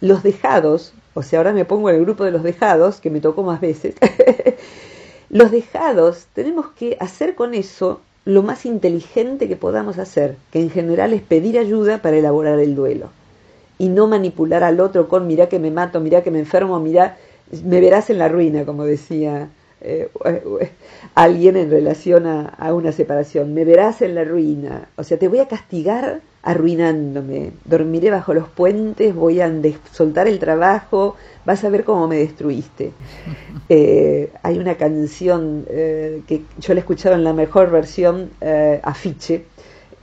los 0.00 0.22
dejados, 0.22 0.92
o 1.14 1.22
sea, 1.22 1.40
ahora 1.40 1.52
me 1.52 1.64
pongo 1.64 1.90
en 1.90 1.96
el 1.96 2.02
grupo 2.02 2.24
de 2.24 2.30
los 2.30 2.42
dejados, 2.42 3.00
que 3.00 3.10
me 3.10 3.20
tocó 3.20 3.42
más 3.42 3.60
veces, 3.60 3.94
los 5.30 5.50
dejados 5.50 6.26
tenemos 6.34 6.66
que 6.68 6.96
hacer 7.00 7.34
con 7.34 7.54
eso 7.54 8.00
lo 8.24 8.42
más 8.42 8.66
inteligente 8.66 9.48
que 9.48 9.56
podamos 9.56 9.98
hacer, 9.98 10.36
que 10.52 10.60
en 10.60 10.70
general 10.70 11.14
es 11.14 11.22
pedir 11.22 11.58
ayuda 11.58 12.02
para 12.02 12.18
elaborar 12.18 12.58
el 12.58 12.74
duelo. 12.74 13.08
Y 13.78 13.88
no 13.88 14.06
manipular 14.06 14.64
al 14.64 14.80
otro 14.80 15.08
con 15.08 15.26
mirá 15.26 15.48
que 15.48 15.58
me 15.58 15.70
mato, 15.70 16.00
mirá 16.00 16.22
que 16.22 16.30
me 16.30 16.40
enfermo, 16.40 16.78
mirá, 16.80 17.16
me 17.64 17.80
verás 17.80 18.10
en 18.10 18.18
la 18.18 18.28
ruina, 18.28 18.66
como 18.66 18.84
decía 18.84 19.48
eh, 19.80 20.08
alguien 21.14 21.56
en 21.56 21.70
relación 21.70 22.26
a, 22.26 22.72
una 22.72 22.92
separación. 22.92 23.54
Me 23.54 23.64
verás 23.64 24.02
en 24.02 24.14
la 24.14 24.24
ruina. 24.24 24.88
O 24.96 25.04
sea, 25.04 25.18
te 25.18 25.28
voy 25.28 25.38
a 25.38 25.48
castigar 25.48 26.20
arruinándome. 26.42 27.52
Dormiré 27.64 28.10
bajo 28.10 28.34
los 28.34 28.48
puentes, 28.48 29.14
voy 29.14 29.40
a 29.40 29.52
soltar 29.92 30.28
el 30.28 30.38
trabajo, 30.38 31.16
vas 31.44 31.64
a 31.64 31.68
ver 31.68 31.84
cómo 31.84 32.08
me 32.08 32.16
destruiste. 32.16 32.92
Eh, 33.70 34.32
hay 34.42 34.58
una 34.58 34.76
canción 34.76 35.66
eh, 35.68 36.22
que 36.26 36.42
yo 36.58 36.72
la 36.72 36.78
he 36.78 36.80
escuchado 36.80 37.16
en 37.16 37.22
la 37.22 37.34
mejor 37.34 37.70
versión, 37.70 38.30
eh, 38.40 38.80
afiche. 38.82 39.44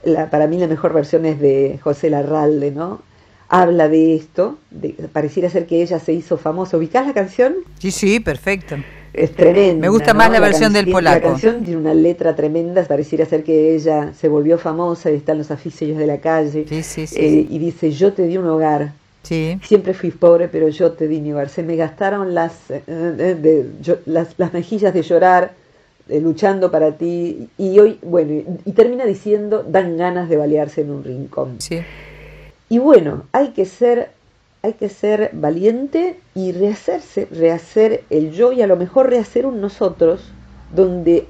La, 0.04 0.30
para 0.30 0.46
mí 0.46 0.56
la 0.58 0.68
mejor 0.68 0.92
versión 0.92 1.26
es 1.26 1.40
de 1.40 1.80
José 1.82 2.08
Larralde, 2.10 2.70
¿no? 2.70 3.02
Habla 3.48 3.88
de 3.88 4.14
esto, 4.14 4.58
de, 4.70 4.90
pareciera 5.12 5.50
ser 5.50 5.66
que 5.66 5.82
ella 5.82 5.98
se 5.98 6.12
hizo 6.12 6.38
famosa. 6.38 6.76
¿Ubicás 6.76 7.08
la 7.08 7.12
canción? 7.12 7.56
Sí, 7.80 7.90
sí, 7.90 8.20
perfecto 8.20 8.76
es 9.16 9.32
tremenda. 9.32 9.80
Me 9.80 9.88
gusta 9.88 10.14
más 10.14 10.30
la, 10.30 10.40
versión 10.40 10.72
del 10.72 10.90
polaco. 10.90 11.16
La 11.16 11.32
canción 11.32 11.64
tiene 11.64 11.80
una 11.80 11.94
letra 11.94 12.36
tremenda, 12.36 12.84
pareciera 12.84 13.24
ser 13.24 13.42
que 13.42 13.74
ella 13.74 14.12
se 14.12 14.28
volvió 14.28 14.58
famosa 14.58 15.10
y 15.10 15.14
están 15.14 15.38
los 15.38 15.50
afiches 15.50 15.96
de 15.96 16.06
la 16.06 16.18
calle. 16.18 16.66
Sí, 16.68 16.82
sí, 16.82 17.06
sí, 17.06 17.16
eh, 17.18 17.46
y 17.48 17.58
dice, 17.58 17.90
yo 17.90 18.12
te 18.12 18.26
di 18.26 18.36
un 18.36 18.46
hogar. 18.46 18.92
Sí. 19.22 19.58
Siempre 19.64 19.92
fui 19.94 20.10
pobre, 20.10 20.48
pero 20.48 20.68
yo 20.68 20.92
te 20.92 21.08
di 21.08 21.20
mi 21.20 21.32
hogar. 21.32 21.48
Se 21.48 21.62
me 21.62 21.76
gastaron 21.76 22.34
las, 22.34 22.70
eh, 22.70 22.82
de, 22.86 23.66
las, 24.06 24.28
las, 24.36 24.52
mejillas 24.52 24.94
de 24.94 25.02
llorar, 25.02 25.52
eh, 26.08 26.20
luchando 26.20 26.70
para 26.70 26.92
ti. 26.92 27.48
Y 27.58 27.78
hoy, 27.78 27.98
bueno, 28.02 28.58
y, 28.64 28.72
termina 28.72 29.04
diciendo, 29.04 29.64
dan 29.66 29.96
ganas 29.96 30.28
de 30.28 30.36
balearse 30.36 30.82
en 30.82 30.90
un 30.90 31.02
rincón. 31.02 31.56
Sí. 31.58 31.80
Y 32.68 32.78
bueno, 32.78 33.24
hay 33.32 33.48
que 33.48 33.64
ser 33.64 34.10
hay 34.66 34.74
que 34.74 34.88
ser 34.88 35.30
valiente 35.32 36.18
y 36.34 36.52
rehacerse, 36.52 37.26
rehacer 37.30 38.02
el 38.10 38.32
yo 38.32 38.52
y 38.52 38.62
a 38.62 38.66
lo 38.66 38.76
mejor 38.76 39.08
rehacer 39.08 39.46
un 39.46 39.60
nosotros 39.60 40.32
donde 40.74 41.26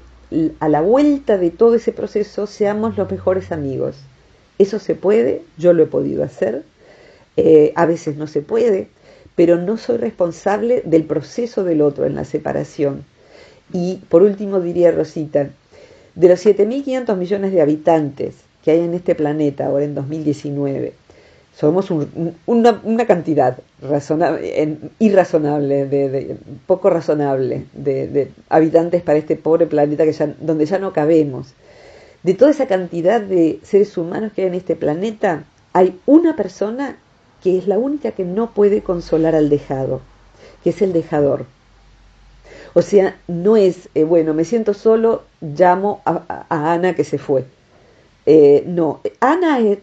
a 0.59 0.67
la 0.67 0.81
vuelta 0.81 1.37
de 1.37 1.51
todo 1.51 1.75
ese 1.75 1.91
proceso 1.91 2.47
seamos 2.47 2.97
los 2.97 3.09
mejores 3.09 3.51
amigos. 3.51 3.95
Eso 4.57 4.79
se 4.79 4.95
puede, 4.95 5.43
yo 5.57 5.73
lo 5.73 5.83
he 5.83 5.85
podido 5.85 6.23
hacer, 6.23 6.63
eh, 7.37 7.73
a 7.75 7.85
veces 7.85 8.17
no 8.17 8.25
se 8.25 8.41
puede, 8.41 8.87
pero 9.35 9.57
no 9.57 9.77
soy 9.77 9.97
responsable 9.97 10.81
del 10.83 11.03
proceso 11.03 11.63
del 11.63 11.81
otro 11.81 12.05
en 12.05 12.15
la 12.15 12.25
separación. 12.25 13.05
Y 13.71 13.97
por 14.09 14.23
último 14.23 14.59
diría 14.61 14.91
Rosita, 14.91 15.49
de 16.15 16.27
los 16.27 16.43
7.500 16.43 17.15
millones 17.15 17.51
de 17.51 17.61
habitantes 17.61 18.33
que 18.63 18.71
hay 18.71 18.79
en 18.79 18.95
este 18.95 19.13
planeta 19.13 19.67
ahora 19.67 19.85
en 19.85 19.93
2019, 19.93 20.93
somos 21.57 21.89
una, 22.45 23.07
cantidad 23.07 23.57
razonable, 23.81 24.77
irrazonable, 24.99 25.87
de, 25.87 26.37
poco 26.67 26.91
razonable 26.91 27.65
de, 27.73 28.31
habitantes 28.47 29.01
para 29.01 29.17
este 29.17 29.35
pobre 29.35 29.65
planeta 29.65 30.05
que 30.05 30.11
ya, 30.11 30.35
donde 30.39 30.67
ya 30.67 30.77
no 30.77 30.93
cabemos. 30.93 31.55
De 32.21 32.35
toda 32.35 32.51
esa 32.51 32.67
cantidad 32.67 33.19
de 33.19 33.59
seres 33.63 33.97
humanos 33.97 34.33
que 34.33 34.43
hay 34.43 34.49
en 34.49 34.53
este 34.53 34.75
planeta, 34.75 35.45
hay 35.73 35.99
una 36.05 36.35
persona 36.35 36.97
que 37.41 37.57
es 37.57 37.67
la 37.67 37.79
única 37.79 38.11
que 38.11 38.23
no 38.23 38.51
puede 38.51 38.83
consolar 38.83 39.33
al 39.33 39.49
dejado, 39.49 40.01
que 40.63 40.69
es 40.69 40.81
el 40.83 40.93
dejador. 40.93 41.47
O 42.75 42.83
sea, 42.83 43.17
no 43.27 43.57
es, 43.57 43.89
eh, 43.95 44.03
bueno, 44.03 44.35
me 44.35 44.45
siento 44.45 44.75
solo, 44.75 45.23
llamo 45.41 46.01
a 46.05 46.45
Ana 46.49 46.93
que 46.93 47.03
se 47.03 47.17
fue 47.17 47.45
eh, 48.29 48.65
no, 48.67 48.99
Ana 49.21 49.59
serían 49.59 49.79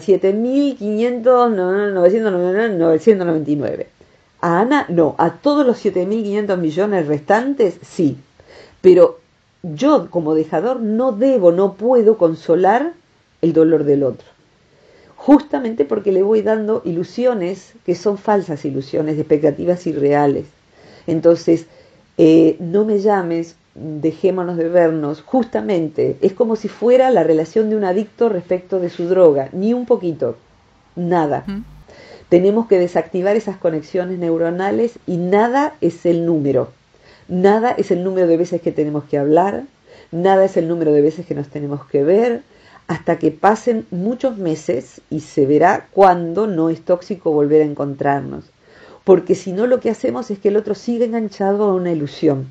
7.500, 0.00 1.50
A 4.40 4.60
Ana 4.60 4.86
no, 4.88 5.16
a 5.18 5.32
todos 5.32 5.66
los 5.66 5.84
7.500 5.84 6.56
millones 6.56 7.08
restantes 7.08 7.80
sí, 7.82 8.16
pero 8.80 9.18
yo 9.64 10.08
como 10.08 10.36
dejador 10.36 10.78
no 10.78 11.10
debo, 11.10 11.50
no 11.50 11.74
puedo 11.74 12.16
consolar 12.16 12.92
el 13.42 13.52
dolor 13.52 13.82
del 13.82 14.04
otro. 14.04 14.28
Justamente 15.16 15.84
porque 15.84 16.12
le 16.12 16.22
voy 16.22 16.42
dando 16.42 16.80
ilusiones 16.84 17.72
que 17.84 17.96
son 17.96 18.18
falsas 18.18 18.64
ilusiones, 18.64 19.18
expectativas 19.18 19.84
irreales. 19.88 20.44
Entonces, 21.08 21.66
eh, 22.18 22.56
no 22.60 22.84
me 22.84 23.00
llames 23.00 23.56
dejémonos 23.76 24.56
de 24.56 24.68
vernos, 24.68 25.22
justamente 25.22 26.16
es 26.22 26.32
como 26.32 26.56
si 26.56 26.68
fuera 26.68 27.10
la 27.10 27.22
relación 27.22 27.68
de 27.68 27.76
un 27.76 27.84
adicto 27.84 28.28
respecto 28.28 28.80
de 28.80 28.88
su 28.88 29.06
droga, 29.06 29.50
ni 29.52 29.74
un 29.74 29.84
poquito, 29.84 30.36
nada. 30.94 31.44
Tenemos 32.28 32.66
que 32.66 32.78
desactivar 32.78 33.36
esas 33.36 33.58
conexiones 33.58 34.18
neuronales 34.18 34.98
y 35.06 35.18
nada 35.18 35.74
es 35.80 36.06
el 36.06 36.24
número, 36.24 36.70
nada 37.28 37.72
es 37.72 37.90
el 37.90 38.02
número 38.02 38.26
de 38.26 38.38
veces 38.38 38.62
que 38.62 38.72
tenemos 38.72 39.04
que 39.04 39.18
hablar, 39.18 39.64
nada 40.10 40.44
es 40.46 40.56
el 40.56 40.68
número 40.68 40.92
de 40.92 41.02
veces 41.02 41.26
que 41.26 41.34
nos 41.34 41.48
tenemos 41.48 41.84
que 41.86 42.02
ver, 42.02 42.42
hasta 42.88 43.18
que 43.18 43.30
pasen 43.30 43.86
muchos 43.90 44.38
meses 44.38 45.02
y 45.10 45.20
se 45.20 45.44
verá 45.44 45.88
cuándo 45.90 46.46
no 46.46 46.70
es 46.70 46.80
tóxico 46.82 47.32
volver 47.32 47.60
a 47.60 47.66
encontrarnos. 47.66 48.44
Porque 49.04 49.34
si 49.34 49.52
no 49.52 49.66
lo 49.66 49.80
que 49.80 49.90
hacemos 49.90 50.30
es 50.30 50.38
que 50.38 50.48
el 50.48 50.56
otro 50.56 50.74
siga 50.74 51.04
enganchado 51.04 51.64
a 51.64 51.74
una 51.74 51.92
ilusión 51.92 52.46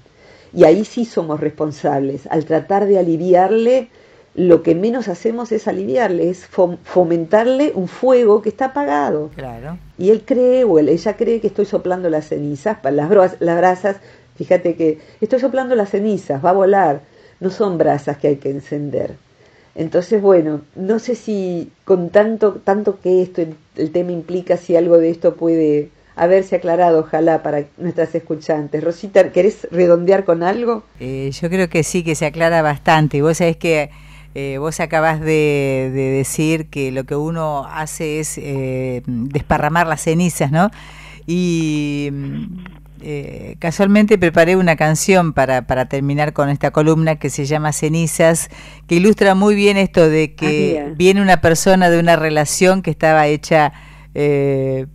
y 0.56 0.64
ahí 0.64 0.86
sí 0.86 1.06
somos 1.06 1.40
responsables. 1.40 2.28
Al 2.28 2.46
tratar 2.46 2.86
de 2.86 2.98
aliviarle, 2.98 3.90
lo 4.36 4.64
que 4.64 4.74
menos 4.74 5.10
hacemos 5.10 5.52
es 5.52 5.68
aliviarle, 5.68 6.30
es 6.30 6.48
fomentarle 6.84 7.74
un 7.76 7.88
fuego 7.88 8.42
que 8.42 8.50
está 8.50 8.66
apagado. 8.66 9.32
Claro. 9.36 9.78
Y 9.98 10.12
él 10.12 10.24
cree, 10.26 10.64
o 10.64 10.80
ella 10.80 11.18
cree 11.18 11.42
que 11.42 11.48
estoy 11.48 11.66
soplando 11.66 12.10
las 12.10 12.30
cenizas, 12.30 12.78
las, 12.84 13.42
las 13.42 13.58
brasas, 13.58 13.98
fíjate 14.36 14.76
que 14.76 15.00
estoy 15.20 15.40
soplando 15.40 15.76
las 15.76 15.90
cenizas, 15.90 16.44
va 16.44 16.52
a 16.52 16.54
volar. 16.54 17.02
No 17.42 17.50
son 17.50 17.78
brasas 17.78 18.18
que 18.18 18.30
hay 18.30 18.36
que 18.38 18.50
encender. 18.50 19.16
Entonces, 19.76 20.22
bueno, 20.22 20.62
no 20.76 21.00
sé 21.00 21.16
si 21.16 21.70
con 21.84 22.10
tanto, 22.10 22.62
tanto 22.64 23.02
que 23.02 23.22
esto, 23.22 23.42
el 23.76 23.92
tema 23.92 24.14
implica, 24.14 24.56
si 24.56 24.78
algo 24.78 24.98
de 24.98 25.10
esto 25.10 25.36
puede 25.36 25.90
haberse 26.16 26.58
aclarado, 26.58 27.00
ojalá, 27.00 27.44
para 27.44 27.66
nuestras 27.78 28.14
escuchantes. 28.16 28.84
Rosita, 28.84 29.32
¿querés 29.32 29.68
redondear 29.72 30.26
con 30.26 30.44
algo? 30.44 30.84
Eh, 31.00 31.32
yo 31.32 31.50
creo 31.50 31.70
que 31.70 31.84
sí, 31.84 32.04
que 32.04 32.16
se 32.16 32.26
aclara 32.26 32.62
bastante. 32.62 33.22
Vos 33.22 33.38
sabés 33.38 33.58
que 33.58 33.90
eh, 34.34 34.58
vos 34.58 34.80
acabas 34.80 35.22
de, 35.22 35.92
decir 35.94 36.68
que 36.68 36.92
lo 36.92 37.06
que 37.06 37.16
uno 37.16 37.66
hace 37.66 38.20
es 38.20 38.38
eh, 38.38 39.02
desparramar 39.06 39.88
las 39.88 40.02
cenizas, 40.02 40.52
¿no? 40.52 40.72
Y 41.28 42.12
eh, 43.02 43.58
casualmente 43.60 44.18
preparé 44.18 44.56
una 44.56 44.76
canción 44.76 45.34
para, 45.34 45.68
para 45.68 45.86
terminar 45.86 46.34
con 46.34 46.50
esta 46.50 46.72
columna 46.72 47.18
que 47.18 47.30
se 47.30 47.46
llama 47.46 47.72
Cenizas, 47.72 48.50
que 48.88 48.96
ilustra 48.96 49.36
muy 49.36 49.54
bien 49.54 49.78
esto 49.78 50.10
de 50.10 50.34
que 50.34 50.84
ah, 50.84 50.94
viene 50.98 51.22
una 51.22 51.40
persona 51.40 51.92
de 51.92 52.00
una 52.00 52.16
relación 52.16 52.82
que 52.82 52.90
estaba 52.90 53.28
hecha 53.28 53.74
eh, 54.16 54.88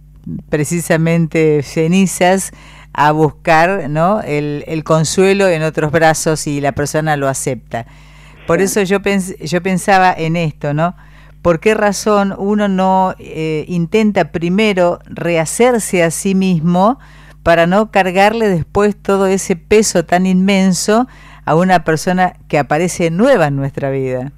precisamente 0.49 1.63
cenizas 1.63 2.53
a 2.93 3.13
buscar 3.13 3.89
¿no? 3.89 4.21
el, 4.23 4.65
el, 4.67 4.85
consuelo 4.85 5.49
en 5.49 5.63
otros 5.63 5.93
brazos 5.93 6.47
y 6.47 6.61
la 6.61 6.73
persona 6.73 7.17
lo 7.17 7.29
acepta. 7.29 7.87
Por 8.47 8.61
eso 8.61 8.83
yo, 8.83 8.99
yo 9.43 9.63
pensaba 9.63 10.13
en 10.13 10.37
esto, 10.37 10.75
¿no? 10.75 10.97
¿Por 11.41 11.61
qué 11.61 11.75
razón 11.75 12.35
uno 12.37 12.69
no 12.69 13.15
eh, 13.19 13.65
intenta 13.69 14.33
primero 14.33 14.99
rehacerse 15.07 16.03
a 16.03 16.11
sí 16.11 16.35
mismo? 16.35 16.99
para 17.43 17.67
no 17.67 17.91
cargarle 17.91 18.49
después 18.49 18.97
todo 18.97 19.27
ese 19.27 19.57
peso 19.57 20.05
tan 20.05 20.27
inmenso 20.27 21.07
a 21.45 21.55
una 21.55 21.85
persona 21.85 22.35
que 22.49 22.59
aparece 22.59 23.11
nueva 23.11 23.47
en 23.47 23.57
nuestra 23.57 23.91
vida. 23.91 24.33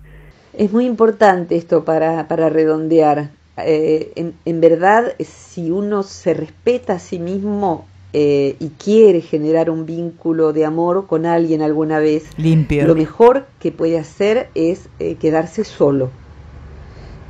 Es 0.55 0.72
muy 0.72 0.86
importante 0.86 1.57
esto 1.57 1.84
para, 1.84 2.28
para 2.28 2.49
redondear. 2.49 3.30
Eh, 3.59 4.34
en, 4.44 4.61
verdad, 4.61 5.14
si 5.18 5.70
uno 5.70 6.03
se 6.03 6.34
respeta 6.34 6.94
a 6.94 6.98
sí 6.98 7.18
mismo 7.18 7.84
eh, 8.12 8.57
y 8.59 8.68
quiere 8.70 9.20
generar 9.20 9.68
un 9.68 9.84
vínculo 9.84 10.53
de 10.53 10.64
amor 10.64 11.07
con 11.07 11.26
alguien 11.26 11.62
alguna 11.62 11.98
vez, 11.98 12.24
Limpio. 12.38 12.86
lo 12.86 12.94
mejor 12.94 13.46
que 13.59 13.72
puede 13.72 13.98
hacer 13.98 14.48
es 14.55 14.88
eh, 14.98 15.16
quedarse 15.16 15.64
solo 15.64 16.11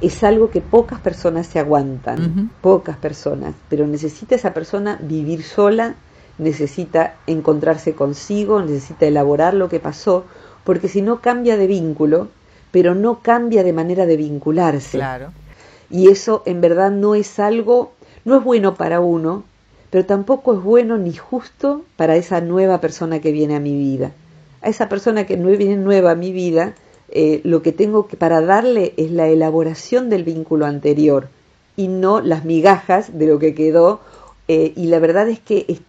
es 0.02 0.24
algo 0.24 0.50
que 0.50 0.60
pocas 0.60 1.00
personas 1.00 1.46
se 1.46 1.60
aguantan, 1.60 2.50
pocas 2.60 2.96
personas, 2.96 3.54
pero 3.68 3.86
necesita 3.86 4.34
esa 4.34 4.52
persona 4.52 4.98
vivir 5.00 5.44
sola, 5.44 5.94
necesita 6.38 7.14
encontrarse 7.28 7.94
consigo, 7.94 8.60
necesita 8.60 9.06
elaborar 9.06 9.54
lo 9.54 9.68
que 9.68 9.78
pasó, 9.78 10.24
porque 10.64 10.88
si 10.88 11.02
no 11.02 11.20
cambia 11.20 11.56
de 11.56 11.68
vínculo, 11.68 12.28
pero 12.72 12.96
no 12.96 13.20
cambia 13.22 13.62
de 13.62 13.72
manera 13.72 14.04
de 14.04 14.16
vincularse. 14.16 14.98
Claro. 14.98 15.32
Y 15.92 16.08
eso 16.08 16.42
en 16.46 16.60
verdad 16.62 16.90
no 16.90 17.14
es 17.14 17.38
algo, 17.38 17.92
no 18.24 18.38
es 18.38 18.42
bueno 18.42 18.74
para 18.74 19.00
uno, 19.00 19.44
pero 19.90 20.06
tampoco 20.06 20.54
es 20.54 20.62
bueno 20.62 20.96
ni 20.96 21.12
justo 21.12 21.82
para 21.96 22.16
esa 22.16 22.40
nueva 22.40 22.80
persona 22.80 23.20
que 23.20 23.30
viene 23.30 23.54
a 23.54 23.60
mi 23.60 23.76
vida. 23.76 24.12
A 24.62 24.70
esa 24.70 24.88
persona 24.88 25.26
que 25.26 25.36
viene 25.36 25.76
nueva 25.76 26.12
a 26.12 26.14
mi 26.14 26.32
vida, 26.32 26.74
eh, 27.10 27.42
lo 27.44 27.60
que 27.60 27.72
tengo 27.72 28.08
que 28.08 28.16
para 28.16 28.40
darle 28.40 28.94
es 28.96 29.10
la 29.10 29.28
elaboración 29.28 30.08
del 30.08 30.24
vínculo 30.24 30.64
anterior 30.64 31.28
y 31.76 31.88
no 31.88 32.22
las 32.22 32.46
migajas 32.46 33.18
de 33.18 33.26
lo 33.26 33.38
que 33.38 33.54
quedó. 33.54 34.00
Eh, 34.48 34.72
y 34.74 34.86
la 34.86 34.98
verdad 34.98 35.28
es 35.28 35.40
que 35.40 35.66
es 35.68 35.80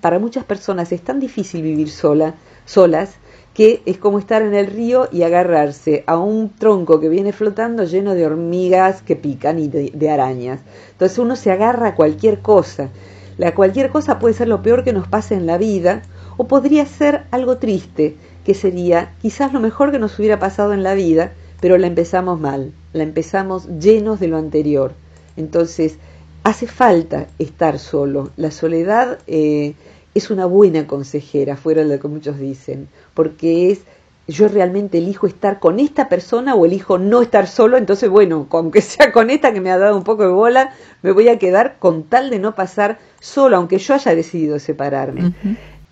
para 0.00 0.18
muchas 0.18 0.44
personas 0.44 0.90
es 0.90 1.02
tan 1.02 1.20
difícil 1.20 1.62
vivir 1.62 1.90
sola, 1.90 2.34
solas 2.66 3.14
que 3.58 3.82
es 3.86 3.98
como 3.98 4.20
estar 4.20 4.42
en 4.42 4.54
el 4.54 4.68
río 4.68 5.08
y 5.10 5.24
agarrarse 5.24 6.04
a 6.06 6.16
un 6.16 6.48
tronco 6.48 7.00
que 7.00 7.08
viene 7.08 7.32
flotando 7.32 7.82
lleno 7.82 8.14
de 8.14 8.24
hormigas 8.24 9.02
que 9.02 9.16
pican 9.16 9.58
y 9.58 9.66
de, 9.66 10.10
arañas. 10.10 10.60
Entonces 10.92 11.18
uno 11.18 11.34
se 11.34 11.50
agarra 11.50 11.88
a 11.88 11.94
cualquier 11.96 12.38
cosa. 12.38 12.90
La 13.36 13.56
cualquier 13.56 13.90
cosa 13.90 14.20
puede 14.20 14.34
ser 14.34 14.46
lo 14.46 14.62
peor 14.62 14.84
que 14.84 14.92
nos 14.92 15.08
pase 15.08 15.34
en 15.34 15.46
la 15.46 15.58
vida 15.58 16.02
o 16.36 16.46
podría 16.46 16.86
ser 16.86 17.24
algo 17.32 17.58
triste 17.58 18.14
que 18.44 18.54
sería 18.54 19.16
quizás 19.20 19.52
lo 19.52 19.58
mejor 19.58 19.90
que 19.90 19.98
nos 19.98 20.16
hubiera 20.20 20.38
pasado 20.38 20.72
en 20.72 20.84
la 20.84 20.94
vida, 20.94 21.32
pero 21.60 21.78
la 21.78 21.88
empezamos 21.88 22.38
mal, 22.38 22.70
la 22.92 23.02
empezamos 23.02 23.66
llenos 23.80 24.20
de 24.20 24.28
lo 24.28 24.36
anterior. 24.36 24.92
Entonces, 25.36 25.98
hace 26.44 26.68
falta 26.68 27.26
estar 27.40 27.80
solo. 27.80 28.30
La 28.36 28.52
soledad 28.52 29.18
eh, 29.26 29.74
es 30.18 30.30
una 30.30 30.46
buena 30.46 30.86
consejera, 30.86 31.56
fuera 31.56 31.82
de 31.82 31.96
lo 31.96 32.00
que 32.00 32.08
muchos 32.08 32.38
dicen, 32.38 32.88
porque 33.14 33.70
es 33.70 33.80
yo 34.28 34.46
realmente 34.46 34.98
elijo 34.98 35.26
estar 35.26 35.58
con 35.58 35.80
esta 35.80 36.10
persona 36.10 36.54
o 36.54 36.66
elijo 36.66 36.98
no 36.98 37.22
estar 37.22 37.48
solo, 37.48 37.78
entonces 37.78 38.10
bueno, 38.10 38.46
aunque 38.50 38.82
sea 38.82 39.10
con 39.10 39.30
esta 39.30 39.52
que 39.52 39.60
me 39.60 39.70
ha 39.70 39.78
dado 39.78 39.96
un 39.96 40.04
poco 40.04 40.24
de 40.24 40.28
bola, 40.28 40.74
me 41.02 41.12
voy 41.12 41.28
a 41.28 41.38
quedar 41.38 41.78
con 41.78 42.04
tal 42.04 42.28
de 42.28 42.38
no 42.38 42.54
pasar 42.54 42.98
solo, 43.20 43.56
aunque 43.56 43.78
yo 43.78 43.94
haya 43.94 44.14
decidido 44.14 44.58
separarme. 44.58 45.32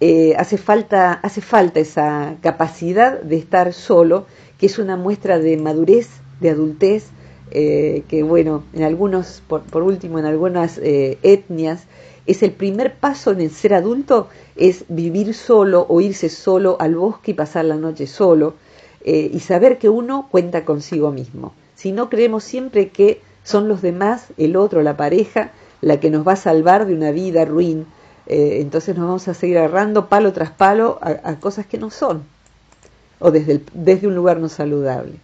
Eh, 0.00 0.34
hace, 0.36 0.58
falta, 0.58 1.14
hace 1.14 1.40
falta 1.40 1.80
esa 1.80 2.36
capacidad 2.42 3.18
de 3.22 3.36
estar 3.36 3.72
solo, 3.72 4.26
que 4.58 4.66
es 4.66 4.78
una 4.78 4.96
muestra 4.96 5.38
de 5.38 5.56
madurez, 5.56 6.08
de 6.40 6.50
adultez, 6.50 7.06
eh, 7.50 8.02
que 8.08 8.22
bueno, 8.22 8.64
en 8.74 8.82
algunos, 8.82 9.42
por, 9.48 9.82
último, 9.82 10.18
en 10.18 10.26
algunas 10.26 10.76
eh, 10.76 11.16
etnias, 11.22 11.84
es 12.26 12.42
el 12.42 12.52
primer 12.52 12.94
paso 12.94 13.30
en 13.30 13.40
el 13.40 13.50
ser 13.50 13.74
adulto, 13.74 14.28
es 14.56 14.84
vivir 14.88 15.34
solo 15.34 15.86
o 15.88 16.00
irse 16.00 16.28
solo 16.28 16.76
al 16.80 16.96
bosque 16.96 17.32
y 17.32 17.34
pasar 17.34 17.64
la 17.64 17.76
noche 17.76 18.06
solo, 18.06 18.54
y 19.04 19.38
saber 19.38 19.78
que 19.78 19.88
uno 19.88 20.26
cuenta 20.32 20.64
consigo 20.64 21.12
mismo. 21.12 21.52
Si 21.76 21.92
no 21.92 22.10
creemos 22.10 22.42
siempre 22.42 22.88
que 22.88 23.20
son 23.44 23.68
los 23.68 23.80
demás, 23.80 24.26
el 24.36 24.56
otro, 24.56 24.82
la 24.82 24.96
pareja, 24.96 25.52
la 25.80 26.00
que 26.00 26.10
nos 26.10 26.26
va 26.26 26.32
a 26.32 26.36
salvar 26.36 26.86
de 26.86 26.94
una 26.94 27.12
vida 27.12 27.44
ruin, 27.44 27.86
eh, 28.26 28.58
entonces 28.60 28.96
nos 28.96 29.06
vamos 29.06 29.28
a 29.28 29.34
seguir 29.34 29.58
agarrando 29.58 30.08
palo 30.08 30.32
tras 30.32 30.50
palo 30.50 30.98
a, 31.00 31.36
cosas 31.36 31.66
que 31.66 31.78
no 31.78 31.90
son, 31.90 32.24
o 33.20 33.30
desde, 33.30 33.62
desde 33.72 34.08
un 34.08 34.16
lugar 34.16 34.38
no 34.38 34.48
saludable. 34.48 35.20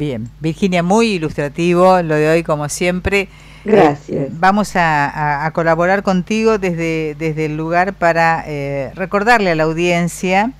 Bien, 0.00 0.30
Virginia, 0.40 0.82
muy 0.82 1.08
ilustrativo 1.08 2.00
lo 2.00 2.14
de 2.14 2.30
hoy 2.30 2.42
como 2.42 2.70
siempre. 2.70 3.28
Gracias. 3.66 4.10
Eh, 4.10 4.28
vamos 4.32 4.72
a, 4.74 5.50
colaborar 5.52 6.02
contigo 6.02 6.56
desde, 6.56 7.14
desde 7.18 7.44
el 7.44 7.58
lugar 7.58 7.92
para 7.92 8.42
eh, 8.46 8.92
recordarle 8.94 9.50
a 9.50 9.54
la 9.54 9.64
audiencia 9.64 10.52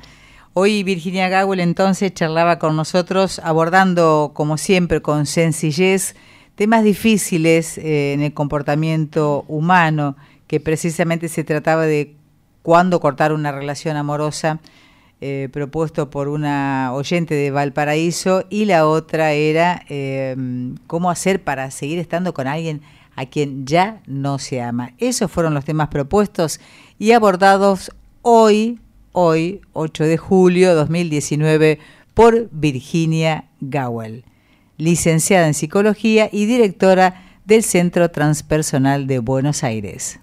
Hoy 0.54 0.84
Virginia 0.84 1.30
Gawel 1.30 1.60
entonces 1.60 2.14
charlaba 2.14 2.60
con 2.60 2.76
nosotros 2.76 3.40
abordando 3.44 4.32
como 4.34 4.58
siempre 4.58 5.02
con 5.02 5.26
sencillez 5.26 6.16
temas 6.56 6.84
difíciles 6.84 7.78
eh, 7.78 8.14
en 8.14 8.22
el 8.22 8.34
comportamiento 8.34 9.46
humano, 9.48 10.16
que 10.48 10.60
precisamente 10.60 11.28
se 11.28 11.44
trataba 11.44 11.86
de 11.86 12.16
cuándo 12.62 13.00
cortar 13.00 13.34
una 13.34 13.52
relación 13.52 13.98
amorosa 13.98 14.60
eh, 15.26 15.48
propuesto 15.48 16.10
por 16.10 16.28
una 16.28 16.92
oyente 16.94 17.34
de 17.34 17.50
Valparaíso 17.50 18.44
y 18.50 18.66
la 18.66 18.86
otra 18.86 19.32
era 19.32 19.86
eh, 19.88 20.36
cómo 20.86 21.10
hacer 21.10 21.42
para 21.42 21.72
seguir 21.72 21.98
estando 21.98 22.34
con 22.34 22.46
alguien 22.46 22.82
a 23.16 23.26
quien 23.28 23.66
ya 23.66 24.02
no 24.06 24.38
se 24.38 24.62
ama. 24.62 24.92
Esos 24.98 25.32
fueron 25.32 25.54
los 25.54 25.64
temas 25.64 25.88
propuestos 25.88 26.60
y 27.00 27.14
abordados 27.14 27.92
hoy, 28.22 28.82
hoy, 29.14 29.62
8 29.72 30.04
de 30.04 30.18
julio 30.18 30.76
2019, 30.76 31.80
por 32.14 32.50
Virginia 32.52 33.46
Gowell, 33.62 34.26
licenciada 34.78 35.48
en 35.48 35.54
psicología 35.54 36.28
y 36.34 36.48
directora 36.48 37.24
del 37.46 37.64
Centro 37.64 38.12
Transpersonal 38.12 39.08
de 39.08 39.20
Buenos 39.20 39.64
Aires. 39.64 40.20